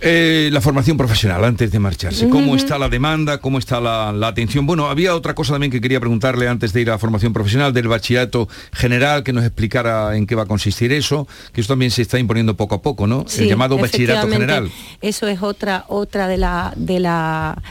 Eh, 0.00 0.50
la 0.52 0.60
formación 0.60 0.96
profesional 0.96 1.42
antes 1.44 1.72
de 1.72 1.78
marcharse. 1.78 2.28
¿Cómo 2.28 2.54
está 2.54 2.78
la 2.78 2.88
demanda? 2.88 3.38
¿Cómo 3.38 3.58
está 3.58 3.80
la, 3.80 4.12
la 4.12 4.28
atención? 4.28 4.66
Bueno, 4.66 4.88
había 4.88 5.14
otra 5.14 5.34
cosa 5.34 5.54
también 5.54 5.72
que 5.72 5.80
quería 5.80 6.00
preguntarle 6.00 6.48
antes 6.48 6.72
de 6.72 6.82
ir 6.82 6.90
a 6.90 6.92
la 6.92 6.98
formación 6.98 7.32
profesional 7.32 7.72
del 7.72 7.88
bachillerato 7.88 8.48
general, 8.72 9.22
que 9.22 9.32
nos 9.32 9.44
explicara 9.44 10.16
en 10.16 10.26
qué 10.26 10.34
va 10.34 10.42
a 10.42 10.46
consistir 10.46 10.92
eso, 10.92 11.26
que 11.52 11.60
eso 11.62 11.68
también 11.68 11.90
se 11.90 12.02
está 12.02 12.18
imponiendo 12.18 12.56
poco 12.56 12.74
a 12.74 12.82
poco, 12.82 13.06
¿no? 13.06 13.24
El 13.38 13.48
llamado 13.48 13.78
bachillerato 13.78 14.28
general. 14.28 14.70
Eso 15.00 15.28
es 15.28 15.42
otra, 15.42 15.84
otra 15.88 16.28
de 16.28 16.36
la, 16.36 16.72
de 16.76 17.00
la 17.00 17.62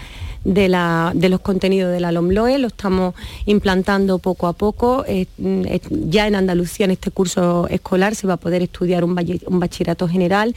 de, 0.45 0.69
la, 0.69 1.11
de 1.13 1.27
los 1.27 1.41
contenidos 1.41 1.91
de 1.91 1.99
la 1.99 2.13
LOMLOE, 2.13 2.59
lo 2.59 2.67
estamos 2.67 3.15
implantando 3.45 4.19
poco 4.19 4.47
a 4.47 4.53
poco. 4.53 5.03
Mm, 5.37 5.63
ya 6.09 6.27
en 6.27 6.35
Andalucía, 6.35 6.85
en 6.85 6.91
este 6.91 7.11
curso 7.11 7.67
escolar, 7.67 8.15
se 8.15 8.27
va 8.27 8.35
a 8.35 8.37
poder 8.37 8.61
estudiar 8.61 9.03
un, 9.03 9.17
un 9.47 9.59
bachillerato 9.59 10.07
general 10.07 10.55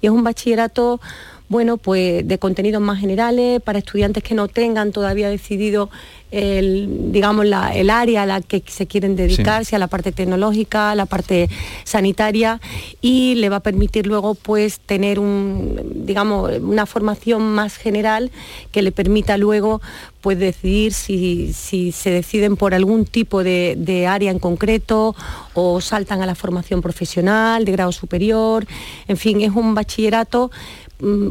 y 0.00 0.06
es 0.06 0.12
un 0.12 0.22
bachillerato 0.22 1.00
bueno, 1.50 1.78
pues 1.78 2.26
de 2.26 2.38
contenidos 2.38 2.80
más 2.80 3.00
generales 3.00 3.60
para 3.60 3.80
estudiantes 3.80 4.22
que 4.22 4.36
no 4.36 4.46
tengan 4.46 4.92
todavía 4.92 5.28
decidido 5.28 5.90
el, 6.30 7.10
digamos, 7.10 7.44
el 7.74 7.90
área 7.90 8.22
a 8.22 8.26
la 8.26 8.40
que 8.40 8.62
se 8.68 8.86
quieren 8.86 9.16
dedicar, 9.16 9.64
a 9.72 9.78
la 9.78 9.88
parte 9.88 10.12
tecnológica, 10.12 10.92
a 10.92 10.94
la 10.94 11.06
parte 11.06 11.50
sanitaria, 11.82 12.60
y 13.00 13.34
le 13.34 13.48
va 13.48 13.56
a 13.56 13.60
permitir 13.60 14.06
luego 14.06 14.36
pues 14.36 14.78
tener 14.78 15.18
un, 15.18 16.04
digamos, 16.06 16.52
una 16.60 16.86
formación 16.86 17.42
más 17.42 17.76
general 17.76 18.30
que 18.70 18.82
le 18.82 18.92
permita 18.92 19.36
luego 19.36 19.80
pues 20.20 20.38
decidir 20.38 20.92
si, 20.92 21.52
se 21.52 22.10
deciden 22.10 22.56
por 22.56 22.74
algún 22.74 23.06
tipo 23.06 23.42
de, 23.42 23.74
de, 23.78 24.06
área 24.06 24.30
en 24.30 24.38
concreto 24.38 25.16
o 25.54 25.80
saltan 25.80 26.20
a 26.20 26.26
la 26.26 26.34
formación 26.34 26.82
profesional 26.82 27.64
de 27.64 27.72
grado 27.72 27.90
superior. 27.90 28.66
En 29.08 29.16
fin, 29.16 29.40
es 29.40 29.50
un 29.50 29.74
bachillerato 29.74 30.50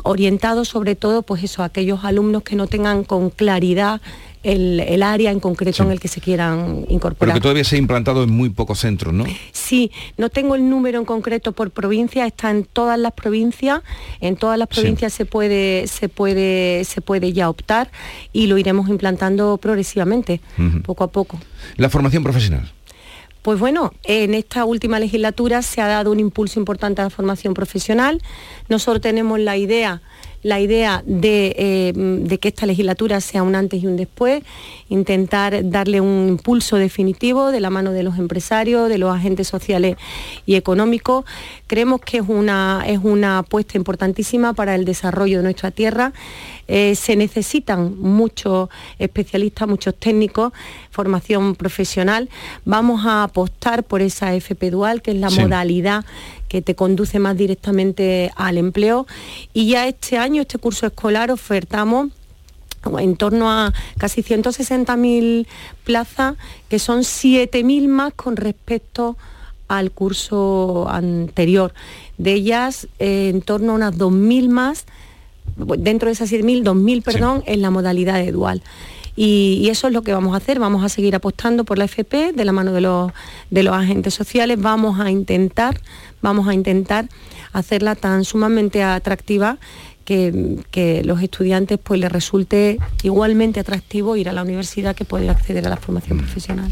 orientado 0.04 0.66
sobre 0.66 0.96
todo 0.96 1.22
pues 1.22 1.44
eso, 1.44 1.62
a 1.62 1.66
aquellos 1.66 2.04
alumnos 2.04 2.44
que 2.44 2.56
no 2.56 2.68
tengan 2.68 3.04
con 3.04 3.30
claridad 3.30 4.02
el, 4.44 5.04
área 5.04 5.32
en 5.32 5.40
concreto 5.40 5.84
en 5.84 5.92
el 5.92 6.00
que 6.00 6.08
se 6.08 6.22
quieran 6.22 6.86
incorporar. 6.88 7.18
Pero 7.20 7.34
que 7.34 7.42
todavía 7.42 7.64
se 7.64 7.76
ha 7.76 7.80
implantado 7.80 8.24
en 8.24 8.32
muy 8.32 8.50
pocos 8.50 8.80
centros, 8.80 9.14
¿no? 9.14 9.26
Sí, 9.52 9.92
no 10.18 10.30
tengo 10.30 10.56
el 10.56 10.70
número 10.70 11.00
en 11.00 11.06
concreto 11.06 11.52
por 11.52 11.72
provincia, 11.72 12.26
está 12.26 12.52
en 12.52 12.64
todas 12.64 12.98
las 12.98 13.14
provincias, 13.14 13.82
en 14.22 14.38
todas 14.38 14.58
las 14.58 14.68
provincias 14.68 15.14
se, 15.14 15.26
puede, 15.26 15.88
se, 15.88 16.10
puede, 16.10 16.84
se 16.86 17.02
puede 17.02 17.34
ya 17.34 17.50
optar 17.50 17.92
y 18.32 18.48
lo 18.48 18.58
iremos 18.58 18.90
implantando 18.90 19.58
progresivamente, 19.58 20.42
poco 20.84 21.04
a 21.04 21.12
poco. 21.12 21.40
La 21.76 21.90
formación 21.90 22.24
profesional. 22.24 22.72
Pues 23.42 23.58
bueno, 23.58 23.94
en 24.04 24.34
esta 24.34 24.66
última 24.66 25.00
legislatura 25.00 25.62
se 25.62 25.82
ha 25.82 25.88
dado 25.88 26.12
un 26.12 26.20
impulso 26.20 26.60
importante 26.60 27.02
a 27.02 27.06
la 27.06 27.10
formación 27.10 27.54
profesional. 27.54 28.22
Nosotros 28.68 29.02
tenemos 29.02 29.40
la 29.40 29.56
idea 29.56 30.02
la 30.42 30.60
idea 30.60 31.04
eh, 31.08 31.94
de, 31.96 32.38
que 32.38 32.48
esta 32.48 32.66
legislatura 32.66 33.22
sea 33.22 33.44
un 33.44 33.56
antes 33.56 33.84
y 33.84 33.88
un 33.88 33.98
después, 33.98 34.44
intentar 34.90 35.70
darle 35.70 36.02
un 36.02 36.30
impulso 36.30 36.78
definitivo 36.78 37.52
de 37.52 37.60
la 37.60 37.70
mano 37.70 37.92
de 37.92 38.04
los 38.04 38.18
empresarios, 38.18 38.90
de 38.90 38.98
los 38.98 39.14
agentes 39.14 39.48
sociales 39.48 39.98
y 40.46 40.56
económicos. 40.56 41.26
Creemos 41.68 42.02
que 42.02 42.18
es 42.18 42.24
una, 42.28 42.84
es 42.88 43.00
una 43.04 43.40
apuesta 43.40 43.78
importantísima 43.78 44.54
para 44.54 44.76
el 44.76 44.86
desarrollo 44.86 45.38
de 45.38 45.44
nuestra 45.44 45.72
tierra. 45.72 46.14
Eh, 46.68 46.96
se 46.96 47.16
necesitan 47.16 48.00
muchos 48.00 48.70
especialistas, 49.00 49.68
muchos 49.68 49.96
técnicos, 49.96 50.54
formación 50.92 51.56
profesional. 51.56 52.30
Vamos 52.64 53.06
a 53.06 53.24
apostar 53.24 53.84
por 53.84 54.02
esa 54.02 54.36
FP 54.36 54.70
dual, 54.70 55.02
que 55.02 55.12
es 55.12 55.18
la 55.18 55.30
modalidad 55.32 56.06
que 56.50 56.62
te 56.62 56.76
conduce 56.76 57.20
más 57.20 57.38
directamente 57.38 58.32
al 58.36 58.58
empleo. 58.58 59.08
Y 59.54 59.70
ya 59.70 59.88
este 59.88 60.18
año, 60.18 60.42
este 60.42 60.58
curso 60.58 60.86
escolar, 60.86 61.32
ofertamos 61.32 62.10
en 63.00 63.16
torno 63.16 63.50
a 63.52 63.74
casi 63.98 64.22
160.000 64.24 65.48
plazas, 65.86 66.36
que 66.68 66.80
son 66.80 67.02
7.000 67.02 67.88
más 67.88 68.14
con 68.14 68.36
respecto 68.36 69.18
al 69.68 69.92
curso 69.92 70.88
anterior. 70.90 71.74
De 72.18 72.34
ellas, 72.34 72.88
eh, 73.00 73.30
en 73.30 73.42
torno 73.42 73.74
a 73.74 73.76
unas 73.76 73.96
2.000 73.96 74.50
más, 74.50 74.86
dentro 75.56 76.08
de 76.08 76.14
esas 76.14 76.32
7.000, 76.32 76.64
2.000, 76.64 77.04
perdón, 77.04 77.44
en 77.46 77.62
la 77.62 77.70
modalidad 77.70 78.16
de 78.16 78.32
dual. 78.32 78.64
Y, 79.16 79.68
eso 79.70 79.88
es 79.88 79.94
lo 79.94 80.02
que 80.02 80.14
vamos 80.14 80.34
a 80.34 80.38
hacer, 80.38 80.60
vamos 80.60 80.82
a 80.82 80.88
seguir 80.88 81.14
apostando 81.14 81.66
por 81.66 81.78
la 81.78 81.84
FP 81.86 82.32
de 82.32 82.46
la 82.46 82.54
mano 82.54 82.72
de 82.72 82.80
los, 82.80 83.12
de 83.50 83.64
los 83.64 83.76
agentes 83.76 84.14
sociales, 84.14 84.62
vamos 84.62 85.00
a 85.00 85.12
intentar, 85.12 85.82
vamos 86.22 86.48
a 86.48 86.54
intentar 86.54 87.10
hacerla 87.54 87.96
tan 87.96 88.26
sumamente 88.26 88.84
atractiva 88.84 89.58
que, 90.06 90.58
que, 90.72 91.04
los 91.04 91.22
estudiantes 91.22 91.78
pues 91.82 92.00
les 92.00 92.12
resulte 92.12 92.80
igualmente 93.04 93.60
atractivo 93.60 94.16
ir 94.16 94.30
a 94.30 94.34
la 94.34 94.42
universidad 94.42 94.96
que 94.96 95.06
poder 95.06 95.30
acceder 95.30 95.68
a 95.68 95.70
la 95.70 95.78
formación 95.78 96.18
mm. 96.18 96.22
profesional. 96.22 96.72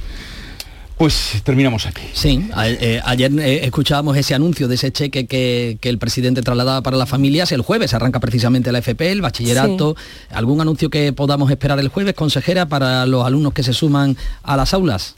Pues 0.97 1.41
terminamos 1.43 1.85
aquí. 1.85 2.01
Sí, 2.13 2.49
eh, 2.65 2.99
ayer 3.05 3.31
eh, 3.39 3.65
escuchábamos 3.65 4.17
ese 4.17 4.33
anuncio 4.33 4.67
de 4.67 4.75
ese 4.75 4.91
cheque 4.91 5.27
que, 5.27 5.77
el 5.79 5.99
presidente 5.99 6.41
trasladaba 6.41 6.81
para 6.81 6.97
las 6.97 7.07
familias. 7.07 7.51
El 7.51 7.61
jueves 7.61 7.93
arranca 7.93 8.19
precisamente 8.19 8.71
la 8.71 8.79
FP, 8.79 9.11
el 9.11 9.21
bachillerato. 9.21 9.95
¿Algún 10.31 10.59
anuncio 10.59 10.89
que 10.89 11.13
podamos 11.13 11.51
esperar 11.51 11.79
el 11.79 11.89
jueves, 11.89 12.15
consejera, 12.15 12.65
para 12.65 13.05
los 13.05 13.23
alumnos 13.23 13.53
que 13.53 13.61
se 13.61 13.73
suman 13.73 14.17
a 14.41 14.57
las 14.57 14.73
aulas? 14.73 15.15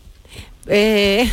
Eh, 0.67 1.29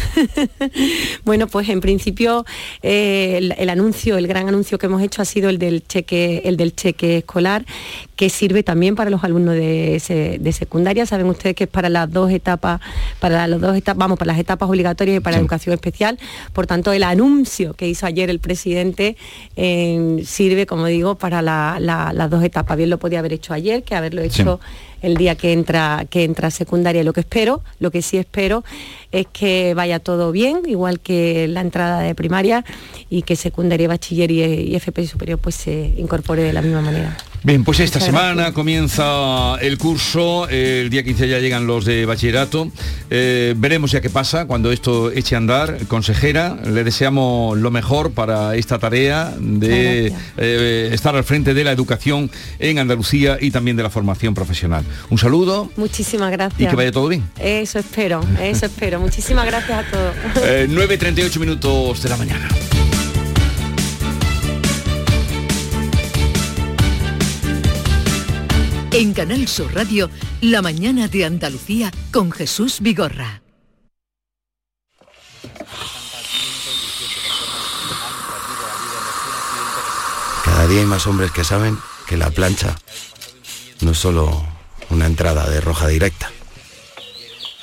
bueno, 1.25 1.47
pues 1.47 1.69
en 1.69 1.81
principio 1.81 2.45
eh, 2.83 3.53
el, 3.59 3.71
anuncio, 3.71 4.17
el 4.17 4.27
gran 4.27 4.49
anuncio 4.49 4.79
que 4.79 4.87
hemos 4.87 5.03
hecho 5.03 5.21
ha 5.21 5.25
sido 5.25 5.51
el 5.51 5.59
del 5.59 5.87
cheque, 5.87 6.43
el 6.45 6.57
del 6.57 6.75
cheque 6.75 7.19
escolar, 7.19 7.67
que 8.15 8.31
sirve 8.31 8.63
también 8.63 8.95
para 8.95 9.11
los 9.11 9.25
alumnos 9.25 9.55
de, 9.55 10.53
secundaria. 10.53 11.05
Saben 11.07 11.27
ustedes 11.27 11.55
que 11.55 11.65
es 11.65 11.71
para 11.71 11.89
las 11.89 12.11
dos 12.11 12.31
etapas, 12.31 12.81
para 13.21 13.47
las 13.47 13.61
dos 13.61 13.77
etapas, 13.77 13.99
vamos, 13.99 14.19
para 14.19 14.33
las 14.33 14.41
etapas 14.41 14.69
obligatorias 14.69 15.19
y 15.19 15.21
para 15.21 15.37
educación 15.37 15.75
especial. 15.75 16.19
Por 16.53 16.67
tanto, 16.67 16.93
el 16.93 17.03
anuncio 17.03 17.75
que 17.75 17.89
hizo 17.89 18.07
ayer 18.07 18.31
el 18.31 18.39
presidente 18.39 19.17
eh, 19.57 20.23
sirve, 20.25 20.67
como 20.67 20.87
digo, 20.87 21.17
para 21.17 21.43
las 21.43 22.31
dos 22.31 22.43
etapas. 22.43 22.77
Bien 22.77 22.91
lo 22.91 22.99
podía 22.99 23.19
haber 23.19 23.35
hecho 23.35 23.53
ayer, 23.53 23.83
que 23.83 23.95
haberlo 23.95 24.23
hecho 24.23 24.61
el 25.03 25.17
día 25.17 25.35
que 25.35 25.53
entra, 25.53 26.07
que 26.09 26.25
entra 26.25 26.51
secundaria. 26.51 27.05
Lo 27.05 27.13
que 27.13 27.21
espero, 27.21 27.63
lo 27.79 27.91
que 27.91 28.03
sí 28.03 28.17
espero 28.17 28.65
es 29.13 29.27
que 29.33 29.75
vaya 29.75 29.99
todo 29.99 30.33
bien, 30.33 30.63
igual 30.67 31.01
que 31.01 31.49
la 31.49 31.61
entrada 31.61 32.01
de 32.01 32.15
primaria 32.15 32.65
y 33.11 33.23
que 33.23 33.37
secundaria, 33.37 33.89
bachiller 33.89 34.31
y, 34.31 34.43
y 34.43 34.77
FP 34.77 35.07
superior 35.07 35.39
pues 35.39 35.55
se 35.55 35.95
incorpore 35.97 36.43
de 36.43 36.53
la 36.53 36.63
misma 36.63 36.81
manera. 36.81 37.17
Bien, 37.47 37.63
pues 37.63 37.79
esta 37.79 38.01
semana 38.01 38.51
comienza 38.51 39.55
el 39.61 39.79
curso, 39.79 40.49
el 40.49 40.91
día 40.91 41.05
15 41.05 41.29
ya 41.29 41.39
llegan 41.39 41.65
los 41.65 41.85
de 41.85 42.05
bachillerato, 42.05 42.73
eh, 43.09 43.55
veremos 43.57 43.93
ya 43.93 44.01
qué 44.01 44.11
pasa 44.11 44.47
cuando 44.47 44.73
esto 44.73 45.13
eche 45.13 45.37
a 45.37 45.39
andar. 45.39 45.87
Consejera, 45.87 46.57
le 46.65 46.83
deseamos 46.83 47.57
lo 47.57 47.71
mejor 47.71 48.11
para 48.11 48.57
esta 48.57 48.81
tarea 48.81 49.33
de 49.39 50.13
eh, 50.39 50.91
estar 50.93 51.15
al 51.15 51.23
frente 51.23 51.55
de 51.55 51.63
la 51.63 51.71
educación 51.71 52.33
en 52.59 52.81
Andalucía 52.81 53.39
y 53.41 53.53
también 53.53 53.77
de 53.77 53.85
la 53.85 53.91
formación 53.91 54.35
profesional. 54.35 54.85
Un 55.09 55.19
saludo. 55.19 55.71
Muchísimas 55.77 56.33
gracias. 56.33 56.61
Y 56.61 56.67
que 56.67 56.75
vaya 56.75 56.91
todo 56.91 57.07
bien. 57.07 57.23
Eso 57.39 57.79
espero, 57.79 58.25
eso 58.43 58.67
espero. 58.67 58.99
Muchísimas 58.99 59.47
gracias 59.47 59.87
a 59.87 59.89
todos. 59.89 60.17
9.38 60.35 61.19
eh, 61.37 61.39
minutos 61.39 62.03
de 62.03 62.09
la 62.09 62.17
mañana. 62.17 62.49
En 68.99 69.13
Canal 69.13 69.47
Sur 69.47 69.75
Radio, 69.75 70.09
La 70.41 70.63
mañana 70.63 71.07
de 71.07 71.27
Andalucía 71.27 71.93
con 72.11 72.33
Jesús 72.33 72.79
Vigorra. 72.81 73.43
Cada 80.47 80.67
día 80.67 80.81
hay 80.81 80.87
más 80.87 81.07
hombres 81.07 81.31
que 81.31 81.45
saben 81.45 81.79
que 82.07 82.17
la 82.17 82.31
plancha 82.31 82.75
no 83.83 83.91
es 83.91 83.99
solo 83.99 84.43
una 84.89 85.05
entrada 85.05 85.47
de 85.51 85.61
roja 85.61 85.89
directa. 85.89 86.31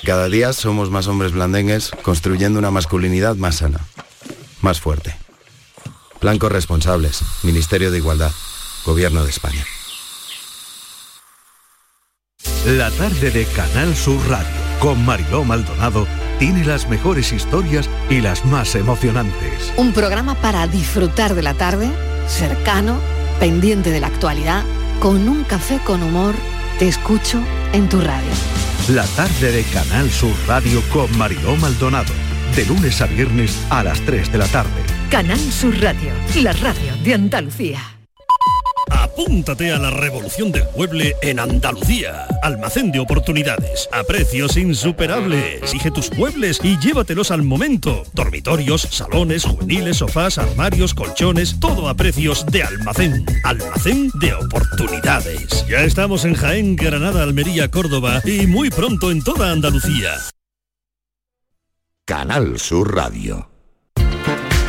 Cada 0.04 0.28
día 0.28 0.52
somos 0.52 0.90
más 0.90 1.08
hombres 1.08 1.32
blandengues 1.32 1.90
construyendo 2.02 2.60
una 2.60 2.70
masculinidad 2.70 3.34
más 3.34 3.56
sana, 3.56 3.80
más 4.60 4.80
fuerte. 4.80 5.16
Blancos 6.20 6.52
responsables, 6.52 7.22
Ministerio 7.42 7.90
de 7.90 7.98
Igualdad, 7.98 8.30
Gobierno 8.84 9.24
de 9.24 9.30
España. 9.30 9.66
La 12.66 12.90
tarde 12.90 13.30
de 13.30 13.44
Canal 13.44 13.94
Sur 13.94 14.26
Radio 14.26 14.48
con 14.78 15.04
Mariló 15.04 15.44
Maldonado 15.44 16.06
tiene 16.38 16.64
las 16.64 16.88
mejores 16.88 17.30
historias 17.30 17.90
y 18.08 18.22
las 18.22 18.46
más 18.46 18.74
emocionantes. 18.74 19.70
Un 19.76 19.92
programa 19.92 20.34
para 20.36 20.66
disfrutar 20.66 21.34
de 21.34 21.42
la 21.42 21.52
tarde, 21.52 21.90
cercano, 22.26 22.98
pendiente 23.38 23.90
de 23.90 24.00
la 24.00 24.06
actualidad, 24.06 24.62
con 24.98 25.28
un 25.28 25.44
café 25.44 25.78
con 25.84 26.02
humor. 26.02 26.34
Te 26.78 26.88
escucho 26.88 27.38
en 27.74 27.86
tu 27.90 28.00
radio. 28.00 28.32
La 28.88 29.04
tarde 29.08 29.52
de 29.52 29.62
Canal 29.64 30.10
Sur 30.10 30.34
Radio 30.46 30.82
con 30.90 31.14
Mariló 31.18 31.56
Maldonado. 31.56 32.14
De 32.56 32.64
lunes 32.64 32.98
a 33.02 33.06
viernes 33.06 33.58
a 33.68 33.84
las 33.84 34.00
3 34.00 34.32
de 34.32 34.38
la 34.38 34.46
tarde. 34.46 34.70
Canal 35.10 35.38
Sur 35.38 35.78
Radio, 35.82 36.12
la 36.36 36.54
radio 36.54 36.96
de 37.04 37.12
Andalucía 37.12 37.93
Apúntate 39.14 39.70
a 39.70 39.78
la 39.78 39.90
revolución 39.90 40.50
del 40.50 40.64
mueble 40.74 41.14
en 41.22 41.38
Andalucía. 41.38 42.26
Almacén 42.42 42.90
de 42.90 42.98
oportunidades, 42.98 43.88
a 43.92 44.02
precios 44.02 44.56
insuperables. 44.56 45.62
Exige 45.62 45.92
tus 45.92 46.12
muebles 46.14 46.58
y 46.64 46.76
llévatelos 46.80 47.30
al 47.30 47.44
momento. 47.44 48.02
Dormitorios, 48.12 48.82
salones, 48.82 49.44
juveniles, 49.44 49.98
sofás, 49.98 50.38
armarios, 50.38 50.94
colchones, 50.94 51.60
todo 51.60 51.88
a 51.88 51.94
precios 51.94 52.44
de 52.46 52.64
almacén. 52.64 53.24
Almacén 53.44 54.10
de 54.14 54.34
oportunidades. 54.34 55.64
Ya 55.68 55.84
estamos 55.84 56.24
en 56.24 56.34
Jaén, 56.34 56.74
Granada, 56.74 57.22
Almería, 57.22 57.70
Córdoba 57.70 58.20
y 58.24 58.48
muy 58.48 58.70
pronto 58.70 59.12
en 59.12 59.22
toda 59.22 59.52
Andalucía. 59.52 60.10
Canal 62.04 62.58
Sur 62.58 62.96
Radio. 62.96 63.48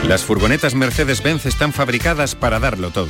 Las 0.07 0.21
furgonetas 0.21 0.75
Mercedes-Benz 0.75 1.47
están 1.47 1.73
fabricadas 1.73 2.35
para 2.35 2.59
darlo 2.59 2.91
todo. 2.91 3.09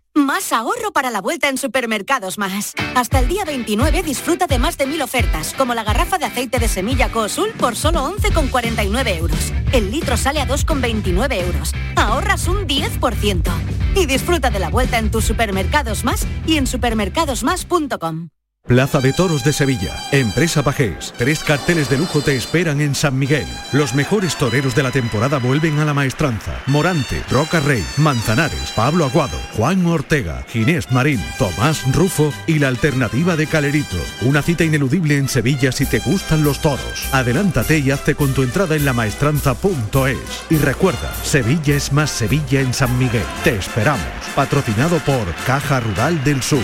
Más 0.13 0.51
ahorro 0.51 0.91
para 0.91 1.09
la 1.09 1.21
vuelta 1.21 1.47
en 1.47 1.57
Supermercados 1.57 2.37
Más. 2.37 2.73
Hasta 2.95 3.19
el 3.19 3.29
día 3.29 3.45
29 3.45 4.03
disfruta 4.03 4.45
de 4.45 4.59
más 4.59 4.77
de 4.77 4.85
mil 4.85 5.01
ofertas, 5.01 5.53
como 5.57 5.73
la 5.73 5.83
garrafa 5.85 6.17
de 6.17 6.25
aceite 6.25 6.59
de 6.59 6.67
semilla 6.67 7.11
Cosul 7.11 7.51
por 7.57 7.77
solo 7.77 8.05
11,49 8.17 9.17
euros. 9.17 9.53
El 9.71 9.89
litro 9.89 10.17
sale 10.17 10.41
a 10.41 10.47
2,29 10.47 11.45
euros. 11.45 11.71
Ahorras 11.95 12.47
un 12.47 12.67
10%. 12.67 13.51
Y 13.95 14.05
disfruta 14.05 14.49
de 14.49 14.59
la 14.59 14.69
vuelta 14.69 14.99
en 14.99 15.11
tus 15.11 15.23
Supermercados 15.23 16.03
Más 16.03 16.27
y 16.45 16.57
en 16.57 16.67
supermercadosmás.com. 16.67 18.29
Plaza 18.71 19.01
de 19.01 19.11
Toros 19.11 19.43
de 19.43 19.51
Sevilla, 19.51 19.93
Empresa 20.13 20.63
Pajés. 20.63 21.13
Tres 21.17 21.43
carteles 21.43 21.89
de 21.89 21.97
lujo 21.97 22.21
te 22.21 22.37
esperan 22.37 22.79
en 22.79 22.95
San 22.95 23.19
Miguel. 23.19 23.45
Los 23.73 23.95
mejores 23.95 24.37
toreros 24.37 24.75
de 24.75 24.83
la 24.83 24.91
temporada 24.91 25.39
vuelven 25.39 25.79
a 25.79 25.83
la 25.83 25.93
maestranza. 25.93 26.53
Morante, 26.67 27.21
Roca 27.29 27.59
Rey, 27.59 27.83
Manzanares, 27.97 28.71
Pablo 28.73 29.03
Aguado, 29.03 29.37
Juan 29.57 29.85
Ortega, 29.85 30.45
Ginés 30.47 30.89
Marín, 30.91 31.21
Tomás 31.37 31.83
Rufo 31.93 32.31
y 32.47 32.59
la 32.59 32.69
alternativa 32.69 33.35
de 33.35 33.47
Calerito. 33.47 33.97
Una 34.21 34.41
cita 34.41 34.63
ineludible 34.63 35.17
en 35.17 35.27
Sevilla 35.27 35.73
si 35.73 35.85
te 35.85 35.99
gustan 35.99 36.43
los 36.45 36.61
toros. 36.61 37.09
Adelántate 37.11 37.79
y 37.79 37.91
hazte 37.91 38.15
con 38.15 38.33
tu 38.33 38.43
entrada 38.43 38.75
en 38.75 38.85
lamaestranza.es. 38.85 40.43
Y 40.49 40.57
recuerda, 40.57 41.13
Sevilla 41.23 41.75
es 41.75 41.91
más 41.91 42.09
Sevilla 42.09 42.61
en 42.61 42.73
San 42.73 42.97
Miguel. 42.97 43.25
Te 43.43 43.55
esperamos. 43.55 44.05
Patrocinado 44.33 44.99
por 44.99 45.25
Caja 45.45 45.81
Rural 45.81 46.23
del 46.23 46.41
Sur. 46.41 46.63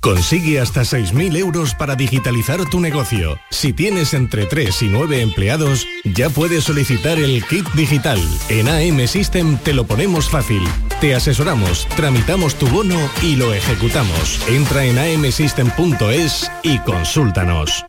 Consigue 0.00 0.60
hasta 0.60 0.82
6.000 0.82 1.36
euros 1.36 1.74
para 1.74 1.96
digitalizar 1.96 2.64
tu 2.70 2.80
negocio. 2.80 3.38
Si 3.50 3.72
tienes 3.72 4.14
entre 4.14 4.46
3 4.46 4.82
y 4.82 4.88
9 4.88 5.22
empleados, 5.22 5.86
ya 6.04 6.30
puedes 6.30 6.64
solicitar 6.64 7.18
el 7.18 7.44
kit 7.44 7.68
digital. 7.72 8.20
En 8.48 8.68
AM 8.68 9.06
System 9.06 9.58
te 9.58 9.72
lo 9.72 9.86
ponemos 9.86 10.28
fácil. 10.28 10.62
Te 11.00 11.14
asesoramos, 11.14 11.86
tramitamos 11.96 12.54
tu 12.56 12.66
bono 12.68 12.98
y 13.22 13.36
lo 13.36 13.52
ejecutamos. 13.52 14.40
Entra 14.48 14.84
en 14.84 14.98
amsystem.es 14.98 16.50
y 16.62 16.78
consúltanos. 16.80 17.84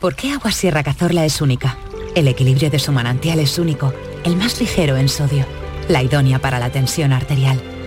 ¿Por 0.00 0.14
qué 0.16 0.32
Agua 0.32 0.52
Sierra 0.52 0.82
Cazorla 0.82 1.24
es 1.24 1.40
única? 1.40 1.78
El 2.14 2.28
equilibrio 2.28 2.70
de 2.70 2.78
su 2.78 2.92
manantial 2.92 3.40
es 3.40 3.58
único, 3.58 3.92
el 4.24 4.36
más 4.36 4.60
ligero 4.60 4.96
en 4.96 5.08
sodio, 5.08 5.46
la 5.88 6.02
idónea 6.02 6.38
para 6.38 6.58
la 6.58 6.70
tensión 6.70 7.12
arterial, 7.12 7.60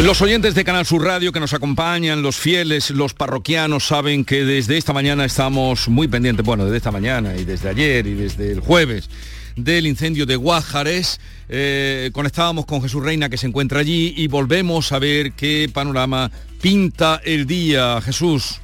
Los 0.00 0.20
oyentes 0.20 0.54
de 0.54 0.64
Canal 0.64 0.84
Sur 0.84 1.04
Radio 1.04 1.32
que 1.32 1.40
nos 1.40 1.54
acompañan, 1.54 2.20
los 2.20 2.36
fieles, 2.36 2.90
los 2.90 3.14
parroquianos, 3.14 3.86
saben 3.86 4.24
que 4.24 4.44
desde 4.44 4.76
esta 4.76 4.92
mañana 4.92 5.24
estamos 5.24 5.88
muy 5.88 6.08
pendientes, 6.08 6.44
bueno, 6.44 6.64
desde 6.64 6.76
esta 6.76 6.90
mañana 6.90 7.34
y 7.36 7.44
desde 7.44 7.70
ayer 7.70 8.06
y 8.06 8.14
desde 8.14 8.52
el 8.52 8.60
jueves, 8.60 9.08
del 9.56 9.86
incendio 9.86 10.26
de 10.26 10.36
Guájares. 10.36 11.20
Eh, 11.48 12.10
conectábamos 12.12 12.66
con 12.66 12.82
Jesús 12.82 13.02
Reina 13.02 13.30
que 13.30 13.38
se 13.38 13.46
encuentra 13.46 13.80
allí 13.80 14.12
y 14.16 14.26
volvemos 14.26 14.92
a 14.92 14.98
ver 14.98 15.32
qué 15.32 15.70
panorama 15.72 16.30
pinta 16.60 17.20
el 17.24 17.46
día. 17.46 18.00
Jesús. 18.02 18.60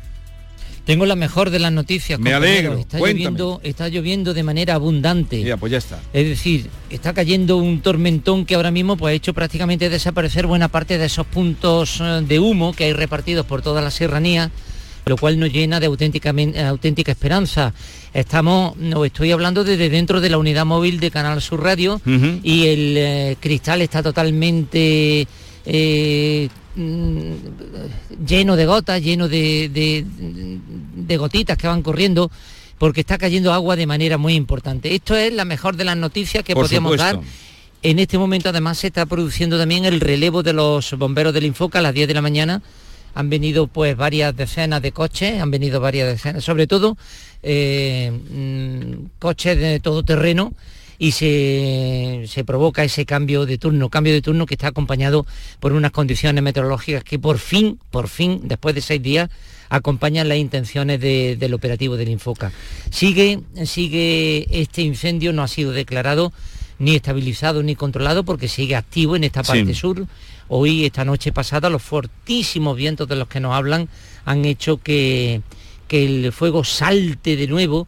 Tengo 0.90 1.06
la 1.06 1.14
mejor 1.14 1.50
de 1.50 1.60
las 1.60 1.70
noticias. 1.72 2.18
Me 2.18 2.34
alegro, 2.34 2.76
Está 2.78 2.98
cuéntame. 2.98 3.22
lloviendo, 3.24 3.60
está 3.62 3.88
lloviendo 3.88 4.34
de 4.34 4.42
manera 4.42 4.74
abundante. 4.74 5.40
Ya, 5.42 5.56
pues 5.56 5.70
ya 5.70 5.78
está. 5.78 6.00
Es 6.12 6.26
decir, 6.26 6.68
está 6.90 7.14
cayendo 7.14 7.58
un 7.58 7.80
tormentón 7.80 8.44
que 8.44 8.56
ahora 8.56 8.72
mismo 8.72 8.96
pues, 8.96 9.12
ha 9.12 9.14
hecho 9.14 9.32
prácticamente 9.32 9.88
desaparecer 9.88 10.48
buena 10.48 10.66
parte 10.68 10.98
de 10.98 11.04
esos 11.06 11.26
puntos 11.26 12.00
eh, 12.00 12.22
de 12.26 12.40
humo 12.40 12.72
que 12.72 12.84
hay 12.84 12.92
repartidos 12.92 13.46
por 13.46 13.62
toda 13.62 13.80
la 13.80 13.92
serranía, 13.92 14.50
lo 15.06 15.16
cual 15.16 15.38
nos 15.38 15.52
llena 15.52 15.78
de 15.78 15.86
auténticamente- 15.86 16.58
auténtica 16.60 17.12
esperanza. 17.12 17.72
Estamos, 18.12 18.76
no, 18.76 19.04
estoy 19.04 19.30
hablando 19.30 19.62
desde 19.62 19.88
dentro 19.90 20.20
de 20.20 20.28
la 20.28 20.38
unidad 20.38 20.66
móvil 20.66 20.98
de 20.98 21.12
Canal 21.12 21.40
Sur 21.40 21.62
Radio 21.62 22.00
y 22.42 22.66
el 22.66 22.94
eh, 22.96 23.36
cristal 23.38 23.80
está 23.82 24.02
totalmente 24.02 25.28
eh, 25.64 26.48
mm, 26.80 28.24
lleno 28.26 28.56
de 28.56 28.66
gotas, 28.66 29.02
lleno 29.02 29.28
de, 29.28 29.68
de- 29.68 30.04
de 30.96 31.16
gotitas 31.16 31.56
que 31.56 31.66
van 31.66 31.82
corriendo, 31.82 32.30
porque 32.78 33.00
está 33.00 33.18
cayendo 33.18 33.52
agua 33.52 33.76
de 33.76 33.86
manera 33.86 34.16
muy 34.18 34.34
importante. 34.34 34.94
Esto 34.94 35.16
es 35.16 35.32
la 35.32 35.44
mejor 35.44 35.76
de 35.76 35.84
las 35.84 35.96
noticias 35.96 36.42
que 36.44 36.54
Por 36.54 36.68
supuesto. 36.68 37.04
dar. 37.04 37.20
En 37.82 37.98
este 37.98 38.18
momento 38.18 38.48
además 38.50 38.78
se 38.78 38.88
está 38.88 39.06
produciendo 39.06 39.58
también 39.58 39.84
el 39.86 40.00
relevo 40.00 40.42
de 40.42 40.52
los 40.52 40.92
bomberos 40.98 41.32
del 41.32 41.44
Infoca 41.46 41.78
a 41.78 41.82
las 41.82 41.94
10 41.94 42.08
de 42.08 42.14
la 42.14 42.22
mañana. 42.22 42.62
Han 43.14 43.28
venido 43.30 43.66
pues 43.66 43.96
varias 43.96 44.36
decenas 44.36 44.82
de 44.82 44.92
coches, 44.92 45.40
han 45.40 45.50
venido 45.50 45.80
varias 45.80 46.06
decenas, 46.08 46.44
sobre 46.44 46.66
todo 46.66 46.96
eh, 47.42 48.12
mm, 48.12 49.18
coches 49.18 49.58
de 49.58 49.80
todo 49.80 50.02
terreno 50.02 50.52
y 51.02 51.12
se, 51.12 52.24
se 52.28 52.44
provoca 52.44 52.84
ese 52.84 53.06
cambio 53.06 53.46
de 53.46 53.56
turno, 53.56 53.88
cambio 53.88 54.12
de 54.12 54.20
turno 54.20 54.44
que 54.44 54.52
está 54.52 54.66
acompañado 54.68 55.26
por 55.58 55.72
unas 55.72 55.92
condiciones 55.92 56.44
meteorológicas 56.44 57.02
que 57.04 57.18
por 57.18 57.38
fin, 57.38 57.78
por 57.90 58.08
fin, 58.08 58.42
después 58.44 58.74
de 58.74 58.82
seis 58.82 59.02
días, 59.02 59.30
acompañan 59.70 60.28
las 60.28 60.36
intenciones 60.36 61.00
de- 61.00 61.36
del 61.36 61.54
operativo 61.54 61.96
del 61.96 62.10
Infoca. 62.10 62.52
Sigue, 62.90 63.40
sigue 63.64 64.46
este 64.50 64.82
incendio, 64.82 65.32
no 65.32 65.42
ha 65.42 65.48
sido 65.48 65.72
declarado 65.72 66.34
ni 66.78 66.96
estabilizado 66.96 67.62
ni 67.62 67.76
controlado 67.76 68.22
porque 68.24 68.48
sigue 68.48 68.76
activo 68.76 69.16
en 69.16 69.24
esta 69.24 69.42
Sí. 69.42 69.52
parte 69.52 69.72
sur. 69.74 70.06
Hoy, 70.48 70.84
esta 70.84 71.06
noche 71.06 71.32
pasada, 71.32 71.70
los 71.70 71.82
fortísimos 71.82 72.76
vientos 72.76 73.08
de 73.08 73.16
los 73.16 73.26
que 73.28 73.40
nos 73.40 73.54
hablan 73.54 73.88
han 74.26 74.44
hecho 74.44 74.76
que, 74.76 75.40
que 75.88 76.04
el 76.04 76.32
fuego 76.32 76.62
salte 76.62 77.36
de 77.36 77.46
nuevo, 77.46 77.86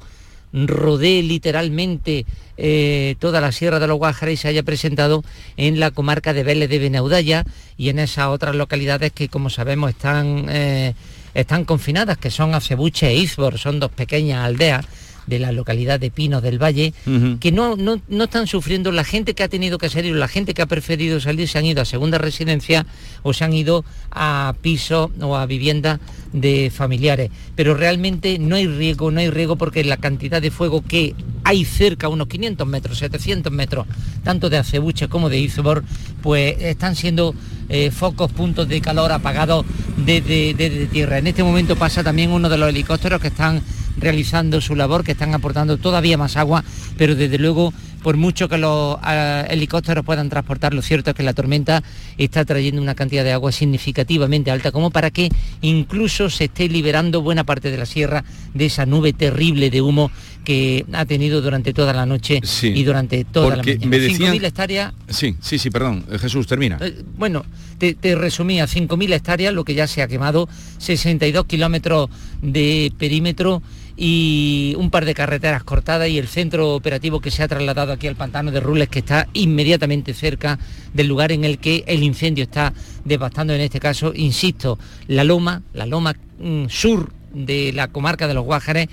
rodee 0.53 1.23
literalmente 1.23 2.27
eh, 2.57 3.16
toda 3.18 3.40
la 3.40 3.53
Sierra 3.53 3.80
de 3.80 3.86
los 3.86 3.98
Guájares 3.98 4.34
y 4.34 4.36
se 4.36 4.48
haya 4.48 4.62
presentado 4.62 5.24
en 5.57 5.80
la 5.80 5.90
comarca 5.90 6.32
de 6.32 6.42
Vélez 6.42 6.68
de 6.68 6.78
Benaudalla 6.78 7.44
y 7.76 7.88
en 7.88 7.98
esas 7.98 8.26
otras 8.26 8.55
localidades 8.55 9.12
que 9.12 9.28
como 9.28 9.50
sabemos 9.50 9.90
están, 9.90 10.46
eh, 10.48 10.94
están 11.34 11.64
confinadas, 11.64 12.18
que 12.18 12.30
son 12.30 12.55
Acebuche 12.55 13.09
e 13.09 13.16
Izbor, 13.16 13.59
son 13.59 13.80
dos 13.80 13.90
pequeñas 13.90 14.44
aldeas 14.44 14.86
de 15.26 15.38
la 15.38 15.53
localidad 15.53 16.00
de 16.00 16.11
Pinos 16.11 16.42
del 16.42 16.62
Valle, 16.62 16.92
que 17.40 17.53
no, 17.53 17.76
no, 17.76 18.00
no, 18.09 18.24
están 18.24 18.46
sufriendo. 18.46 18.90
La 18.92 19.05
gente 19.05 19.34
que 19.34 19.42
ha 19.42 19.48
tenido 19.48 19.78
que 19.78 19.88
salir, 19.88 20.14
la 20.14 20.28
gente 20.28 20.55
que 20.55 20.62
ha 20.62 20.66
preferido 20.66 21.20
salir, 21.20 21.48
se 21.48 21.59
han 21.59 21.64
ido 21.64 21.82
a 21.82 21.84
segunda 21.84 22.18
residencia 22.18 22.86
o 23.22 23.32
se 23.32 23.44
han 23.44 23.53
ido 23.53 23.84
a 24.11 24.55
pisos 24.62 25.11
o 25.20 25.36
a 25.36 25.46
viviendas 25.46 26.00
de 26.33 26.70
familiares. 26.74 27.30
Pero 27.55 27.74
realmente 27.74 28.39
no 28.39 28.57
hay 28.57 28.66
riesgo, 28.66 29.11
no 29.11 29.20
hay 29.20 29.30
riesgo 29.30 29.57
porque 29.57 29.85
la 29.85 29.97
cantidad 29.97 30.41
de 30.41 30.51
fuego 30.51 30.83
que 30.83 31.14
hay 31.45 31.64
cerca, 31.64 32.09
unos 32.09 32.28
500 32.28 32.66
metros, 32.66 32.99
700 32.99 33.53
metros, 33.53 33.87
tanto 34.22 34.51
de 34.51 34.59
Acebuche 34.59 35.09
como 35.09 35.28
de 35.28 35.39
Izbor, 35.39 35.85
pues 36.22 36.61
están 36.61 36.97
siendo 36.97 37.35
eh, 37.68 37.91
focos, 37.91 38.30
puntos 38.33 38.68
de 38.68 38.80
calor 38.80 39.12
apagados 39.12 39.64
desde, 39.97 40.55
desde 40.55 40.87
tierra. 40.87 41.18
En 41.18 41.26
este 41.26 41.43
momento 41.43 41.76
pasa 41.76 42.03
también 42.03 42.30
uno 42.30 42.49
de 42.49 42.59
los 42.59 42.68
helicópteros 42.68 43.20
que 43.20 43.28
están 43.28 43.62
realizando 43.97 44.61
su 44.61 44.74
labor, 44.74 45.05
que 45.05 45.12
están 45.12 45.35
aportando 45.35 45.76
todavía 45.76 46.16
más 46.16 46.37
agua, 46.37 46.64
pero 46.97 47.14
desde 47.14 47.39
luego, 47.39 47.72
por 48.03 48.16
mucho 48.16 48.48
que 48.48 48.59
los 48.59 48.96
uh, 48.96 49.00
helicópteros 49.48 50.05
puedan 50.05 50.28
transportar, 50.28 50.74
lo 50.74 50.82
cierto 50.82 51.11
es 51.11 51.16
que 51.16 51.22
la 51.22 51.32
tormenta 51.34 51.82
está 52.18 52.44
trayendo 52.44 52.82
una 52.82 52.94
cantidad 52.94 53.22
de 53.24 53.32
agua 53.32 53.53
significativamente 53.53 54.50
alta, 54.50 54.72
como 54.72 54.90
para 54.90 55.11
que 55.11 55.28
incluso 55.61 56.28
se 56.30 56.44
esté 56.44 56.68
liberando 56.68 57.22
buena 57.22 57.44
parte 57.44 57.70
de 57.70 57.78
la 57.78 57.86
sierra 57.86 58.24
de 58.55 58.66
esa 58.66 58.86
nube 58.86 59.12
terrible 59.12 59.70
de 59.70 59.80
humo 59.80 60.11
que 60.44 60.84
ha 60.92 61.05
tenido 61.05 61.40
durante 61.40 61.72
toda 61.72 61.92
la 61.92 62.05
noche 62.05 62.40
Sí, 62.42 62.72
y 62.74 62.82
durante 62.82 63.24
toda 63.24 63.57
la 63.57 63.62
mañana. 63.62 63.86
me 63.86 63.98
decían- 64.00 64.32
5.000 64.34 64.44
hectáreas 64.44 64.92
Sí, 65.09 65.36
sí, 65.40 65.59
sí, 65.59 65.70
perdón. 65.70 66.05
Eh, 66.11 66.18
Jesús, 66.18 66.48
termina. 66.48 66.78
eh, 66.80 67.03
bueno, 67.16 67.44
te, 67.78 67.94
te 67.94 68.16
resumía, 68.16 68.66
5.000 68.66 69.12
hectáreas, 69.12 69.55
lo 69.55 69.64
que 69.64 69.74
ya 69.74 69.86
se 69.86 70.03
ha 70.03 70.09
quemado, 70.09 70.48
62 70.78 71.44
kilómetros 71.46 72.11
de 72.40 72.92
perímetro 72.98 73.62
y 73.97 74.74
un 74.78 74.90
par 74.90 75.05
de 75.05 75.14
carreteras 75.14 75.64
cortadas 75.64 76.09
y 76.09 76.18
el 76.18 76.26
centro 76.28 76.74
operativo 76.74 77.20
que 77.20 77.30
se 77.30 77.43
ha 77.43 77.49
trasladado 77.49 77.93
aquí 77.93 78.07
al 78.07 78.16
pantano 78.16 78.51
de 78.51 78.61
Rules, 78.61 78.88
que 78.88 79.01
está 79.01 79.28
inmediatamente 79.32 80.14
cerca 80.14 80.59
del 80.93 81.07
lugar 81.09 81.32
en 81.32 81.45
el 81.45 81.59
que 81.59 81.84
el 81.86 82.03
incendio 82.03 82.45
está 82.45 82.72
devastando, 83.05 83.53
en 83.55 83.61
este 83.61 83.80
caso, 83.80 84.12
insisto, 84.14 84.78
la 85.09 85.24
loma, 85.24 85.62
la 85.74 85.86
loma 85.86 86.14
mm, 86.40 86.66
sur 86.68 87.12
de 87.34 87.72
la 87.72 87.88
comarca 87.88 88.26
de 88.28 88.34
los 88.34 88.45
Guájares, 88.45 88.88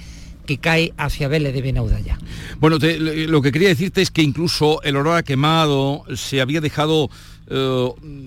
que 0.45 0.57
cae 0.57 0.93
hacia 0.97 1.27
Vélez 1.27 1.53
de 1.53 1.61
Benaudalla. 1.61 2.17
Bueno, 2.59 2.79
te- 2.79 2.97
lo 2.99 3.41
que 3.41 3.51
quería 3.51 3.67
decirte 3.67 4.01
es 4.01 4.09
que 4.09 4.23
incluso 4.23 4.81
el 4.81 4.95
olor 4.95 5.17
a 5.17 5.23
quemado 5.23 6.03
se 6.15 6.41
había 6.41 6.59
dejado 6.59 7.05
eh, 7.05 7.09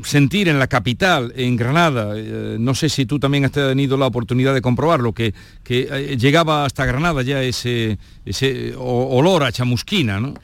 sentir 0.04 0.48
en 0.48 0.58
la 0.58 0.66
capital, 0.66 1.32
en 1.36 1.56
Granada. 1.56 2.14
Eh, 2.16 2.56
no 2.58 2.74
sé 2.74 2.88
si 2.88 3.06
tú 3.06 3.18
también 3.18 3.44
has 3.44 3.52
tenido 3.52 3.96
la 3.96 4.06
oportunidad 4.06 4.52
de 4.54 4.60
comprobarlo, 4.60 5.12
que, 5.12 5.32
que 5.62 5.88
eh, 5.90 6.16
llegaba 6.16 6.64
hasta 6.64 6.84
Granada 6.84 7.22
ya 7.22 7.42
ese, 7.42 7.98
ese 8.24 8.74
olor 8.76 9.44
a 9.44 9.52
chamusquina, 9.52 10.20
¿no? 10.20 10.34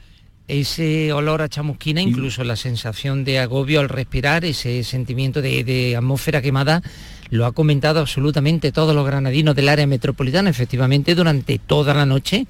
ese 0.47 1.13
olor 1.13 1.43
a 1.43 1.49
chamusquina, 1.49 2.01
incluso 2.01 2.43
la 2.43 2.55
sensación 2.55 3.23
de 3.23 3.37
agobio 3.37 3.81
al 3.81 3.87
respirar, 3.87 4.43
ese 4.45 4.83
sentimiento 4.83 5.43
de, 5.43 5.63
de 5.63 5.95
atmósfera 5.95 6.41
quemada, 6.41 6.81
lo 7.29 7.45
ha 7.45 7.51
comentado 7.51 7.99
absolutamente 7.99 8.71
todos 8.71 8.95
los 8.95 9.05
granadinos 9.05 9.55
del 9.55 9.69
área 9.69 9.85
metropolitana, 9.85 10.49
efectivamente, 10.49 11.13
durante 11.13 11.59
toda 11.59 11.93
la 11.93 12.07
noche, 12.07 12.47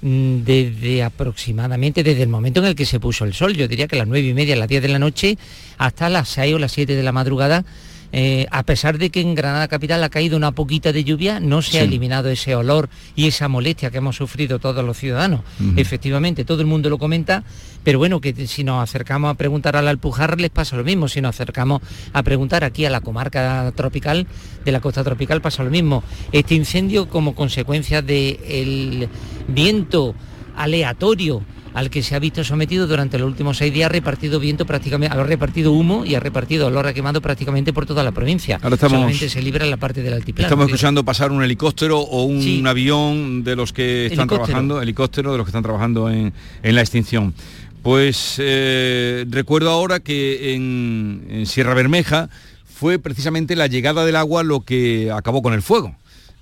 desde 0.00 1.02
aproximadamente, 1.02 2.04
desde 2.04 2.22
el 2.22 2.28
momento 2.28 2.60
en 2.60 2.66
el 2.66 2.74
que 2.74 2.86
se 2.86 3.00
puso 3.00 3.24
el 3.24 3.34
sol, 3.34 3.54
yo 3.54 3.66
diría 3.66 3.88
que 3.88 3.96
a 3.96 3.98
las 3.98 4.08
nueve 4.08 4.26
y 4.26 4.34
media, 4.34 4.54
las 4.56 4.68
10 4.68 4.82
de 4.82 4.88
la 4.88 4.98
noche, 4.98 5.38
hasta 5.76 6.08
las 6.08 6.28
6 6.28 6.54
o 6.54 6.58
las 6.58 6.72
7 6.72 6.94
de 6.94 7.02
la 7.02 7.12
madrugada, 7.12 7.64
eh, 8.12 8.46
a 8.50 8.62
pesar 8.62 8.98
de 8.98 9.10
que 9.10 9.20
en 9.20 9.34
Granada 9.34 9.68
Capital 9.68 10.02
ha 10.02 10.08
caído 10.08 10.36
una 10.36 10.52
poquita 10.52 10.92
de 10.92 11.04
lluvia, 11.04 11.40
no 11.40 11.62
se 11.62 11.80
ha 11.80 11.82
eliminado 11.82 12.30
ese 12.30 12.54
olor 12.54 12.88
y 13.14 13.26
esa 13.26 13.48
molestia 13.48 13.90
que 13.90 13.98
hemos 13.98 14.16
sufrido 14.16 14.58
todos 14.58 14.84
los 14.84 14.96
ciudadanos. 14.96 15.40
Efectivamente, 15.76 16.44
todo 16.44 16.60
el 16.60 16.66
mundo 16.66 16.88
lo 16.88 16.98
comenta, 16.98 17.44
pero 17.84 17.98
bueno, 17.98 18.20
que 18.20 18.46
si 18.46 18.64
nos 18.64 18.82
acercamos 18.82 19.30
a 19.30 19.34
preguntar 19.34 19.76
a 19.76 19.82
la 19.82 19.90
Alpujarra 19.90 20.36
les 20.36 20.50
pasa 20.50 20.76
lo 20.76 20.84
mismo, 20.84 21.08
si 21.08 21.20
nos 21.20 21.34
acercamos 21.34 21.82
a 22.12 22.22
preguntar 22.22 22.64
aquí 22.64 22.84
a 22.84 22.90
la 22.90 23.00
comarca 23.00 23.72
tropical, 23.74 24.26
de 24.64 24.72
la 24.72 24.80
costa 24.80 25.04
tropical 25.04 25.40
pasa 25.40 25.62
lo 25.62 25.70
mismo. 25.70 26.02
Este 26.32 26.54
incendio 26.54 27.08
como 27.08 27.34
consecuencia 27.34 28.02
del 28.02 29.08
viento 29.48 30.14
aleatorio 30.56 31.42
al 31.74 31.90
que 31.90 32.02
se 32.02 32.14
ha 32.14 32.18
visto 32.18 32.42
sometido 32.44 32.86
durante 32.86 33.18
los 33.18 33.28
últimos 33.28 33.56
seis 33.58 33.72
días, 33.72 33.86
ha 33.86 33.92
repartido 33.92 34.40
viento 34.40 34.66
prácticamente, 34.66 35.14
ha 35.16 35.22
repartido 35.22 35.72
humo 35.72 36.04
y 36.04 36.14
ha 36.14 36.20
repartido 36.20 36.66
olor 36.66 36.86
a 36.86 36.94
quemado 36.94 37.20
prácticamente 37.20 37.72
por 37.72 37.86
toda 37.86 38.02
la 38.02 38.12
provincia. 38.12 38.58
Ahora 38.62 38.74
estamos- 38.74 38.94
Solamente 38.98 39.28
se 39.28 39.42
libra 39.42 39.64
la 39.66 39.76
parte 39.76 40.02
del 40.02 40.14
altiplano. 40.14 40.46
Estamos 40.46 40.66
escuchando 40.66 41.04
pasar 41.04 41.30
un 41.32 41.42
helicóptero 41.42 41.98
o 42.00 42.24
un 42.24 42.42
Sí. 42.42 42.62
avión 42.66 43.44
de 43.44 43.56
los 43.56 43.72
que 43.72 44.06
están 44.06 44.20
Helicóptero. 44.20 44.44
trabajando, 44.46 44.82
helicóptero 44.82 45.32
de 45.32 45.38
los 45.38 45.46
que 45.46 45.50
están 45.50 45.62
trabajando 45.62 46.10
en, 46.10 46.32
en 46.62 46.74
la 46.74 46.80
extinción. 46.80 47.34
Pues 47.82 48.36
eh, 48.38 49.24
recuerdo 49.30 49.70
ahora 49.70 50.00
que 50.00 50.54
en, 50.54 51.26
en 51.30 51.46
Sierra 51.46 51.74
Bermeja 51.74 52.28
fue 52.64 52.98
precisamente 52.98 53.56
la 53.56 53.66
llegada 53.66 54.04
del 54.04 54.16
agua 54.16 54.42
lo 54.42 54.60
que 54.60 55.10
acabó 55.12 55.42
con 55.42 55.52
el 55.54 55.62
fuego. 55.62 55.94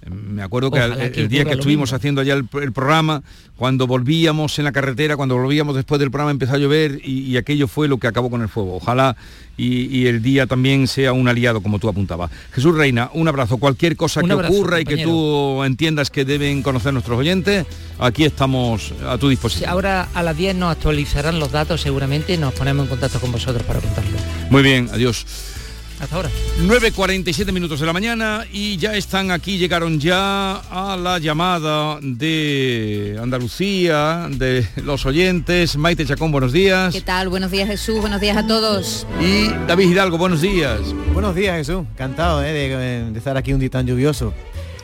Me 0.09 0.43
acuerdo 0.43 0.71
que 0.71 0.79
Ojalá 0.79 1.05
el, 1.05 1.13
que 1.13 1.27
día 1.27 1.45
que 1.45 1.55
estuvimos 1.55 1.89
mismo. 1.89 1.97
haciendo 1.97 2.21
allá 2.21 2.35
el, 2.35 2.47
el 2.63 2.73
programa, 2.73 3.23
cuando 3.57 3.87
volvíamos 3.89 4.57
en 4.59 4.65
la 4.65 4.71
carretera, 4.73 5.17
cuando 5.17 5.37
volvíamos 5.37 5.75
después 5.75 5.99
del 5.99 6.11
programa 6.13 6.31
empezó 6.31 6.55
a 6.55 6.59
llover 6.59 7.01
y, 7.03 7.23
y 7.23 7.37
aquello 7.37 7.67
fue 7.67 7.89
lo 7.89 7.99
que 7.99 8.07
acabó 8.07 8.31
con 8.31 8.41
el 8.43 8.49
fuego. 8.49 8.77
Ojalá 8.77 9.17
y, 9.57 9.87
y 9.87 10.07
el 10.07 10.23
día 10.23 10.47
también 10.47 10.87
sea 10.87 11.13
un 11.13 11.27
aliado, 11.27 11.61
como 11.61 11.79
tú 11.81 11.89
apuntabas. 11.89 12.31
Jesús 12.53 12.77
Reina, 12.77 13.11
un 13.15 13.27
abrazo. 13.27 13.57
Cualquier 13.57 13.97
cosa 13.97 14.21
Un 14.21 14.27
que 14.27 14.33
abrazo, 14.35 14.55
ocurra 14.55 14.81
y 14.81 14.85
que 14.85 14.99
tú 14.99 15.65
entiendas 15.65 16.11
que 16.11 16.25
deben 16.25 16.63
conocer 16.63 16.93
nuestros 16.93 17.19
oyentes, 17.19 17.67
aquí 17.99 18.25
estamos 18.25 18.93
a 19.09 19.19
tu 19.19 19.29
disposición. 19.29 19.71
Ahora 19.71 20.09
a 20.15 20.23
las 20.23 20.37
10 20.37 20.55
nos 20.55 20.71
actualizarán 20.73 21.41
los 21.41 21.51
datos 21.51 21.81
seguramente 21.81 22.35
y 22.35 22.37
nos 22.37 22.55
ponemos 22.55 22.85
en 22.85 22.91
contacto 22.91 23.19
con 23.19 23.33
vosotros 23.33 23.65
para 23.65 23.81
contarlo. 23.81 24.19
Muy 24.51 24.63
bien, 24.63 24.89
adiós. 24.93 25.27
Hasta 26.01 26.17
ahora. 26.17 26.31
9.47 26.61 27.53
minutos 27.53 27.81
de 27.81 27.87
la 27.87 27.93
mañana 27.93 28.45
y 28.53 28.77
ya 28.77 28.95
están 28.97 29.31
aquí, 29.31 29.57
llegaron 29.57 29.99
ya 29.99 30.57
a 30.57 30.97
la 30.97 31.19
llamada 31.19 31.99
de 32.03 33.19
Andalucía, 33.21 34.29
de 34.31 34.67
los 34.85 35.07
oyentes. 35.07 35.77
Maite 35.77 36.05
Chacón, 36.05 36.33
buenos 36.33 36.53
días. 36.53 36.93
¿Qué 36.93 37.01
tal? 37.01 37.29
Buenos 37.29 37.51
días 37.51 37.69
Jesús, 37.69 38.01
buenos 38.01 38.21
días 38.21 38.37
a 38.37 38.47
todos. 38.47 39.07
Y 39.21 39.49
David 39.67 39.91
Hidalgo, 39.91 40.19
buenos 40.19 40.43
días. 40.43 40.81
Buenos 41.15 41.35
días 41.35 41.57
Jesús, 41.57 41.87
encantado 41.95 42.45
¿eh? 42.45 42.53
de, 42.53 43.11
de 43.11 43.19
estar 43.19 43.37
aquí 43.37 43.55
un 43.55 43.61
día 43.61 43.71
tan 43.71 43.87
lluvioso. 43.87 44.35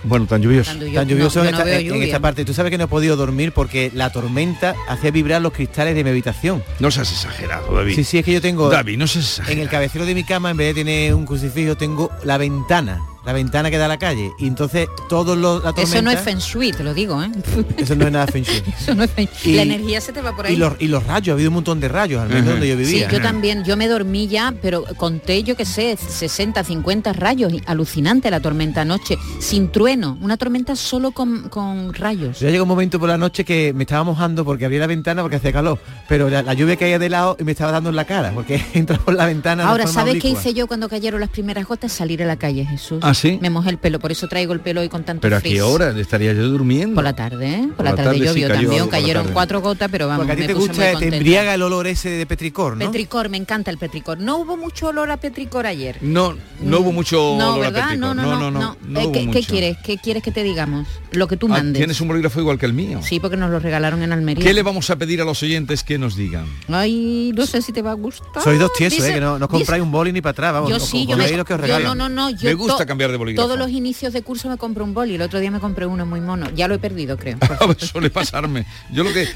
Bueno, 0.05 0.27
tan 0.27 0.43
lluvioso. 0.43 0.71
Tan 0.73 0.81
lluvioso. 0.81 0.99
Tan 1.01 1.09
lluvioso 1.09 1.39
No, 1.41 1.45
en, 1.47 1.53
no 1.55 1.95
esta, 1.95 2.17
en- 2.17 2.23
parte. 2.23 2.45
Tú 2.45 2.55
sabes 2.55 2.71
que 2.71 2.79
no 2.79 2.85
he 2.85 2.89
podido 2.89 3.17
dormir 3.17 3.53
porque 3.53 3.91
la 3.95 4.11
tormenta 4.11 4.75
hacía 4.89 5.11
vibrar 5.11 5.41
los 5.43 5.53
cristales 5.53 5.95
de 5.95 6.03
mi 6.05 6.11
habitación. 6.11 6.63
No 6.81 6.91
seas 6.91 7.11
exagerado, 7.13 7.75
David. 7.75 7.95
Sí, 7.95 8.05
sí, 8.05 8.19
es 8.19 8.25
que 8.25 8.33
yo 8.33 8.41
tengo... 8.41 8.69
David, 8.71 8.99
no 8.99 9.07
seas 9.07 9.43
En 9.49 9.59
el 9.59 9.69
cabecero 9.69 10.05
de 10.07 10.15
mi 10.15 10.25
cama, 10.25 10.51
en 10.51 10.57
vez 10.57 10.75
de 10.75 10.83
tener 10.83 11.15
un 11.15 11.25
crucifijo, 11.27 11.77
tengo 11.77 12.11
la 12.25 12.39
ventana. 12.39 13.01
La 13.25 13.33
ventana 13.33 13.71
que 13.71 13.79
da 13.79 13.85
a 13.85 13.89
la 13.89 13.99
calle. 13.99 14.33
Y 14.39 14.47
entonces 14.49 14.89
todos 15.09 15.39
los... 15.39 15.63
La 15.63 15.71
tormenta, 15.73 15.83
Eso 15.99 16.03
no 16.03 16.11
es 16.11 16.21
feng 16.21 16.39
shui, 16.39 16.73
te 16.73 16.83
lo 16.83 16.93
digo, 16.93 17.23
¿eh? 17.23 17.31
Eso 17.77 17.95
no 17.95 18.07
es 18.07 18.13
nada 18.13 18.27
feng 18.27 18.43
shui. 18.43 18.63
Eso 18.81 18.95
no 18.97 19.05
es 19.05 19.11
feng 19.13 19.29
Y- 19.45 19.55
La 19.55 19.63
energía 19.63 20.01
se 20.01 20.13
te 20.13 20.21
va 20.21 20.35
por 20.35 20.47
ahí. 20.47 20.55
Y 20.55 20.57
los, 20.57 20.75
y 20.81 20.89
los 20.89 21.05
rayos, 21.07 21.29
ha 21.29 21.35
habido 21.35 21.51
un 21.51 21.55
montón 21.55 21.79
de 21.79 21.89
rayos, 21.89 22.21
al 22.21 22.29
menos 22.29 22.47
donde 22.47 22.67
yo 22.69 22.77
Sí, 22.77 22.83
vivía. 22.83 23.09
yo 23.11 23.21
también, 23.21 23.63
yo 23.65 23.77
me 23.77 23.87
dormí 23.87 24.27
ya, 24.27 24.53
pero 24.61 24.85
conté, 24.97 25.43
yo 25.45 25.57
qué 25.57 25.65
sé, 25.65 25.97
60, 25.97 26.65
50 26.65 27.13
rayos. 27.13 27.53
Alucinante 27.67 28.29
la 28.31 28.41
tormenta 28.41 28.81
anoche, 28.81 29.17
sin 29.39 29.71
trueno, 29.71 30.19
una 30.21 30.37
tormenta 30.37 30.75
solo 30.75 31.13
con, 31.13 31.49
con 31.49 31.95
rayos. 31.95 32.41
Ya 32.41 32.51
llegó 32.51 32.65
un 32.65 32.69
momento 32.71 32.99
por 32.99 33.09
la 33.09 33.19
noche 33.19 33.45
que 33.45 33.73
me 33.73 33.85
estaba 33.85 34.03
mojando 34.03 34.45
porque 34.45 34.65
abría 34.65 34.81
la 34.81 34.87
ventana 34.89 35.23
porque 35.23 35.37
hacía 35.37 35.53
calor, 35.53 35.79
pero 36.09 36.29
la, 36.29 36.43
la 36.43 36.55
lluvia 36.55 36.77
caía 36.77 36.99
de 36.99 37.09
lado 37.09 37.37
y 37.39 37.45
me 37.45 37.53
estaba 37.53 37.71
dando 37.71 37.91
en 37.91 37.97
la 37.97 38.05
cara 38.05 38.33
porque 38.35 38.61
entra 38.75 38.99
por 38.99 39.15
la 39.15 39.27
ventana. 39.27 39.69
Ahora, 39.69 39.87
¿sabes 39.87 40.21
qué 40.21 40.29
hice 40.31 40.55
yo 40.55 40.67
cuando 40.67 40.89
cayeron 40.89 41.21
las 41.21 41.31
primeras 41.31 41.67
gotas? 41.67 41.93
Salir 41.93 42.21
a 42.23 42.27
la 42.27 42.37
calle, 42.37 42.65
Jesús. 42.65 42.99
¿Ah, 43.03 43.12
sí? 43.15 43.39
Me 43.41 43.51
mojé 43.51 43.71
el 43.71 43.79
pelo, 43.79 43.99
por 43.99 44.13
eso 44.13 44.29
traigo 44.29 44.53
el 44.53 44.61
pelo 44.61 44.81
hoy 44.81 44.89
con 44.89 45.05
tanto 45.05 45.23
Pero 45.23 45.37
a 45.37 45.41
frizz. 45.41 45.53
qué 45.53 45.63
hora 45.63 45.91
estaría 45.99 46.33
yo 46.33 46.49
durmiendo. 46.49 46.95
Por 46.95 47.05
la 47.05 47.15
tarde, 47.15 47.49
¿eh? 47.49 47.63
Por, 47.69 47.77
Por 47.77 47.85
la 47.85 47.95
tarde, 47.95 48.05
tarde 48.05 48.19
sí 48.19 48.25
llovió 48.27 48.49
cayó 48.49 48.61
también, 48.61 48.89
cayeron 48.89 49.29
cuatro 49.33 49.61
gotas, 49.61 49.89
pero 49.91 50.09
vamos, 50.09 50.27
Porque 50.27 50.33
a 50.33 50.37
ti 50.37 50.41
me 50.43 50.47
te 50.49 50.55
puse 50.55 50.69
gusta, 50.69 50.99
te 50.99 51.09
embriaga 51.17 51.55
el 51.55 51.63
olor 51.63 51.87
ese 51.87 52.11
de 52.11 52.27
petricor, 52.27 52.77
¿no? 52.77 52.87
Petricor, 52.87 53.29
me 53.29 53.37
encanta 53.37 53.71
el 53.71 53.79
petricor. 53.79 54.19
No 54.21 54.39
hubo 54.39 54.57
mucho 54.57 54.89
olor 54.89 55.11
a 55.11 55.17
petricor 55.17 55.67
ayer. 55.67 55.99
No, 56.01 56.37
no 56.61 56.79
hubo 56.81 56.93
mucho 56.93 57.17
No, 57.39 57.55
olor 57.55 57.67
a 57.67 57.71
¿verdad? 57.71 57.83
petricor. 57.91 57.99
No, 57.99 58.15
no, 58.15 58.39
no, 58.39 58.51
no. 58.51 58.77
no 58.87 59.01
Eh, 59.01 59.05
hubo 59.07 59.13
¿qué, 59.13 59.31
qué 59.31 59.43
quieres? 59.43 59.77
¿Qué 59.85 59.99
quieres 59.99 60.23
que 60.23 60.31
te 60.33 60.43
digamos? 60.43 60.87
Lo 61.13 61.29
que 61.29 61.37
tú 61.37 61.47
Ah, 61.47 61.55
mandes. 61.59 61.79
Tienes 61.79 62.01
un 62.01 62.09
bolígrafo 62.09 62.41
igual 62.41 62.59
que 62.59 62.67
el 62.67 62.73
mío. 62.73 63.01
Sí, 63.03 63.21
porque 63.21 63.37
nos 63.37 63.51
lo 63.51 63.59
regalaron 63.59 64.03
en 64.03 64.13
Almería. 64.13 64.45
¿Qué 64.45 64.53
le 64.55 64.63
vamos 64.63 64.89
a 64.91 64.97
pedir 64.97 65.21
a 65.21 65.25
los 65.25 65.43
oyentes 65.43 65.83
que 65.85 65.99
nos 65.99 66.17
digan? 66.17 66.47
Ay, 66.69 67.33
no 67.37 67.47
sé 67.47 67.61
si 67.63 67.73
te 67.73 67.83
va 67.83 67.91
a 67.91 67.95
gustar. 67.95 68.43
Sois 68.43 68.59
dos 68.59 68.73
tiesos, 68.73 69.05
¿eh? 69.05 69.15
Que 69.15 69.21
no, 69.21 69.39
no 69.39 69.47
dice- 69.47 69.49
compráis 69.49 69.83
un 69.83 69.93
boli 69.93 70.13
ni 70.13 70.21
para 70.21 70.31
atrás, 70.31 70.53
vamos. 70.55 70.71
Yo 70.71 70.81
sí, 70.81 71.07
yo 71.07 71.17
no, 71.17 71.95
no, 71.95 72.09
no, 72.09 72.31
yo 72.31 72.49
Me 72.49 72.55
gusta 72.55 72.87
cambiar 72.87 73.02
cambiar 73.03 73.11
de 73.13 73.17
bolígrafo. 73.19 73.47
Todos 73.49 73.59
los 73.59 73.71
inicios 73.71 74.13
de 74.13 74.23
curso 74.23 74.49
me 74.49 74.57
compro 74.57 74.85
un 74.85 74.95
boli. 74.95 75.15
El 75.17 75.23
otro 75.23 75.41
día 75.41 75.51
me 75.51 75.61
compré 75.61 75.87
uno 75.87 76.07
muy 76.07 76.21
mono. 76.21 76.49
Ya 76.55 76.69
lo 76.69 76.75
he 76.75 76.79
perdido, 76.79 77.17
creo. 77.17 77.39
Suele 77.79 78.11
pasarme. 78.11 78.67
Yo 78.93 79.05
lo 79.05 79.13
que 79.13 79.29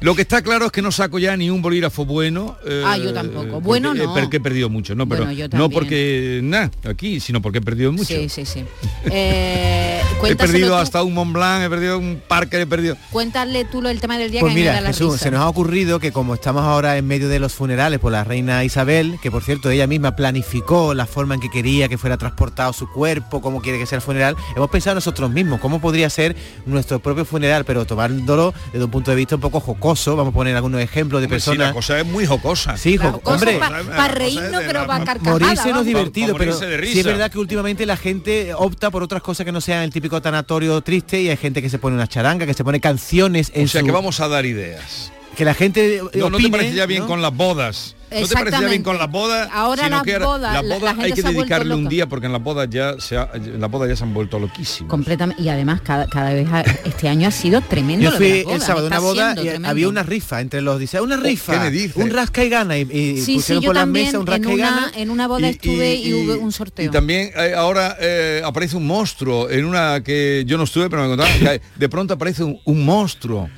lo 0.00 0.14
que 0.14 0.22
está 0.22 0.42
claro 0.42 0.66
es 0.66 0.72
que 0.72 0.82
no 0.82 0.90
saco 0.92 1.18
ya 1.18 1.36
ni 1.36 1.50
un 1.50 1.62
bolígrafo 1.62 2.04
bueno. 2.04 2.56
eh, 2.66 2.82
Ah, 2.84 2.96
yo 2.98 3.12
tampoco. 3.12 3.60
Bueno, 3.60 3.90
porque, 3.90 4.02
eh, 4.02 4.06
no. 4.06 4.14
Porque 4.14 4.36
he 4.36 4.40
perdido 4.40 4.68
mucho, 4.68 4.94
no, 4.94 5.08
pero 5.08 5.24
Bueno, 5.24 5.32
yo 5.38 5.48
no 5.56 5.70
porque 5.70 6.40
nada 6.42 6.70
aquí, 6.84 7.20
sino 7.20 7.40
porque 7.42 7.58
he 7.58 7.62
perdido 7.62 7.92
mucho. 7.92 8.04
Sí, 8.04 8.28
sí, 8.28 8.44
sí. 8.44 8.64
Eh, 9.10 10.00
He 10.24 10.36
perdido 10.36 10.68
tú- 10.68 10.74
hasta 10.76 11.02
un 11.02 11.14
Mont 11.14 11.32
Blanc, 11.32 11.64
he 11.64 11.68
perdido 11.68 11.98
un 11.98 12.22
parque, 12.26 12.60
he 12.60 12.66
perdido. 12.66 12.96
Cuéntale 13.10 13.64
tú 13.64 13.82
lo 13.82 13.88
del 13.88 14.00
tema 14.00 14.18
del 14.18 14.30
día 14.30 14.40
Pues 14.40 14.54
que 14.54 14.60
mira, 14.60 14.80
la 14.80 14.88
Jesús, 14.88 15.14
risa. 15.14 15.24
se 15.24 15.30
nos 15.32 15.40
ha 15.40 15.48
ocurrido 15.48 15.98
que 15.98 16.12
como 16.12 16.34
estamos 16.34 16.62
ahora 16.62 16.96
en 16.96 17.06
medio 17.06 17.28
de 17.28 17.40
los 17.40 17.52
funerales 17.52 17.98
por 17.98 18.12
la 18.12 18.22
reina 18.22 18.62
Isabel, 18.64 19.18
que 19.20 19.30
por 19.32 19.42
cierto 19.42 19.70
ella 19.70 19.86
misma 19.88 20.14
planificó 20.14 20.94
la 20.94 21.06
forma 21.06 21.34
en 21.34 21.40
que 21.40 21.50
quería 21.50 21.88
que 21.88 21.98
fuera 21.98 22.16
transportado 22.18 22.72
su 22.72 22.88
cuerpo, 22.88 23.11
cómo 23.20 23.60
quiere 23.60 23.78
que 23.78 23.86
sea 23.86 23.96
el 23.96 24.02
funeral, 24.02 24.36
hemos 24.56 24.70
pensado 24.70 24.94
nosotros 24.94 25.30
mismos 25.30 25.60
cómo 25.60 25.80
podría 25.80 26.08
ser 26.10 26.34
nuestro 26.66 27.00
propio 27.00 27.24
funeral, 27.24 27.64
pero 27.64 27.84
tomándolo 27.84 28.54
desde 28.72 28.84
un 28.84 28.90
punto 28.90 29.10
de 29.10 29.16
vista 29.16 29.34
un 29.34 29.40
poco 29.40 29.60
jocoso, 29.60 30.16
vamos 30.16 30.32
a 30.32 30.34
poner 30.34 30.56
algunos 30.56 30.80
ejemplos 30.80 31.20
de 31.20 31.26
Hombre, 31.26 31.40
sí, 31.40 31.46
personas. 31.50 31.68
la 31.68 31.74
cosa 31.74 31.98
es 32.00 32.06
muy 32.06 32.24
jocosa. 32.26 32.76
Sí, 32.76 32.96
jo- 32.96 33.20
hombre, 33.24 33.58
Para 33.58 34.08
reírnos, 34.08 34.62
pero 34.66 34.86
para 34.86 35.04
carcajada. 35.04 35.38
Morirse 35.38 35.70
no 35.72 35.80
es 35.80 35.86
divertido, 35.86 36.28
Pa- 36.28 36.32
pa 36.34 36.38
pero 36.38 36.58
sí 36.58 36.98
es 37.00 37.04
verdad 37.04 37.30
que 37.30 37.38
últimamente 37.38 37.84
la 37.86 37.96
gente 37.96 38.54
opta 38.54 38.90
por 38.90 39.02
otras 39.02 39.22
cosas 39.22 39.44
que 39.44 39.52
no 39.52 39.60
sean 39.60 39.82
el 39.82 39.92
típico 39.92 40.20
tanatorio 40.22 40.80
triste 40.80 41.20
y 41.20 41.28
hay 41.28 41.36
gente 41.36 41.60
que 41.62 41.68
se 41.70 41.78
pone 41.78 41.96
una 41.96 42.06
charanga, 42.06 42.46
que 42.46 42.54
se 42.54 42.64
pone 42.64 42.80
canciones 42.80 43.50
en 43.54 43.64
O 43.64 43.68
sea 43.68 43.80
su- 43.80 43.86
que 43.86 43.92
vamos 43.92 44.20
a 44.20 44.28
dar 44.28 44.46
ideas. 44.46 45.12
que 45.36 45.44
la 45.44 45.54
gente 45.54 46.02
No, 46.14 46.30
no 46.30 46.36
te 46.38 46.48
parece 46.50 46.74
ya 46.74 46.86
bien 46.86 47.02
¿no? 47.02 47.06
con 47.08 47.22
las 47.22 47.34
bodas. 47.34 47.96
No 48.20 48.26
te 48.28 48.34
parece 48.34 48.60
ya 48.60 48.68
bien 48.68 48.82
con 48.82 48.98
las 48.98 49.10
bodas. 49.10 49.48
Ahora 49.52 49.84
sino 49.84 50.02
las 50.04 50.18
bodas, 50.20 50.52
las 50.54 50.64
la- 50.64 50.74
bodas 50.78 50.82
la 50.96 51.02
hay 51.02 51.08
gente 51.10 51.14
que 51.16 51.22
se 51.22 51.28
ha 51.28 51.30
vuelto 51.30 51.40
dedicarle 51.54 51.74
un 51.74 51.88
día 51.88 52.08
porque 52.08 52.26
en 52.26 52.32
las 52.32 52.42
bodas 52.42 52.68
ya 52.70 52.94
se 52.98 53.16
ha- 53.16 53.30
en 53.34 53.60
las 53.60 53.70
bodas 53.70 53.88
ya 53.88 53.96
se 53.96 54.04
han 54.04 54.14
vuelto 54.14 54.38
loquísimos. 54.38 54.90
Completamente. 54.90 55.42
Y 55.42 55.48
además 55.48 55.80
cada, 55.82 56.06
cada 56.06 56.32
vez 56.32 56.48
ha- 56.52 56.60
este 56.60 57.08
año 57.08 57.28
ha 57.28 57.30
sido 57.30 57.60
tremendo. 57.62 58.04
Yo 58.04 58.10
lo 58.10 58.18
de 58.18 58.30
fui 58.34 58.42
bodas, 58.44 58.60
el 58.60 58.66
sábado 58.66 58.86
una 58.88 58.98
boda 58.98 59.32
y 59.32 59.40
tremendo. 59.40 59.68
había 59.68 59.88
una 59.88 60.02
rifa 60.02 60.40
entre 60.40 60.60
los 60.62 60.78
dice 60.78 61.00
una 61.00 61.16
rifa, 61.16 61.52
¿qué 61.54 61.58
me 61.60 61.70
dices? 61.70 61.96
un 61.96 62.10
rasca 62.10 62.44
y 62.44 62.48
gana 62.48 62.76
y, 62.78 62.82
y 62.82 63.20
Sí, 63.20 63.34
pusieron 63.36 63.64
por 63.64 63.74
las 63.74 63.86
mesas 63.86 64.14
un 64.14 64.20
en 64.20 64.26
rasca 64.26 64.50
y 64.50 64.54
una, 64.54 64.70
gana. 64.70 64.92
en 64.96 65.10
una 65.10 65.26
boda 65.28 65.46
Y- 65.48 65.50
estuve 65.50 65.94
y, 65.94 66.08
y- 66.08 66.14
hubo 66.14 66.34
y- 66.34 66.38
un 66.38 66.48
Y 66.48 66.52
sorteo. 66.52 66.90
también 66.90 67.30
eh, 67.36 67.54
ahora 67.56 67.96
eh, 68.00 68.42
aparece 68.44 68.76
un 68.76 68.86
monstruo 68.86 69.48
en 69.50 69.64
una 69.64 70.02
que 70.02 70.44
yo 70.46 70.56
no 70.58 70.64
estuve, 70.64 70.88
pero 70.90 71.02
me 71.02 71.08
contaron 71.08 71.38
que 71.38 71.60
de 71.76 71.88
pronto 71.88 72.14
aparece 72.14 72.44
un, 72.44 72.58
un 72.64 72.84
monstruo. 72.84 73.48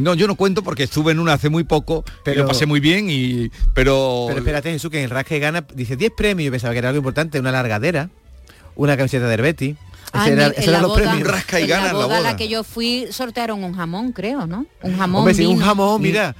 No, 0.00 0.14
yo 0.14 0.26
no 0.26 0.34
cuento 0.36 0.62
porque 0.62 0.84
estuve 0.84 1.12
en 1.12 1.18
una 1.18 1.34
hace 1.34 1.48
muy 1.48 1.64
poco, 1.64 2.04
pero 2.24 2.42
lo 2.42 2.48
pasé 2.48 2.66
muy 2.66 2.80
bien 2.80 3.08
y 3.10 3.50
pero, 3.74 4.24
Pero 4.28 4.38
espérate 4.38 4.70
Jesús 4.72 4.90
que 4.90 4.98
en 4.98 5.04
el 5.04 5.10
rasca 5.10 5.36
y 5.36 5.40
gana 5.40 5.64
dice 5.74 5.96
10 5.96 6.12
premios, 6.16 6.46
yo 6.46 6.50
pensaba 6.52 6.72
que 6.72 6.78
era 6.78 6.88
algo 6.88 6.98
importante, 6.98 7.38
una 7.40 7.52
largadera, 7.52 8.10
una 8.76 8.96
camiseta 8.96 9.26
de 9.26 9.34
Herbeti. 9.34 9.76
Ah, 10.12 10.26
era- 10.28 10.52
en 10.56 10.72
la 10.72 10.80
los 10.80 10.90
boda- 10.92 11.02
premios. 11.10 11.28
Rasca 11.28 11.60
y 11.60 11.64
en 11.64 11.68
gana 11.68 11.82
la 11.84 11.90
en 11.90 11.98
la 11.98 12.04
boda 12.06 12.20
la 12.20 12.36
que 12.36 12.48
yo 12.48 12.64
fui 12.64 13.06
sortearon 13.10 13.62
un 13.62 13.74
jamón, 13.74 14.12
creo, 14.12 14.46
¿no? 14.46 14.64
Un 14.82 14.96
jamón. 14.96 15.28
Hombre, 15.28 15.46
un 15.46 15.58
jamón, 15.60 16.00
mira, 16.00 16.34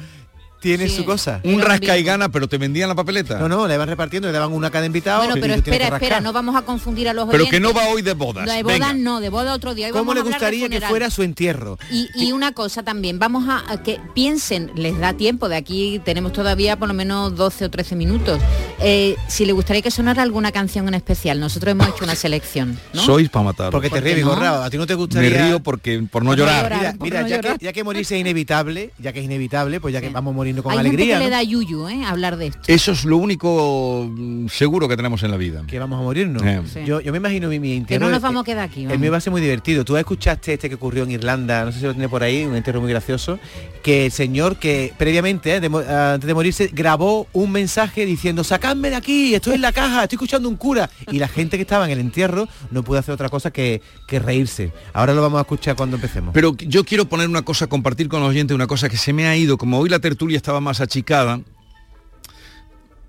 tiene 0.60 0.88
Sí. 0.88 0.96
su 0.96 1.04
cosa. 1.04 1.40
un 1.44 1.50
Era 1.50 1.56
un 1.56 1.62
rasca 1.62 1.98
y 1.98 2.02
gana, 2.02 2.28
pero 2.28 2.48
te 2.48 2.58
vendían 2.58 2.88
la 2.88 2.94
papeleta. 2.94 3.38
No, 3.38 3.48
no, 3.48 3.66
le 3.68 3.76
van 3.76 3.88
repartiendo, 3.88 4.28
le 4.28 4.32
daban 4.32 4.52
una 4.52 4.68
a 4.68 4.70
cada 4.70 4.86
invitado. 4.86 5.18
Bueno, 5.24 5.36
pero 5.40 5.54
espera, 5.54 5.88
espera, 5.88 6.20
no 6.20 6.32
vamos 6.32 6.56
a 6.56 6.62
confundir 6.62 7.08
a 7.08 7.12
los 7.12 7.26
pero 7.26 7.44
oyentes. 7.44 7.50
que 7.58 7.60
no 7.60 7.72
va 7.72 7.88
hoy 7.88 8.02
de 8.02 8.14
bodas. 8.14 8.46
No, 8.46 8.52
de 8.52 8.62
Venga. 8.62 8.86
bodas 8.86 8.96
no, 8.96 9.20
de 9.20 9.28
boda 9.28 9.54
otro 9.54 9.74
día. 9.74 9.86
Hoy 9.86 9.92
¿Cómo 9.92 10.14
le 10.14 10.20
a 10.20 10.22
gustaría 10.24 10.68
que 10.68 10.80
fuera 10.80 11.10
su 11.10 11.22
entierro? 11.22 11.78
Y, 11.90 12.08
y 12.14 12.32
una 12.32 12.52
cosa 12.52 12.82
también, 12.82 13.18
vamos 13.18 13.48
a, 13.48 13.64
a 13.70 13.82
que 13.82 14.00
piensen, 14.14 14.70
les 14.74 14.98
da 14.98 15.12
tiempo, 15.14 15.48
de 15.48 15.56
aquí 15.56 16.00
tenemos 16.04 16.32
todavía 16.32 16.76
por 16.78 16.88
lo 16.88 16.94
menos 16.94 17.36
12 17.36 17.64
o 17.66 17.70
13 17.70 17.96
minutos, 17.96 18.40
eh, 18.80 19.16
si 19.28 19.44
le 19.46 19.52
gustaría 19.52 19.82
que 19.82 19.90
sonara 19.90 20.22
alguna 20.22 20.52
canción 20.52 20.88
en 20.88 20.94
especial. 20.94 21.40
Nosotros 21.40 21.72
hemos 21.72 21.88
hecho 21.88 22.04
una 22.04 22.14
selección, 22.14 22.78
¿no? 22.92 23.02
Sois 23.02 23.28
para 23.28 23.44
matar. 23.44 23.70
Porque 23.70 23.88
te 23.88 23.96
¿Por 23.96 24.02
qué 24.04 24.14
ríes, 24.14 24.24
no? 24.26 24.32
A 24.32 24.70
ti 24.70 24.76
no 24.78 24.86
te 24.86 24.94
Me 24.94 24.96
gustaría 24.96 25.46
río 25.46 25.60
porque 25.60 26.02
por 26.10 26.22
no 26.24 26.30
Por 26.30 26.38
llorar. 26.38 26.62
llorar. 26.64 26.78
Mira, 26.78 26.92
por 26.94 27.02
mira, 27.04 27.20
no 27.22 27.28
ya, 27.28 27.36
llorar. 27.36 27.58
que, 27.58 27.64
ya 27.64 27.72
que 27.72 27.84
morirse 27.84 28.14
es 28.16 28.20
inevitable, 28.20 28.90
ya 28.98 29.12
que 29.12 29.20
es 29.20 29.24
inevitable, 29.24 29.80
pues 29.80 29.92
ya 29.92 30.00
que 30.00 30.08
Sí. 30.08 30.12
vamos 30.12 30.34
con 30.56 30.72
Hay 30.72 30.78
alegría. 30.78 30.98
gente 30.98 31.12
que 31.14 31.18
¿no? 31.18 31.24
le 31.24 31.30
da 31.30 31.42
yuyu, 31.42 31.88
¿eh? 31.88 32.04
Hablar 32.04 32.36
de 32.36 32.48
esto. 32.48 32.60
Eso 32.66 32.92
es 32.92 33.04
lo 33.04 33.16
único 33.16 34.08
mm, 34.10 34.48
seguro 34.48 34.88
que 34.88 34.96
tenemos 34.96 35.22
en 35.22 35.30
la 35.30 35.36
vida. 35.36 35.62
Que 35.66 35.78
vamos 35.78 35.98
a 36.00 36.02
morirnos. 36.02 36.42
Eh. 36.42 36.60
Sí. 36.72 36.80
Yo, 36.86 37.00
yo 37.00 37.12
me 37.12 37.18
imagino 37.18 37.48
mi, 37.48 37.58
mi 37.60 37.68
Que 37.70 37.76
entierro. 37.76 38.06
no 38.06 38.10
nos 38.10 38.18
el- 38.18 38.22
vamos 38.22 38.42
a 38.42 38.44
quedar 38.44 38.64
aquí. 38.64 38.80
El 38.82 38.86
vamos. 38.88 39.00
mío 39.00 39.10
va 39.10 39.18
a 39.18 39.20
ser 39.20 39.30
muy 39.30 39.40
divertido. 39.40 39.84
Tú 39.84 39.96
escuchaste 39.96 40.54
este 40.54 40.68
que 40.68 40.74
ocurrió 40.74 41.04
en 41.04 41.10
Irlanda, 41.12 41.64
no 41.64 41.72
sé 41.72 41.80
si 41.80 41.84
lo 41.86 41.92
tiene 41.92 42.08
por 42.08 42.22
ahí, 42.22 42.44
un 42.44 42.56
entierro 42.56 42.80
muy 42.80 42.90
gracioso, 42.90 43.38
que 43.82 44.06
el 44.06 44.12
señor 44.12 44.56
que 44.56 44.92
previamente, 44.98 45.54
eh, 45.56 45.60
de 45.60 45.68
mo- 45.68 45.78
antes 45.78 46.26
de 46.26 46.34
morirse, 46.34 46.70
grabó 46.72 47.26
un 47.32 47.50
mensaje 47.52 48.06
diciendo, 48.06 48.44
sacadme 48.44 48.90
de 48.90 48.96
aquí, 48.96 49.34
estoy 49.34 49.54
en 49.54 49.62
la 49.62 49.72
caja, 49.72 50.02
estoy 50.04 50.16
escuchando 50.16 50.48
un 50.48 50.56
cura. 50.56 50.90
Y 51.12 51.18
la 51.18 51.28
gente 51.28 51.56
que 51.56 51.62
estaba 51.62 51.84
en 51.86 51.90
el 51.92 52.00
entierro 52.00 52.48
no 52.70 52.82
pudo 52.82 52.98
hacer 52.98 53.14
otra 53.14 53.28
cosa 53.28 53.50
que, 53.50 53.82
que 54.06 54.18
reírse. 54.18 54.72
Ahora 54.92 55.14
lo 55.14 55.22
vamos 55.22 55.38
a 55.38 55.42
escuchar 55.42 55.76
cuando 55.76 55.96
empecemos. 55.96 56.32
Pero 56.34 56.54
yo 56.58 56.84
quiero 56.84 57.08
poner 57.08 57.28
una 57.28 57.42
cosa, 57.42 57.66
compartir 57.66 58.08
con 58.08 58.20
los 58.20 58.30
oyentes 58.30 58.54
una 58.54 58.66
cosa 58.66 58.88
que 58.88 58.96
se 58.96 59.12
me 59.12 59.26
ha 59.26 59.36
ido, 59.36 59.58
como 59.58 59.78
hoy 59.78 59.88
la 59.88 59.98
tertulia 59.98 60.36
estaba 60.38 60.60
más 60.60 60.80
achicada. 60.80 61.40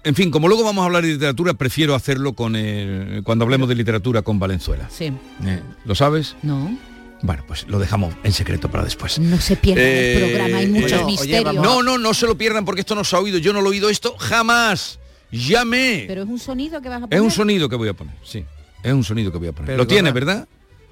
En 0.04 0.16
fin, 0.16 0.32
como 0.32 0.48
luego 0.48 0.64
vamos 0.64 0.82
a 0.84 0.86
hablar 0.86 1.04
de 1.04 1.10
literatura, 1.14 1.54
prefiero 1.54 1.94
hacerlo 1.94 2.34
con 2.34 2.56
el- 2.56 3.22
cuando 3.24 3.44
hablemos 3.44 3.68
de 3.68 3.76
literatura 3.76 4.22
con 4.22 4.40
Valenzuela. 4.40 4.88
Sí. 4.90 5.12
Eh, 5.46 5.62
¿Lo 5.86 5.94
sabes? 5.96 6.36
No, 6.42 6.78
Bueno, 7.22 7.44
pues 7.46 7.68
lo 7.68 7.80
dejamos 7.80 8.16
en 8.24 8.32
secreto 8.32 8.72
para 8.72 8.86
después. 8.86 9.20
no 9.20 9.38
se 9.42 9.58
pierda 9.58 9.82
Eh, 9.84 10.14
el 10.24 10.30
programa, 10.30 10.58
hay 10.60 10.68
muchos 10.68 11.06
misterios. 11.06 11.54
No, 11.56 11.84
no, 11.84 11.98
no 11.98 12.14
se 12.14 12.26
lo 12.28 12.38
pierdan 12.38 12.64
porque 12.64 12.80
esto 12.80 12.96
no 12.96 13.04
se 13.04 13.14
ha 13.16 13.20
oído. 13.20 13.38
Yo 13.40 13.52
no 13.52 13.60
lo 13.60 13.68
he 13.68 13.72
oído 13.72 13.90
esto 13.90 14.16
jamás. 14.18 15.00
Llame. 15.30 16.06
Pero 16.08 16.24
es 16.24 16.30
un 16.30 16.40
sonido 16.40 16.82
que 16.82 16.88
vas 16.88 16.98
a 17.00 17.02
poner. 17.02 17.18
Es 17.18 17.22
un 17.22 17.30
sonido 17.32 17.68
que 17.68 17.76
voy 17.76 17.90
a 17.90 17.94
poner, 17.94 18.16
sí. 18.24 18.46
Es 18.82 18.94
un 18.94 19.04
sonido 19.04 19.34
que 19.34 19.38
voy 19.38 19.50
a 19.50 19.52
poner. 19.52 19.66
Pero 19.66 19.84
lo 19.84 20.06
va- 20.08 20.12
¿verdad? 20.14 20.48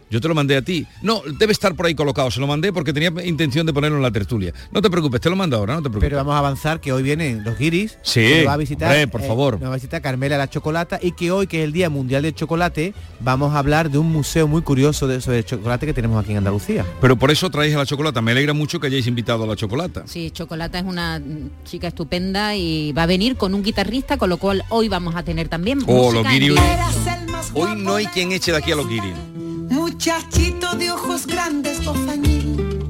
Yo 0.10 0.22
te 0.22 0.28
lo 0.28 0.36
mandé 0.36 0.55
a 0.55 0.62
ti. 0.62 0.86
No, 1.01 1.22
debe 1.39 1.51
estar 1.51 1.76
por 1.76 1.86
ahí 1.86 1.95
colocado. 1.95 2.32
Se 2.32 2.39
lo 2.39 2.47
mandé 2.47 2.72
porque 2.72 2.93
tenía 2.93 3.12
intención 3.26 3.66
de 3.66 3.74
ponerlo 3.74 3.97
en 3.97 4.03
la 4.03 4.12
tertulia. 4.12 4.53
No 4.72 4.82
te 4.82 4.89
preocupes, 4.89 5.20
te 5.22 5.30
lo 5.30 5.36
mando 5.36 5.58
ahora, 5.58 5.74
no 5.76 5.80
te 5.82 5.89
preocupes. 5.89 6.08
Pero 6.10 6.18
vamos 6.18 6.36
a 6.36 6.39
avanzar 6.39 6.80
que 6.80 6.91
hoy 6.93 7.03
vienen 7.03 7.43
los 7.43 7.58
guiris. 7.58 7.97
Sí, 8.03 8.22
que 8.22 8.38
nos 8.39 8.47
va 8.47 8.53
a 8.53 8.58
visitar, 8.58 8.89
hombre, 8.91 9.08
por 9.08 9.22
eh, 9.22 9.28
favor. 9.28 9.53
nos 9.60 9.70
va 9.70 9.74
a 9.74 9.76
visitar 9.78 10.01
Carmela 10.01 10.38
la 10.38 10.49
Chocolata 10.49 10.99
y 11.01 11.12
que 11.12 11.32
hoy, 11.32 11.47
que 11.47 11.60
es 11.60 11.66
el 11.66 11.74
Día 11.74 11.89
Mundial 11.89 12.24
del 12.24 12.34
Chocolate, 12.36 12.93
vamos 13.20 13.53
a 13.53 13.60
hablar 13.60 13.91
de 13.91 13.97
un 13.97 14.12
museo 14.12 14.47
muy 14.47 14.62
curioso 14.62 15.08
de, 15.08 15.20
sobre 15.22 15.39
el 15.39 15.45
chocolate 15.45 15.86
que 15.86 15.93
tenemos 15.93 16.22
aquí 16.24 16.32
en 16.32 16.38
Andalucía. 16.38 16.86
Pero 17.01 17.18
por 17.18 17.32
eso 17.32 17.49
traéis 17.49 17.76
a 17.76 17.80
la 17.80 17.86
chocolata. 17.86 18.22
Me 18.22 18.32
alegra 18.32 18.53
mucho 18.53 18.80
que 18.80 18.88
hayáis 18.88 19.08
invitado 19.08 19.43
a 19.43 19.47
la 19.47 19.55
chocolata. 19.55 20.03
Sí, 20.05 20.32
Chocolata 20.32 20.80
es 20.80 20.86
una 20.86 21.22
chica 21.66 21.88
estupenda 21.89 22.55
y 22.55 22.93
va 22.93 23.03
a 23.03 23.08
venir 23.08 23.36
con 23.36 23.53
un 23.53 23.64
guitarrista, 23.64 24.18
con 24.18 24.30
lo 24.30 24.38
cual 24.38 24.64
hoy 24.70 24.88
vamos 24.89 25.16
a 25.16 25.24
tener 25.24 25.47
también 25.49 25.80
Oh, 25.88 26.12
música 26.12 26.14
los 26.14 26.26
en 26.26 26.32
guiri. 26.32 26.47
vivo. 26.49 26.62
Hoy 27.53 27.76
no 27.82 27.95
hay 27.95 28.05
quien 28.08 28.32
eche 28.32 28.51
de 28.51 28.58
aquí 28.58 28.72
a 28.72 28.76
los 28.76 28.88
guiri. 28.88 29.14
Muchachito 29.70 30.76
de 30.76 30.91
ojos 30.91 31.28
grandes, 31.28 31.84
bozañín, 31.84 32.88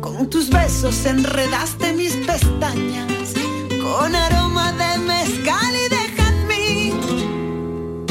con 0.00 0.30
tus 0.30 0.50
besos 0.50 1.04
enredaste 1.04 1.92
mis 1.94 2.14
pestañas, 2.16 3.34
con 3.82 4.14
aroma 4.14 4.72
de 4.72 4.98
mezcal 4.98 5.74
y 5.74 5.88
de 5.88 6.02
jazmín. 6.16 8.06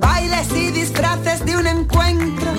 Bailes 0.00 0.52
y 0.54 0.70
disfraces 0.70 1.44
de 1.46 1.56
un 1.56 1.66
encuentro, 1.66 2.52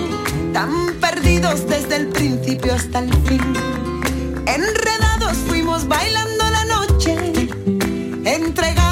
tan 0.52 0.96
perdidos 1.00 1.68
desde 1.68 1.98
el 1.98 2.08
principio 2.10 2.74
hasta 2.74 3.00
el 3.00 3.14
fin. 3.26 3.54
Enredados 4.46 5.38
fuimos 5.48 5.88
bailando 5.88 6.44
la 6.50 6.66
noche, 6.66 7.16
entregados 8.26 8.83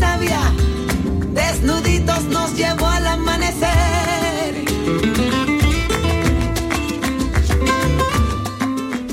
sabia, 0.00 0.40
desnuditos 1.32 2.24
nos 2.24 2.56
llevó 2.56 2.86
al 2.86 3.06
amanecer. 3.06 3.70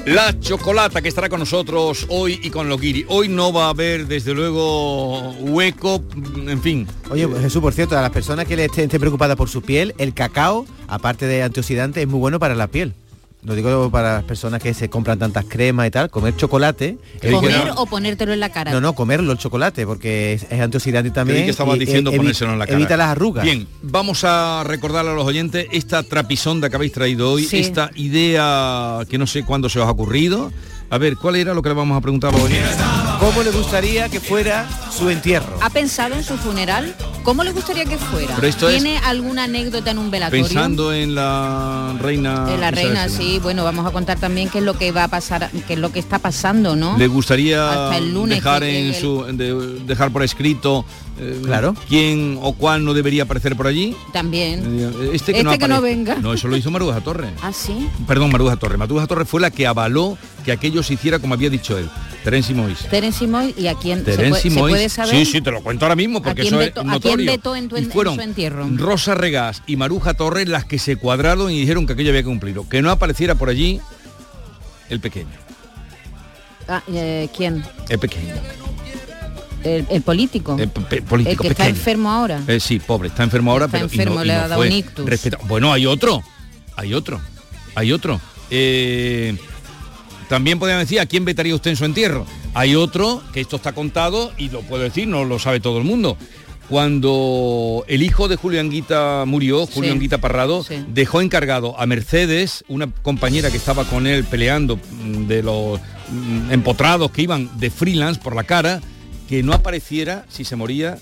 La 0.06 0.40
chocolata 0.40 1.02
que 1.02 1.10
estará 1.10 1.28
con 1.28 1.42
nosotros 1.42 2.06
hoy 2.08 2.40
y 2.42 2.50
con 2.50 2.70
los 2.70 2.80
guiri. 2.80 3.06
Hoy 3.10 3.28
no 3.28 3.52
va 3.52 3.66
a 3.66 3.70
haber, 3.72 4.08
desde 4.08 4.34
luego, 4.34 5.32
hueco, 5.32 6.02
en 6.48 6.62
fin. 6.62 6.88
Oye, 7.10 7.28
pues, 7.28 7.42
Jesús, 7.42 7.62
por 7.62 7.74
cierto, 7.74 7.98
a 7.98 8.02
las 8.02 8.12
personas 8.12 8.46
que 8.46 8.56
le 8.56 8.66
estén, 8.66 8.86
estén 8.86 9.02
preocupadas 9.02 9.36
por 9.36 9.50
su 9.50 9.62
piel, 9.62 9.94
el 9.98 10.14
cacao, 10.14 10.66
aparte 10.88 11.26
de 11.26 11.44
antioxidante, 11.44 12.02
es 12.02 12.08
muy 12.08 12.20
bueno 12.20 12.40
para 12.40 12.56
la 12.56 12.68
piel. 12.68 12.94
Lo 13.48 13.56
digo 13.56 13.90
para 13.90 14.16
las 14.16 14.24
personas 14.26 14.62
que 14.62 14.74
se 14.74 14.90
compran 14.90 15.18
tantas 15.18 15.46
cremas 15.46 15.88
y 15.88 15.92
tal, 15.92 16.10
comer 16.10 16.36
chocolate. 16.36 16.98
¿Comer 17.32 17.72
o 17.78 17.86
ponértelo 17.86 18.34
en 18.34 18.42
la 18.42 18.50
cara? 18.52 18.72
No, 18.72 18.82
no, 18.82 18.94
comerlo 18.94 19.32
el 19.32 19.38
chocolate, 19.38 19.86
porque 19.86 20.34
es, 20.34 20.46
es 20.50 20.60
antioxidante 20.60 21.12
también. 21.12 21.46
que 21.46 21.52
estabas 21.52 21.78
y, 21.78 21.80
diciendo 21.80 22.12
evi- 22.12 22.18
ponérselo 22.18 22.52
en 22.52 22.60
la 22.60 22.66
cara. 22.68 22.78
Evita 22.78 22.98
las 22.98 23.08
arrugas. 23.08 23.46
Bien, 23.46 23.66
vamos 23.82 24.26
a 24.26 24.64
recordarle 24.66 25.12
a 25.12 25.14
los 25.14 25.26
oyentes 25.26 25.66
esta 25.72 26.04
trapisonda 26.04 26.70
que 26.70 26.76
habéis 26.76 26.92
traído 26.92 27.32
hoy, 27.32 27.46
Sí. 27.46 27.60
esta 27.60 27.90
idea 27.96 29.00
que 29.10 29.18
no 29.18 29.26
sé 29.26 29.44
cuándo 29.46 29.70
se 29.70 29.80
os 29.80 29.88
ha 29.88 29.92
ocurrido. 29.92 30.52
A 30.90 30.98
ver, 30.98 31.18
¿cuál 31.18 31.36
era 31.36 31.54
lo 31.54 31.62
que 31.62 31.68
le 31.70 31.76
vamos 31.76 31.98
a 31.98 32.02
preguntar 32.02 32.34
a 32.34 32.38
oyentes? 32.38 32.78
¿Cómo 33.20 33.44
le 33.44 33.52
gustaría 33.52 34.08
que 34.08 34.22
fuera 34.22 34.66
su 34.96 35.10
entierro? 35.10 35.58
¿Ha 35.62 35.70
pensado 35.70 36.16
en 36.16 36.24
su 36.24 36.38
funeral? 36.38 36.96
¿Cómo 37.24 37.44
le 37.44 37.52
gustaría 37.52 37.84
que 37.84 37.98
fuera? 37.98 38.36
Pero 38.36 38.48
esto 38.48 38.70
es- 38.70 38.82
¿Tiene 38.82 38.98
alguna 39.00 39.44
anécdota 39.46 39.92
en 39.92 39.98
un 39.98 40.10
velatorio? 40.10 40.46
Pensando 40.46 40.94
en 40.94 41.14
la 41.14 41.94
reina. 42.00 42.46
En 42.54 42.62
la 42.62 42.70
Isabel 42.70 42.76
reina, 42.76 43.08
II. 43.08 43.14
sí. 43.18 43.40
Bueno, 43.44 43.66
vamos 43.66 43.86
a 43.86 43.92
contar 43.92 44.18
también 44.18 44.50
qué 44.50 44.60
es 44.60 44.64
lo 44.64 44.78
que 44.78 44.94
va 44.94 45.04
a 45.06 45.08
pasar, 45.10 45.50
qué 45.68 45.74
es 45.74 45.80
lo 45.80 45.92
que 45.92 46.00
está 46.00 46.20
pasando, 46.20 46.78
¿no? 46.78 46.98
¿Le 46.98 47.08
gustaría 47.08 47.70
Hasta 47.88 47.98
el 47.98 48.14
lunes 48.14 48.38
dejar 48.38 48.62
que 48.62 48.80
en 48.80 48.86
el- 48.94 49.02
su 49.02 49.24
de- 49.24 49.80
dejar 49.86 50.12
por 50.12 50.24
escrito 50.24 50.86
eh, 51.20 51.42
Claro. 51.44 51.76
quién 51.88 52.38
o 52.42 52.54
cuál 52.54 52.84
no 52.86 52.94
debería 52.94 53.24
aparecer 53.24 53.56
por 53.56 53.68
allí? 53.68 53.96
También. 54.14 54.60
Este 55.14 55.34
que, 55.34 55.40
Este 55.40 55.44
no, 55.44 55.52
que 55.58 55.68
no 55.68 55.76
aparezca. 55.78 55.80
venga. 55.82 56.16
No, 56.16 56.34
eso 56.34 56.48
lo 56.48 56.56
hizo 56.58 56.70
Maruja 56.72 57.02
Torres. 57.02 57.32
¿Ah, 57.42 57.52
sí? 57.54 57.88
Perdón, 58.08 58.32
Maruja 58.32 58.56
Torres. 58.58 58.78
Maruja 58.78 59.08
Torres 59.08 59.28
fue 59.28 59.42
la 59.42 59.52
que 59.52 59.66
avaló 59.68 60.18
que 60.46 60.52
aquello 60.52 60.84
se 60.84 60.94
hiciera 60.96 61.20
como 61.20 61.34
había 61.34 61.50
dicho 61.50 61.78
él. 61.78 61.90
Terence 62.24 62.54
Mois. 62.54 62.80
Terence 62.90 63.26
Moy 63.26 63.54
y 63.58 63.68
a 63.68 63.76
quién 63.76 64.00
se 64.00 64.06
Terence 64.06 64.30
puede, 64.30 64.42
se 64.42 64.50
Mois. 64.50 64.72
puede 64.74 64.90
saber 64.90 65.16
Sí, 65.16 65.26
sí, 65.26 65.42
te 65.42 65.50
lo 65.50 65.62
cuento 65.64 65.86
ahora 65.86 65.96
mismo 65.96 66.22
porque 66.22 66.42
¿A 66.42 66.44
quién 66.44 66.54
eso 66.54 66.62
es 66.62 66.70
a 66.70 66.74
quién 66.74 66.88
notorio. 66.88 67.32
vetó 67.32 67.56
en 67.56 67.70
tu- 67.70 67.78
Y 67.78 67.80
en 67.80 67.92
fueron 67.92 68.16
su 68.16 68.22
entierro? 68.22 68.68
Rosa 68.76 69.16
Regás 69.16 69.64
y 69.66 69.78
Maruja 69.78 70.14
Torres 70.14 70.48
las 70.50 70.66
que 70.66 70.78
se 70.78 70.98
cuadraron 70.98 71.52
y 71.52 71.60
dijeron 71.62 71.86
que 71.88 71.94
aquello 71.94 72.10
había 72.10 72.22
que 72.24 72.28
cumplirlo. 72.28 72.68
Que 72.68 72.82
no 72.82 72.92
apareciera 72.92 73.36
por 73.36 73.48
allí 73.50 73.80
el 74.90 75.00
pequeño. 75.00 75.30
Ah, 76.68 76.84
eh, 76.92 77.30
quién 77.36 77.64
El 77.88 78.00
pequeño. 78.00 78.34
El, 79.68 79.86
el 79.90 80.02
político 80.02 80.58
El 80.60 80.70
político 80.70 81.30
el 81.30 81.38
que 81.38 81.48
está 81.50 81.68
enfermo 81.68 82.10
ahora 82.12 82.42
Eh, 82.48 82.60
sí, 82.60 82.80
pobre, 82.80 83.10
está 83.10 83.24
enfermo 83.24 83.52
ahora, 83.52 83.66
Está 83.66 83.78
pero 83.80 83.90
y 83.92 83.96
enfermo, 83.96 84.24
y 84.24 84.28
le 84.28 84.34
no 84.34 84.40
ha 84.42 84.48
dado 84.48 84.62
un 84.62 84.72
ictus. 84.72 85.06
Bueno, 85.48 85.72
hay 85.74 85.86
otro, 85.86 86.24
hay 86.76 86.94
otro, 86.94 87.20
hay 87.76 87.92
otro. 87.92 88.20
Eh, 88.50 89.36
también 90.30 90.60
podrían 90.60 90.80
decir 90.80 91.00
a 91.00 91.06
quién 91.06 91.26
vetaría 91.26 91.56
usted 91.56 91.72
en 91.72 91.78
su 91.78 91.86
entierro. 91.86 92.26
Hay 92.54 92.76
otro 92.76 93.22
que 93.34 93.40
esto 93.42 93.56
está 93.58 93.74
contado 93.74 94.32
y 94.38 94.50
lo 94.50 94.62
puedo 94.62 94.84
decir, 94.84 95.08
no 95.08 95.24
lo 95.26 95.40
sabe 95.40 95.60
todo 95.60 95.78
el 95.78 95.84
mundo. 95.84 96.18
Cuando 96.70 97.86
el 97.88 98.04
hijo 98.04 98.28
de 98.28 98.36
Julio 98.36 98.60
Anguita 98.60 99.24
murió, 99.26 99.66
Julio 99.68 99.90
Sí. 99.92 99.96
Anguita 99.96 100.18
Parrado, 100.20 100.64
Sí. 100.64 100.84
dejó 100.90 101.22
encargado 101.22 101.80
a 101.80 101.86
Mercedes, 101.86 102.66
una 102.68 102.88
compañera 103.02 103.50
que 103.50 103.58
estaba 103.58 103.86
con 103.86 104.06
él 104.06 104.26
peleando 104.26 104.76
mm, 104.76 105.28
de 105.28 105.44
los 105.44 105.80
mm, 106.12 106.52
empotrados 106.52 107.12
que 107.12 107.22
iban 107.22 107.50
de 107.58 107.70
freelance 107.70 108.20
por 108.22 108.36
la 108.36 108.44
cara, 108.44 108.82
que 109.28 109.44
no 109.44 109.54
apareciera 109.54 110.26
si 110.30 110.44
se 110.44 110.56
moría 110.56 110.98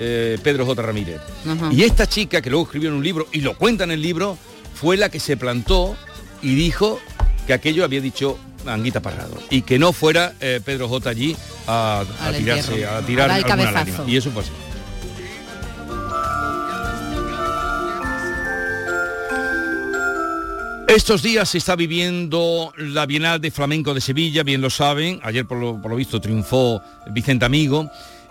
eh, 0.00 0.38
Pedro 0.42 0.66
J. 0.66 0.82
Ramírez. 0.82 1.20
Ajá. 1.46 1.70
Y 1.72 1.82
esta 1.82 2.06
chica, 2.06 2.40
que 2.40 2.50
luego 2.50 2.64
escribió 2.66 2.90
en 2.90 2.96
un 2.96 3.04
libro, 3.04 3.26
y 3.32 3.40
lo 3.40 3.56
cuenta 3.56 3.84
en 3.84 3.90
el 3.90 4.02
libro, 4.02 4.38
fue 4.74 4.96
la 4.96 5.08
que 5.08 5.20
se 5.20 5.36
plantó 5.36 5.96
y 6.42 6.54
dijo 6.54 7.00
que 7.46 7.52
aquello 7.52 7.84
había 7.84 8.00
dicho 8.00 8.38
Anguita 8.66 9.00
Parrado. 9.00 9.38
Y 9.50 9.62
que 9.62 9.78
no 9.78 9.92
fuera 9.92 10.34
eh, 10.40 10.60
Pedro 10.64 10.88
J. 10.88 11.10
allí 11.10 11.36
a, 11.66 12.04
tirarse, 12.36 12.86
a 12.86 13.00
tirar 13.02 13.30
A 13.30 13.34
alguna 13.36 13.72
lágrima. 13.72 14.04
Y 14.06 14.16
eso 14.16 14.30
fue 14.30 14.42
así. 14.42 14.52
Estos 20.88 21.22
días 21.22 21.50
se 21.50 21.58
está 21.58 21.76
viviendo 21.76 22.72
la 22.78 23.04
Bienal 23.04 23.42
de 23.42 23.50
Flamenco 23.50 23.92
de 23.92 24.00
Sevilla, 24.00 24.42
bien 24.42 24.62
lo 24.62 24.70
saben. 24.70 25.20
Ayer 25.22 25.44
por 25.44 25.58
lo, 25.58 25.82
por 25.82 25.90
lo 25.90 25.98
visto 25.98 26.18
triunfó 26.18 26.80
Vicente 27.10 27.44
Amigo. 27.44 27.90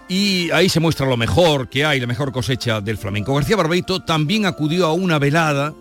Y 0.09 0.49
ahí 0.49 0.67
se 0.67 0.79
muestra 0.79 1.05
lo 1.05 1.17
mejor 1.17 1.69
que 1.69 1.85
hay, 1.85 1.99
la 1.99 2.07
mejor 2.07 2.31
cosecha 2.31 2.81
del 2.81 2.97
flamenco. 2.97 3.35
García 3.35 3.55
Barbeito 3.55 4.01
también 4.01 4.47
acudió 4.47 4.87
a 4.87 4.93
una 4.93 5.19
velada 5.19 5.75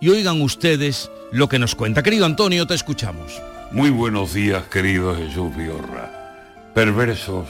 y 0.00 0.08
oigan 0.08 0.40
ustedes 0.40 1.10
lo 1.32 1.48
que 1.48 1.58
nos 1.58 1.74
cuenta. 1.74 2.04
Querido 2.04 2.26
Antonio, 2.26 2.64
te 2.64 2.74
escuchamos. 2.74 3.42
Muy 3.72 3.90
buenos 3.90 4.32
días, 4.32 4.62
querido 4.68 5.16
Jesús 5.16 5.56
Vigorra. 5.56 6.70
Perversos 6.74 7.48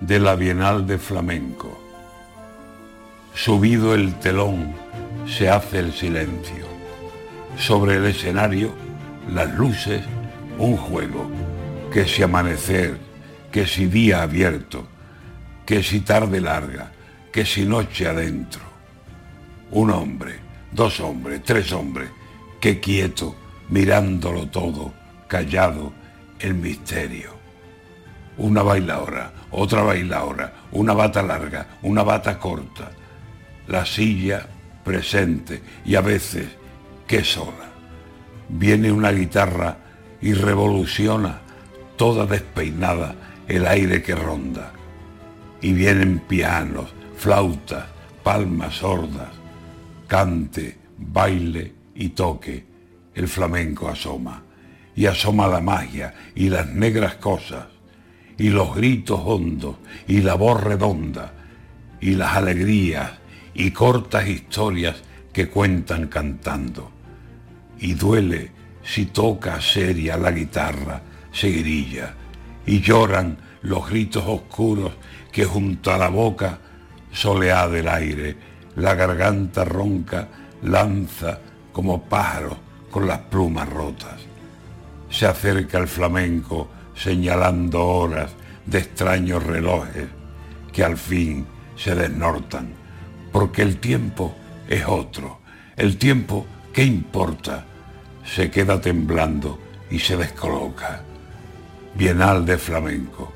de 0.00 0.18
la 0.18 0.34
Bienal 0.34 0.86
de 0.86 0.96
Flamenco. 0.96 1.78
Subido 3.34 3.94
el 3.94 4.14
telón, 4.14 4.74
se 5.26 5.50
hace 5.50 5.80
el 5.80 5.92
silencio. 5.92 6.73
Sobre 7.58 7.96
el 7.96 8.06
escenario, 8.06 8.74
las 9.32 9.54
luces, 9.54 10.02
un 10.58 10.76
juego. 10.76 11.30
Que 11.92 12.06
si 12.06 12.22
amanecer, 12.22 12.98
que 13.52 13.66
si 13.66 13.86
día 13.86 14.22
abierto, 14.22 14.86
que 15.64 15.82
si 15.82 16.00
tarde 16.00 16.40
larga, 16.40 16.90
que 17.32 17.46
si 17.46 17.64
noche 17.64 18.08
adentro. 18.08 18.62
Un 19.70 19.90
hombre, 19.90 20.34
dos 20.72 21.00
hombres, 21.00 21.42
tres 21.44 21.72
hombres, 21.72 22.10
que 22.60 22.80
quieto, 22.80 23.36
mirándolo 23.68 24.48
todo, 24.48 24.92
callado, 25.28 25.92
el 26.40 26.54
misterio. 26.54 27.34
Una 28.36 28.62
bailaora, 28.62 29.32
otra 29.52 29.82
bailaora, 29.82 30.52
una 30.72 30.92
bata 30.92 31.22
larga, 31.22 31.78
una 31.82 32.02
bata 32.02 32.38
corta, 32.38 32.90
la 33.68 33.86
silla 33.86 34.46
presente 34.84 35.62
y 35.84 35.94
a 35.94 36.00
veces 36.00 36.48
que 37.06 37.24
sola. 37.24 37.72
Viene 38.48 38.92
una 38.92 39.10
guitarra 39.10 39.78
y 40.20 40.32
revoluciona 40.32 41.40
toda 41.96 42.26
despeinada 42.26 43.14
el 43.46 43.66
aire 43.66 44.02
que 44.02 44.14
ronda. 44.14 44.72
Y 45.60 45.72
vienen 45.72 46.20
pianos, 46.20 46.92
flautas, 47.16 47.84
palmas 48.22 48.76
sordas, 48.76 49.30
cante, 50.06 50.78
baile 50.98 51.72
y 51.94 52.10
toque. 52.10 52.64
El 53.14 53.28
flamenco 53.28 53.88
asoma 53.88 54.42
y 54.96 55.06
asoma 55.06 55.46
la 55.46 55.60
magia 55.60 56.14
y 56.34 56.48
las 56.48 56.68
negras 56.68 57.14
cosas 57.16 57.66
y 58.38 58.50
los 58.50 58.74
gritos 58.74 59.20
hondos 59.24 59.76
y 60.08 60.20
la 60.20 60.34
voz 60.34 60.62
redonda 60.62 61.32
y 62.00 62.14
las 62.14 62.36
alegrías 62.36 63.12
y 63.54 63.70
cortas 63.70 64.28
historias 64.28 64.96
que 65.32 65.48
cuentan 65.48 66.08
cantando. 66.08 66.93
Y 67.84 67.92
duele 67.92 68.50
si 68.82 69.04
toca 69.04 69.60
seria 69.60 70.16
la 70.16 70.30
guitarra, 70.30 71.02
se 71.30 71.50
y 71.50 72.80
lloran 72.80 73.36
los 73.60 73.90
gritos 73.90 74.24
oscuros 74.26 74.92
que 75.30 75.44
junto 75.44 75.92
a 75.92 75.98
la 75.98 76.08
boca 76.08 76.60
soleá 77.12 77.68
del 77.68 77.88
aire, 77.88 78.36
la 78.76 78.94
garganta 78.94 79.66
ronca 79.66 80.28
lanza 80.62 81.38
como 81.74 82.04
pájaros 82.04 82.56
con 82.90 83.06
las 83.06 83.18
plumas 83.18 83.68
rotas. 83.68 84.18
Se 85.10 85.26
acerca 85.26 85.76
el 85.76 85.86
flamenco 85.86 86.70
señalando 86.94 87.84
horas 87.84 88.30
de 88.64 88.78
extraños 88.78 89.42
relojes 89.42 90.08
que 90.72 90.82
al 90.82 90.96
fin 90.96 91.46
se 91.76 91.94
desnortan, 91.94 92.72
porque 93.30 93.60
el 93.60 93.76
tiempo 93.76 94.34
es 94.70 94.86
otro. 94.86 95.40
El 95.76 95.98
tiempo, 95.98 96.46
¿qué 96.72 96.82
importa? 96.82 97.66
Se 98.24 98.50
queda 98.50 98.80
temblando 98.80 99.58
y 99.90 99.98
se 99.98 100.16
descoloca. 100.16 101.02
Bienal 101.94 102.44
de 102.44 102.58
flamenco. 102.58 103.32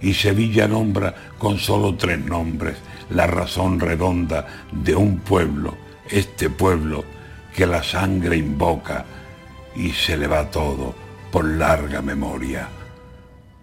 Y 0.00 0.14
Sevilla 0.14 0.66
nombra 0.66 1.14
con 1.38 1.58
solo 1.58 1.94
tres 1.94 2.24
nombres 2.24 2.76
la 3.10 3.26
razón 3.26 3.80
redonda 3.80 4.46
de 4.72 4.94
un 4.94 5.18
pueblo, 5.18 5.76
este 6.08 6.48
pueblo 6.48 7.04
que 7.54 7.66
la 7.66 7.82
sangre 7.82 8.36
invoca 8.36 9.04
y 9.76 9.90
se 9.90 10.16
le 10.16 10.26
va 10.26 10.50
todo 10.50 10.94
por 11.30 11.44
larga 11.44 12.00
memoria. 12.00 12.68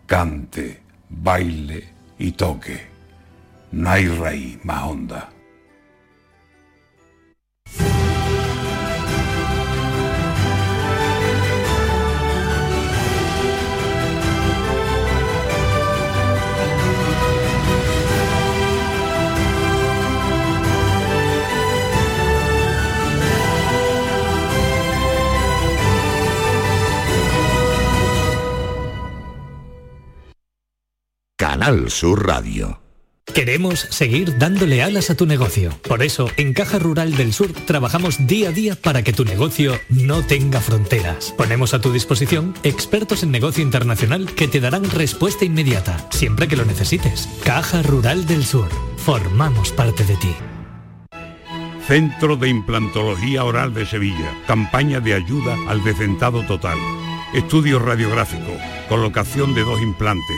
Cante, 0.05 0.81
baile 1.09 1.89
y 2.19 2.31
toque. 2.31 2.87
No 3.71 3.89
hay 3.89 4.07
raíz 4.07 4.63
más 4.63 4.83
honda. 4.83 5.29
Canal 31.67 31.91
Sur 31.91 32.25
Radio. 32.25 32.79
Queremos 33.33 33.81
seguir 33.89 34.37
dándole 34.37 34.81
alas 34.81 35.09
a 35.09 35.17
tu 35.17 35.25
negocio. 35.25 35.77
Por 35.85 36.01
eso, 36.01 36.29
en 36.37 36.53
Caja 36.53 36.79
Rural 36.79 37.17
del 37.17 37.33
Sur 37.33 37.51
trabajamos 37.51 38.25
día 38.25 38.47
a 38.47 38.51
día 38.53 38.77
para 38.77 39.03
que 39.03 39.11
tu 39.11 39.25
negocio 39.25 39.77
no 39.89 40.25
tenga 40.25 40.61
fronteras. 40.61 41.33
Ponemos 41.35 41.73
a 41.73 41.81
tu 41.81 41.91
disposición 41.91 42.53
expertos 42.63 43.21
en 43.21 43.31
negocio 43.31 43.65
internacional 43.65 44.33
que 44.33 44.47
te 44.47 44.61
darán 44.61 44.89
respuesta 44.89 45.43
inmediata, 45.43 46.07
siempre 46.09 46.47
que 46.47 46.55
lo 46.55 46.63
necesites. 46.63 47.27
Caja 47.43 47.81
Rural 47.83 48.25
del 48.25 48.45
Sur. 48.45 48.69
Formamos 48.95 49.73
parte 49.73 50.05
de 50.05 50.15
ti. 50.15 50.33
Centro 51.85 52.37
de 52.37 52.47
Implantología 52.47 53.43
Oral 53.43 53.73
de 53.73 53.85
Sevilla. 53.85 54.33
Campaña 54.47 55.01
de 55.01 55.15
ayuda 55.15 55.57
al 55.67 55.83
decentado 55.83 56.45
total. 56.45 56.77
Estudio 57.33 57.77
radiográfico. 57.79 58.53
Colocación 58.87 59.53
de 59.53 59.63
dos 59.63 59.81
implantes 59.81 60.37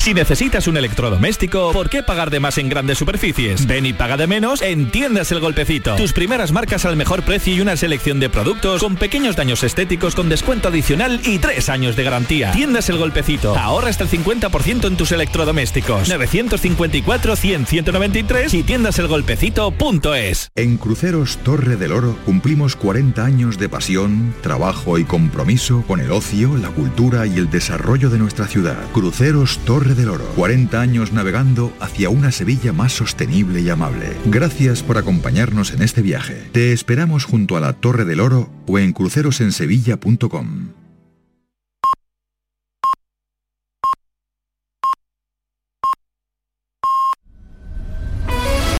Si 0.00 0.14
necesitas 0.14 0.66
un 0.66 0.78
electrodoméstico, 0.78 1.72
¿por 1.72 1.90
qué 1.90 2.02
pagar 2.02 2.30
de 2.30 2.40
más 2.40 2.56
en 2.56 2.70
grandes 2.70 2.96
superficies? 2.96 3.66
Ven 3.66 3.84
y 3.84 3.92
paga 3.92 4.16
de 4.16 4.26
menos 4.26 4.62
en 4.62 4.90
Tiendas 4.90 5.30
El 5.30 5.40
Golpecito. 5.40 5.94
Tus 5.96 6.14
primeras 6.14 6.52
marcas 6.52 6.86
al 6.86 6.96
mejor 6.96 7.22
precio 7.22 7.54
y 7.54 7.60
una 7.60 7.76
selección 7.76 8.18
de 8.18 8.30
productos 8.30 8.80
con 8.80 8.96
pequeños 8.96 9.36
daños 9.36 9.62
estéticos 9.62 10.14
con 10.14 10.30
descuento 10.30 10.68
adicional 10.68 11.20
y 11.22 11.38
tres 11.38 11.68
años 11.68 11.96
de 11.96 12.04
garantía. 12.04 12.50
Tiendas 12.52 12.88
El 12.88 12.96
Golpecito. 12.96 13.54
Ahorra 13.58 13.90
hasta 13.90 14.04
el 14.04 14.10
50% 14.10 14.86
en 14.86 14.96
tus 14.96 15.12
electrodomésticos. 15.12 16.10
954-100-193 16.10 18.54
y 18.54 18.62
tiendaselgolpecito.es. 18.62 20.50
En 20.54 20.78
Cruceros 20.78 21.36
Torre 21.44 21.76
del 21.76 21.92
Oro 21.92 22.16
cumplimos 22.24 22.74
40 22.74 23.22
años 23.22 23.58
de 23.58 23.68
pasión, 23.68 24.34
trabajo 24.40 24.98
y 24.98 25.04
compromiso 25.04 25.84
con 25.86 26.00
el 26.00 26.10
ocio, 26.10 26.56
la 26.56 26.70
cultura 26.70 27.26
y 27.26 27.36
el 27.36 27.50
desarrollo 27.50 28.08
de 28.08 28.16
nuestra 28.16 28.46
ciudad. 28.46 28.78
Cruceros 28.94 29.58
Torre 29.90 30.00
del 30.00 30.10
Oro. 30.10 30.24
40 30.36 30.80
años 30.80 31.12
navegando 31.12 31.72
hacia 31.80 32.10
una 32.10 32.30
Sevilla 32.30 32.72
más 32.72 32.92
sostenible 32.92 33.60
y 33.60 33.70
amable. 33.70 34.16
Gracias 34.26 34.82
por 34.82 34.98
acompañarnos 34.98 35.72
en 35.72 35.82
este 35.82 36.02
viaje. 36.02 36.48
Te 36.52 36.72
esperamos 36.72 37.24
junto 37.24 37.56
a 37.56 37.60
la 37.60 37.72
Torre 37.72 38.04
del 38.04 38.20
Oro 38.20 38.50
o 38.66 38.78
en 38.78 38.92
crucerosensevilla.com. 38.92 40.79